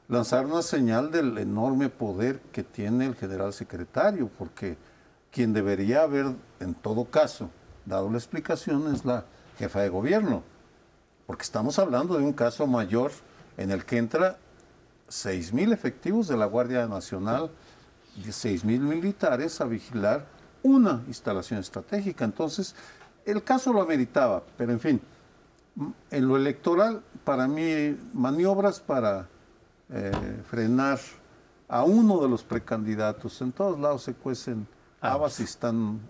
lanzar 0.09 0.45
una 0.45 0.61
señal 0.61 1.11
del 1.11 1.39
enorme 1.39 1.89
poder 1.89 2.41
que 2.53 2.63
tiene 2.63 3.07
el 3.07 3.15
general 3.15 3.55
secretario, 3.55 4.31
porque 4.39 4.77
quien 5.33 5.55
debería 5.55 6.03
haber, 6.03 6.27
en 6.61 6.75
todo 6.75 7.07
caso, 7.07 7.49
dado 7.87 8.11
la 8.11 8.19
explicación 8.19 8.95
es 8.95 9.07
la 9.07 9.25
jefa 9.59 9.81
de 9.81 9.89
gobierno, 9.89 10.43
porque 11.27 11.43
estamos 11.43 11.79
hablando 11.79 12.19
de 12.19 12.25
un 12.25 12.35
caso 12.35 12.67
mayor 12.67 13.11
en 13.57 13.71
el 13.71 13.87
que 13.87 13.97
entra 13.97 14.37
6.000 15.09 15.73
efectivos 15.73 16.29
de 16.29 16.37
la 16.37 16.47
Guardia 16.47 16.87
Nacional, 16.87 17.51
6.000 18.23 18.81
militares 18.81 19.61
a 19.61 19.65
vigilar 19.65 20.27
una 20.63 21.03
instalación 21.07 21.61
estratégica. 21.61 22.25
Entonces, 22.25 22.75
el 23.25 23.43
caso 23.43 23.73
lo 23.73 23.83
ameritaba, 23.83 24.43
pero 24.57 24.73
en 24.73 24.81
fin, 24.81 25.01
en 26.11 26.29
lo 26.29 26.37
electoral, 26.37 27.03
para 27.25 27.49
mí, 27.49 27.97
maniobras 28.13 28.81
para 28.81 29.29
eh, 29.91 30.13
frenar 30.49 30.99
a 31.69 31.85
uno 31.85 32.21
de 32.21 32.29
los 32.29 32.43
precandidatos. 32.43 33.41
En 33.41 33.53
todos 33.53 33.79
lados 33.79 34.03
se 34.03 34.15
cuecen 34.15 34.67
habas 35.01 35.39
y 35.41 35.43
están 35.43 36.01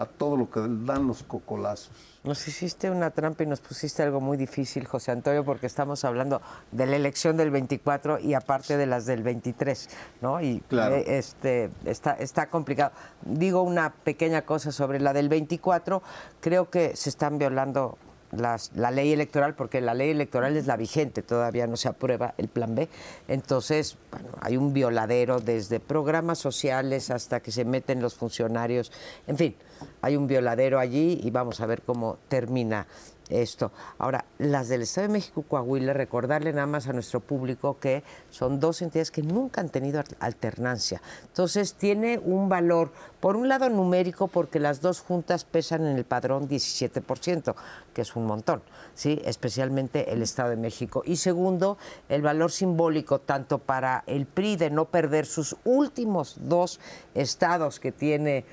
a 0.00 0.06
todo 0.06 0.34
lo 0.34 0.50
que 0.50 0.60
dan 0.60 1.06
los 1.06 1.22
cocolazos. 1.22 1.92
Nos 2.24 2.48
hiciste 2.48 2.90
una 2.90 3.10
trampa 3.10 3.42
y 3.42 3.46
nos 3.46 3.60
pusiste 3.60 4.02
algo 4.02 4.18
muy 4.18 4.38
difícil, 4.38 4.86
José 4.86 5.12
Antonio, 5.12 5.44
porque 5.44 5.66
estamos 5.66 6.06
hablando 6.06 6.40
de 6.72 6.86
la 6.86 6.96
elección 6.96 7.36
del 7.36 7.50
24 7.50 8.18
y 8.18 8.32
aparte 8.32 8.78
de 8.78 8.86
las 8.86 9.04
del 9.04 9.22
23, 9.22 9.90
¿no? 10.22 10.40
Y 10.40 10.62
eh, 10.70 11.04
este, 11.06 11.70
está, 11.84 12.12
está 12.14 12.46
complicado. 12.48 12.92
Digo 13.22 13.60
una 13.60 13.92
pequeña 13.92 14.42
cosa 14.42 14.72
sobre 14.72 15.00
la 15.00 15.12
del 15.12 15.28
24, 15.28 16.02
creo 16.40 16.70
que 16.70 16.96
se 16.96 17.10
están 17.10 17.36
violando 17.36 17.98
la 18.32 18.90
ley 18.90 19.12
electoral, 19.12 19.54
porque 19.54 19.80
la 19.80 19.94
ley 19.94 20.10
electoral 20.10 20.56
es 20.56 20.66
la 20.66 20.76
vigente, 20.76 21.22
todavía 21.22 21.66
no 21.66 21.76
se 21.76 21.88
aprueba 21.88 22.34
el 22.38 22.48
plan 22.48 22.74
B. 22.74 22.88
Entonces, 23.28 23.96
bueno, 24.10 24.28
hay 24.40 24.56
un 24.56 24.72
violadero 24.72 25.40
desde 25.40 25.80
programas 25.80 26.38
sociales 26.38 27.10
hasta 27.10 27.40
que 27.40 27.52
se 27.52 27.64
meten 27.64 28.00
los 28.00 28.14
funcionarios. 28.14 28.92
En 29.26 29.36
fin, 29.36 29.56
hay 30.02 30.16
un 30.16 30.26
violadero 30.26 30.78
allí 30.78 31.20
y 31.22 31.30
vamos 31.30 31.60
a 31.60 31.66
ver 31.66 31.82
cómo 31.82 32.18
termina 32.28 32.86
esto. 33.30 33.72
Ahora, 33.98 34.24
las 34.38 34.68
del 34.68 34.82
Estado 34.82 35.06
de 35.06 35.12
México, 35.12 35.42
Coahuila, 35.42 35.92
recordarle 35.92 36.52
nada 36.52 36.66
más 36.66 36.88
a 36.88 36.92
nuestro 36.92 37.20
público 37.20 37.78
que 37.78 38.02
son 38.28 38.60
dos 38.60 38.82
entidades 38.82 39.10
que 39.10 39.22
nunca 39.22 39.60
han 39.60 39.68
tenido 39.68 40.02
alternancia. 40.18 41.00
Entonces, 41.26 41.74
tiene 41.74 42.18
un 42.18 42.48
valor, 42.48 42.92
por 43.20 43.36
un 43.36 43.48
lado 43.48 43.68
numérico, 43.70 44.28
porque 44.28 44.58
las 44.58 44.80
dos 44.80 45.00
juntas 45.00 45.44
pesan 45.44 45.86
en 45.86 45.96
el 45.96 46.04
padrón 46.04 46.48
17%, 46.48 47.54
que 47.94 48.02
es 48.02 48.16
un 48.16 48.26
montón, 48.26 48.62
¿sí? 48.94 49.20
especialmente 49.24 50.12
el 50.12 50.22
Estado 50.22 50.50
de 50.50 50.56
México. 50.56 51.02
Y 51.04 51.16
segundo, 51.16 51.78
el 52.08 52.22
valor 52.22 52.50
simbólico, 52.50 53.20
tanto 53.20 53.58
para 53.58 54.04
el 54.06 54.26
PRI 54.26 54.56
de 54.56 54.70
no 54.70 54.86
perder 54.86 55.26
sus 55.26 55.56
últimos 55.64 56.36
dos 56.40 56.80
estados 57.14 57.80
que 57.80 57.92
tiene 57.92 58.44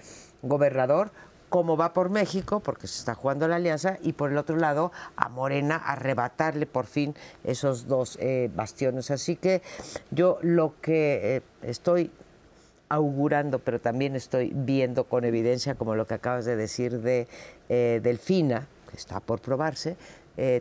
gobernador, 0.42 1.12
cómo 1.50 1.78
va 1.78 1.94
por 1.94 2.10
México, 2.10 2.60
porque 2.60 2.88
se 2.88 3.00
está 3.00 3.16
jugando 3.16 3.48
la 3.48 3.56
alianza, 3.56 3.98
y 4.02 4.14
por 4.14 4.32
el 4.32 4.38
otro 4.38 4.58
lado 4.58 4.92
a 5.16 5.30
Morena 5.30 5.76
arrebatarle 5.76 6.66
por 6.66 6.86
fin 6.86 7.16
esos 7.44 7.88
dos 7.88 8.18
eh, 8.22 8.50
bastiones. 8.56 9.12
Así 9.12 9.36
que 9.36 9.62
yo 10.12 10.40
lo 10.42 10.74
que 10.82 11.38
eh, 11.38 11.42
estoy 11.62 12.12
augurando, 12.90 13.60
pero 13.60 13.80
también 13.80 14.16
estoy 14.16 14.52
viendo 14.54 15.06
con 15.06 15.26
evidencia, 15.26 15.76
como 15.76 15.96
lo 15.96 16.08
que 16.08 16.14
acabas 16.16 16.46
de 16.46 16.56
decir 16.56 17.02
de 17.02 17.28
eh, 17.70 18.00
Delfina, 18.02 18.68
que 18.90 18.98
está 18.98 19.20
por 19.20 19.42
probarse, 19.42 19.98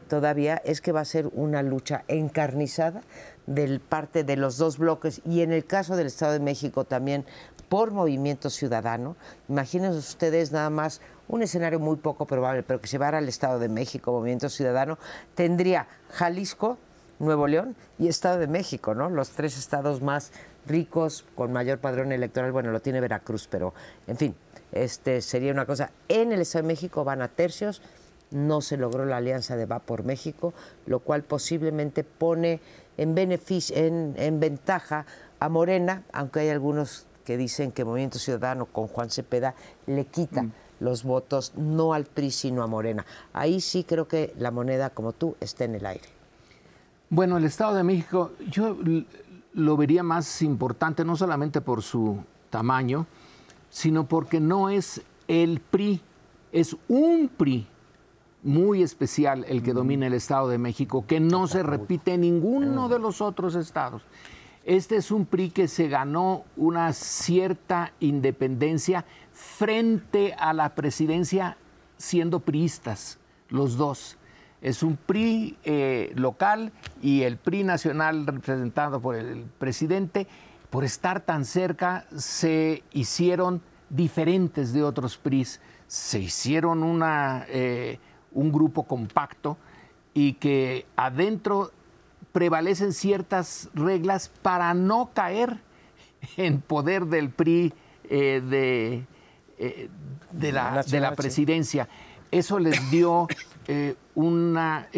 todavía 0.09 0.57
es 0.65 0.81
que 0.81 0.91
va 0.91 1.01
a 1.01 1.05
ser 1.05 1.29
una 1.35 1.63
lucha 1.63 2.03
encarnizada 2.09 3.03
del 3.47 3.81
parte 3.81 4.25
de 4.25 4.37
los 4.37 4.59
dos 4.59 4.79
bloques 4.79 5.21
y 5.25 5.43
en 5.43 5.53
el 5.53 5.65
caso 5.65 5.97
del 5.97 6.09
Estado 6.09 6.33
de 6.33 6.41
México 6.41 6.85
también 6.85 7.25
por 7.69 7.91
Movimiento 7.91 8.51
Ciudadano. 8.51 9.17
Imagínense 9.49 9.99
ustedes 9.99 10.53
nada 10.53 10.71
más 10.71 11.01
un 11.29 11.43
escenario 11.43 11.81
muy 11.81 11.97
poco 11.97 12.27
probable, 12.27 12.63
pero 12.63 12.81
que 12.81 12.99
va 12.99 13.09
al 13.09 13.29
Estado 13.29 13.59
de 13.59 13.69
México, 13.69 14.13
Movimiento 14.13 14.49
Ciudadano, 14.49 14.99
tendría 15.35 15.89
Jalisco, 16.11 16.79
Nuevo 17.19 17.47
León 17.47 17.75
y 17.99 18.09
Estado 18.09 18.39
de 18.39 18.47
México, 18.47 18.95
¿no? 18.95 19.09
Los 19.09 19.31
tres 19.31 19.59
estados 19.59 20.03
más 20.03 20.33
ricos, 20.67 21.25
con 21.35 21.53
mayor 21.53 21.79
padrón 21.79 22.13
electoral, 22.13 22.53
bueno, 22.53 22.71
lo 22.71 22.81
tiene 22.81 23.01
Veracruz, 23.01 23.49
pero 23.51 23.73
en 24.07 24.17
fin, 24.17 24.35
este 24.73 25.21
sería 25.23 25.53
una 25.53 25.67
cosa. 25.67 25.91
En 26.09 26.33
el 26.33 26.41
Estado 26.41 26.65
de 26.65 26.69
México 26.69 27.05
van 27.05 27.23
a 27.23 27.29
tercios, 27.29 27.83
no 28.31 28.61
se 28.61 28.77
logró 28.77 29.05
la 29.05 29.19
alianza 29.19 29.57
de 29.57 29.67
Va 29.67 29.79
por 29.79 30.05
México, 30.05 30.53
lo 30.87 31.01
cual 31.01 31.23
posiblemente 31.23 32.05
pone 32.05 32.61
en 32.97 33.15
beneficio, 33.15 33.77
en, 33.77 34.15
en 34.17 34.41
ventaja 34.41 35.07
a 35.41 35.49
Morena, 35.49 36.03
aunque 36.13 36.41
hay 36.41 36.49
algunos 36.51 37.07
que 37.25 37.37
dicen 37.37 37.73
que 37.73 37.85
Movimiento 37.85 38.19
Ciudadano 38.19 38.67
con 38.67 38.87
Juan 38.87 39.11
Cepeda 39.11 39.55
le 39.87 40.07
quita 40.07 40.45
mm. 40.45 40.53
los 40.81 41.03
votos 41.03 41.53
no 41.57 41.93
al 41.93 42.05
PRI 42.05 42.31
sino 42.31 42.63
a 42.63 42.67
Morena. 42.67 43.05
Ahí 43.33 43.61
sí 43.61 43.85
creo 43.85 44.07
que 44.09 44.33
la 44.39 44.51
moneda, 44.51 44.91
como 44.91 45.13
tú, 45.13 45.37
está 45.41 45.65
en 45.65 45.75
el 45.75 45.85
aire. 45.85 46.09
Bueno, 47.11 47.37
el 47.37 47.45
Estado 47.45 47.75
de 47.75 47.83
México 47.83 48.33
yo 48.49 48.77
lo 49.55 49.77
vería 49.77 50.03
más 50.03 50.43
importante 50.43 51.05
no 51.05 51.17
solamente 51.17 51.61
por 51.61 51.83
su 51.83 52.23
tamaño, 52.51 53.07
sino 53.71 54.07
porque 54.07 54.41
no 54.41 54.71
es 54.71 55.03
el 55.29 55.61
PRI, 55.61 56.01
es 56.53 56.77
un 56.89 57.29
PRI 57.37 57.67
muy 58.47 58.83
especial 58.83 59.45
el 59.49 59.63
que 59.63 59.73
domina 59.73 60.07
el 60.07 60.15
Estado 60.15 60.49
de 60.49 60.57
México, 60.57 61.05
que 61.07 61.21
no 61.21 61.47
se 61.47 61.63
repite 61.63 62.15
en 62.15 62.23
ninguno 62.23 62.89
de 62.89 62.99
los 62.99 63.21
otros 63.21 63.55
estados. 63.57 64.03
Este 64.65 64.97
es 64.97 65.11
un 65.11 65.27
PRI 65.27 65.51
que 65.51 65.69
se 65.69 65.89
ganó 65.89 66.45
una 66.57 66.93
cierta 66.93 67.93
independencia 68.01 69.05
frente 69.33 70.35
a 70.39 70.53
la 70.53 70.75
presidencia 70.75 71.57
siendo 71.99 72.41
priistas, 72.41 73.19
los 73.49 73.77
dos. 73.77 74.17
Es 74.61 74.83
un 74.83 74.97
PRI 74.97 75.57
eh, 75.65 76.13
local 76.15 76.73
y 77.03 77.23
el 77.23 77.37
PRI 77.37 77.65
nacional 77.65 78.27
representado 78.27 79.01
por 79.01 79.15
el 79.15 79.45
presidente, 79.59 80.27
por 80.71 80.85
estar 80.85 81.21
tan 81.21 81.45
cerca, 81.45 82.07
se 82.17 82.83
hicieron 82.93 83.63
diferentes 83.89 84.73
de 84.73 84.83
otros 84.83 85.17
PRIs, 85.17 85.61
se 85.87 86.19
hicieron 86.19 86.83
una, 86.83 87.47
eh, 87.49 87.99
un 88.37 88.53
grupo 88.53 88.85
compacto 88.85 89.57
y 90.15 90.35
que 90.35 90.87
adentro 90.95 91.73
prevalecen 92.33 92.93
ciertas 92.93 93.71
reglas 93.75 94.31
para 94.43 94.75
no 94.75 95.11
caer 95.15 95.59
en 96.37 96.61
poder 96.61 97.07
del 97.07 97.31
PRI 97.31 97.73
eh, 98.09 98.43
de, 98.47 99.07
eh, 99.59 99.89
de, 100.33 100.53
la, 100.53 100.83
de, 100.83 101.01
la, 101.01 101.15
presidencia. 101.15 101.89
Eso 102.31 102.59
les 102.59 102.91
dio 102.91 103.27
eh, 103.69 103.97
una 104.15 104.89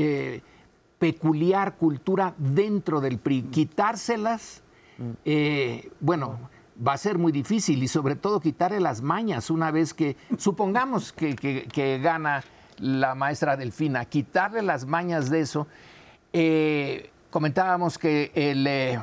peculiar 0.98 1.76
cultura 1.76 2.34
dentro 2.36 3.00
del 3.00 3.18
PRI. 3.18 3.42
Quitárselas, 3.42 4.62
bueno, 6.00 6.40
va 6.84 6.94
a 6.94 6.98
ser 6.98 7.18
muy 7.18 7.30
difícil 7.30 7.80
y 7.84 7.88
sobre 7.88 8.16
todo 8.16 8.40
quitarle 8.40 8.80
las 8.80 9.00
mañas 9.00 9.48
una 9.48 9.70
vez 9.70 9.94
que, 9.94 10.16
supongamos 10.38 11.12
que, 11.12 11.36
que 11.36 11.98
gana 12.00 12.42
la 12.78 13.14
maestra 13.14 13.56
Delfina, 13.56 14.04
quitarle 14.04 14.62
las 14.62 14.86
mañas 14.86 15.30
de 15.30 15.40
eso. 15.40 15.66
Comentábamos 17.30 17.98
que 17.98 18.32
el 18.34 18.66
eh, 18.66 18.98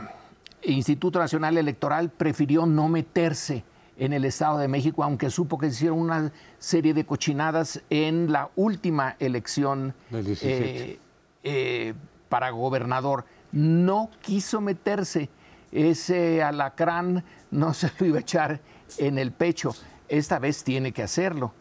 Instituto 0.64 1.20
Nacional 1.20 1.58
Electoral 1.60 2.10
prefirió 2.10 2.66
no 2.66 2.90
meterse 2.90 3.64
en 3.98 4.14
el 4.14 4.26
Estado 4.26 4.58
de 4.58 4.68
México, 4.68 5.04
aunque 5.04 5.30
supo 5.30 5.60
que 5.60 5.68
se 5.68 5.76
hicieron 5.76 6.00
una 6.00 6.32
serie 6.58 6.96
de 6.96 7.06
cochinadas 7.06 7.84
en 7.92 8.32
la 8.32 8.50
última 8.56 9.16
elección 9.20 9.94
eh, 10.12 11.00
eh, 11.44 11.94
para 12.28 12.50
gobernador. 12.50 13.26
No 13.52 14.10
quiso 14.22 14.60
meterse. 14.60 15.30
Ese 15.72 16.42
alacrán 16.42 17.24
no 17.52 17.74
se 17.76 17.92
lo 18.00 18.08
iba 18.08 18.18
a 18.18 18.22
echar 18.22 18.60
en 18.98 19.20
el 19.20 19.32
pecho. 19.32 19.76
Esta 20.10 20.40
vez 20.40 20.64
tiene 20.64 20.92
que 20.92 21.04
hacerlo. 21.04 21.54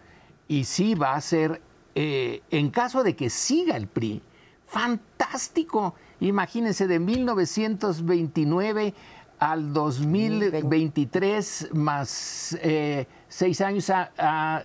Y 0.48 0.64
sí 0.64 0.94
va 0.94 1.14
a 1.14 1.20
ser, 1.20 1.60
en 1.94 2.70
caso 2.70 3.02
de 3.02 3.14
que 3.14 3.30
siga 3.30 3.76
el 3.76 3.86
PRI, 3.86 4.22
fantástico. 4.66 5.94
Imagínense, 6.20 6.86
de 6.86 6.98
1929 6.98 8.94
al 9.38 9.72
2023, 9.72 11.70
más 11.74 12.56
eh, 12.60 13.06
seis 13.28 13.60
años 13.60 13.90
a, 13.90 14.64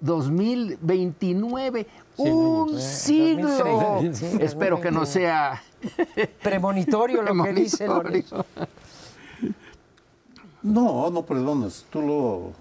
2029, 0.00 1.86
un 2.16 2.80
siglo. 2.80 4.00
Espero 4.40 4.80
que 4.80 4.90
no 4.90 5.06
sea 5.06 5.62
premonitorio 6.42 7.22
lo 7.22 7.44
que 7.44 7.52
dice 7.52 7.86
Lorenzo. 7.86 8.44
No, 10.62 11.10
no 11.10 11.22
perdones, 11.24 11.86
tú 11.90 12.02
lo... 12.02 12.52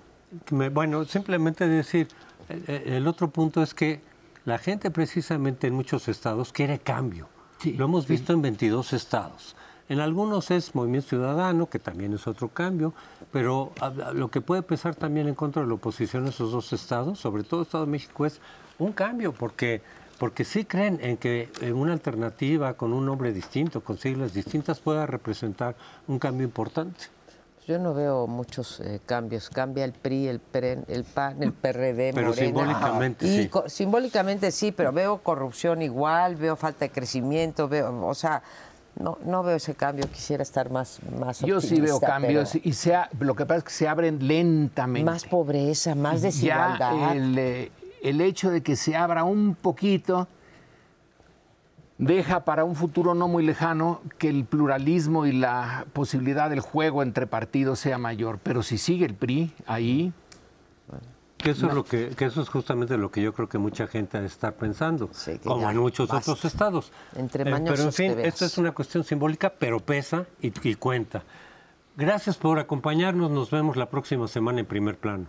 Bueno, 0.70 1.04
simplemente 1.06 1.68
decir, 1.68 2.08
eh, 2.08 2.08
eh, 2.08 2.31
el 2.68 3.08
otro 3.08 3.30
punto 3.30 3.62
es 3.62 3.74
que 3.74 4.02
la 4.46 4.58
gente 4.58 4.90
precisamente 4.92 5.68
en 5.68 5.76
muchos 5.76 6.08
estados 6.08 6.52
quiere 6.52 6.80
cambio. 6.80 7.28
lo 7.64 7.86
hemos 7.86 8.08
visto 8.08 8.34
en 8.34 8.42
22 8.42 8.94
estados. 8.94 9.56
En 9.88 10.00
algunos 10.00 10.52
es 10.52 10.74
Movimiento 10.74 11.10
Ciudadano, 11.10 11.70
que 11.70 11.78
también 11.78 12.14
es 12.14 12.26
otro 12.26 12.48
cambio, 12.48 12.94
pero 13.32 13.74
lo 14.14 14.32
que 14.32 14.40
puede 14.40 14.62
pesar 14.62 14.96
también 14.96 15.28
en 15.28 15.36
contra 15.36 15.62
de 15.62 15.68
la 15.68 15.74
oposición 15.74 16.24
en 16.24 16.30
esos 16.30 16.54
dos 16.54 16.72
estados, 16.72 17.20
sobre 17.20 17.44
todo 17.44 17.60
el 17.60 17.66
Estado 17.66 17.86
de 17.86 17.92
México, 17.92 18.26
es 18.26 18.40
un 18.80 18.94
cambio, 18.94 19.34
porque, 19.34 19.82
porque 20.18 20.46
sí 20.46 20.64
creen 20.66 20.98
en 21.02 21.18
que 21.18 21.50
una 21.76 21.94
alternativa 21.94 22.76
con 22.76 22.94
un 22.94 23.06
nombre 23.06 23.34
distinto, 23.34 23.82
con 23.82 23.98
siglas 23.98 24.34
distintas, 24.34 24.80
pueda 24.80 25.06
representar 25.06 25.76
un 26.08 26.20
cambio 26.20 26.46
importante. 26.46 27.08
Yo 27.68 27.78
no 27.78 27.94
veo 27.94 28.26
muchos 28.26 28.80
eh, 28.80 29.00
cambios. 29.06 29.50
Cambia 29.50 29.86
el 29.86 29.94
PRI, 29.94 30.28
el 30.28 30.40
PREN, 30.40 30.84
el 30.88 31.04
PAN, 31.04 31.44
el 31.44 31.54
PRD, 31.54 32.12
pero 32.14 32.34
simbólicamente 32.34 33.28
y 33.28 33.44
sí. 33.44 33.52
Simbólicamente 33.68 34.52
sí, 34.52 34.72
pero 34.72 34.92
veo 34.92 35.20
corrupción 35.20 35.82
igual, 35.82 36.36
veo 36.36 36.56
falta 36.56 36.86
de 36.86 36.90
crecimiento, 36.92 37.68
veo, 37.68 38.06
o 38.06 38.16
sea, 38.16 38.42
no, 39.00 39.20
no 39.24 39.44
veo 39.44 39.58
ese 39.58 39.76
cambio, 39.76 40.10
quisiera 40.12 40.42
estar 40.42 40.72
más, 40.72 41.00
más 41.20 41.42
Yo 41.42 41.62
sí 41.62 41.80
veo 41.80 42.00
cambios 42.00 42.56
y 42.56 42.74
sea, 42.74 43.10
lo 43.20 43.36
que 43.36 43.46
pasa 43.46 43.60
es 43.60 43.64
que 43.66 43.72
se 43.72 43.88
abren 43.88 44.28
lentamente. 44.28 45.10
Más 45.10 45.26
pobreza, 45.26 45.94
más 45.94 46.24
desigualdad. 46.24 46.96
Ya 46.96 47.14
el, 47.14 47.38
eh, 47.38 47.72
el 48.02 48.22
hecho 48.22 48.50
de 48.50 48.62
que 48.62 48.76
se 48.76 48.96
abra 48.96 49.24
un 49.24 49.54
poquito 49.56 50.28
deja 52.02 52.46
para 52.46 52.66
un 52.66 52.76
futuro 52.76 53.14
no 53.14 53.28
muy 53.28 53.46
lejano 53.46 54.02
que 54.18 54.28
el 54.28 54.44
pluralismo 54.44 55.28
y 55.28 55.32
la 55.32 55.86
posibilidad 55.94 56.50
del 56.50 56.60
juego 56.60 57.04
entre 57.04 57.28
partidos 57.28 57.80
sea 57.80 57.98
mayor. 57.98 58.40
Pero 58.42 58.64
si 58.64 58.78
sigue 58.78 59.06
el 59.06 59.14
PRI 59.14 59.54
ahí, 59.68 60.12
que 61.38 61.52
eso, 61.52 61.68
es 61.68 61.74
lo 61.74 61.84
que, 61.84 62.14
eso 62.20 62.42
es 62.42 62.50
justamente 62.50 62.98
lo 62.98 63.10
que 63.10 63.22
yo 63.22 63.34
creo 63.34 63.50
que 63.50 63.58
mucha 63.58 63.88
gente 63.88 64.24
está 64.26 64.52
pensando, 64.52 65.10
como 65.44 65.70
en 65.70 65.78
muchos 65.78 66.12
otros 66.12 66.44
estados. 66.46 66.92
Entre 67.16 67.50
eh, 67.50 67.62
pero 67.66 67.84
en 67.84 67.94
fin, 67.94 68.20
esto 68.20 68.46
es 68.46 68.58
una 68.58 68.72
cuestión 68.74 69.04
simbólica, 69.04 69.52
pero 69.58 69.80
pesa 69.80 70.26
y, 70.40 70.52
y 70.68 70.76
cuenta. 70.76 71.24
Gracias 71.98 72.38
por 72.38 72.60
acompañarnos, 72.60 73.32
nos 73.32 73.50
vemos 73.50 73.76
la 73.76 73.90
próxima 73.90 74.28
semana 74.28 74.60
en 74.60 74.66
primer 74.66 74.98
plano. 74.98 75.26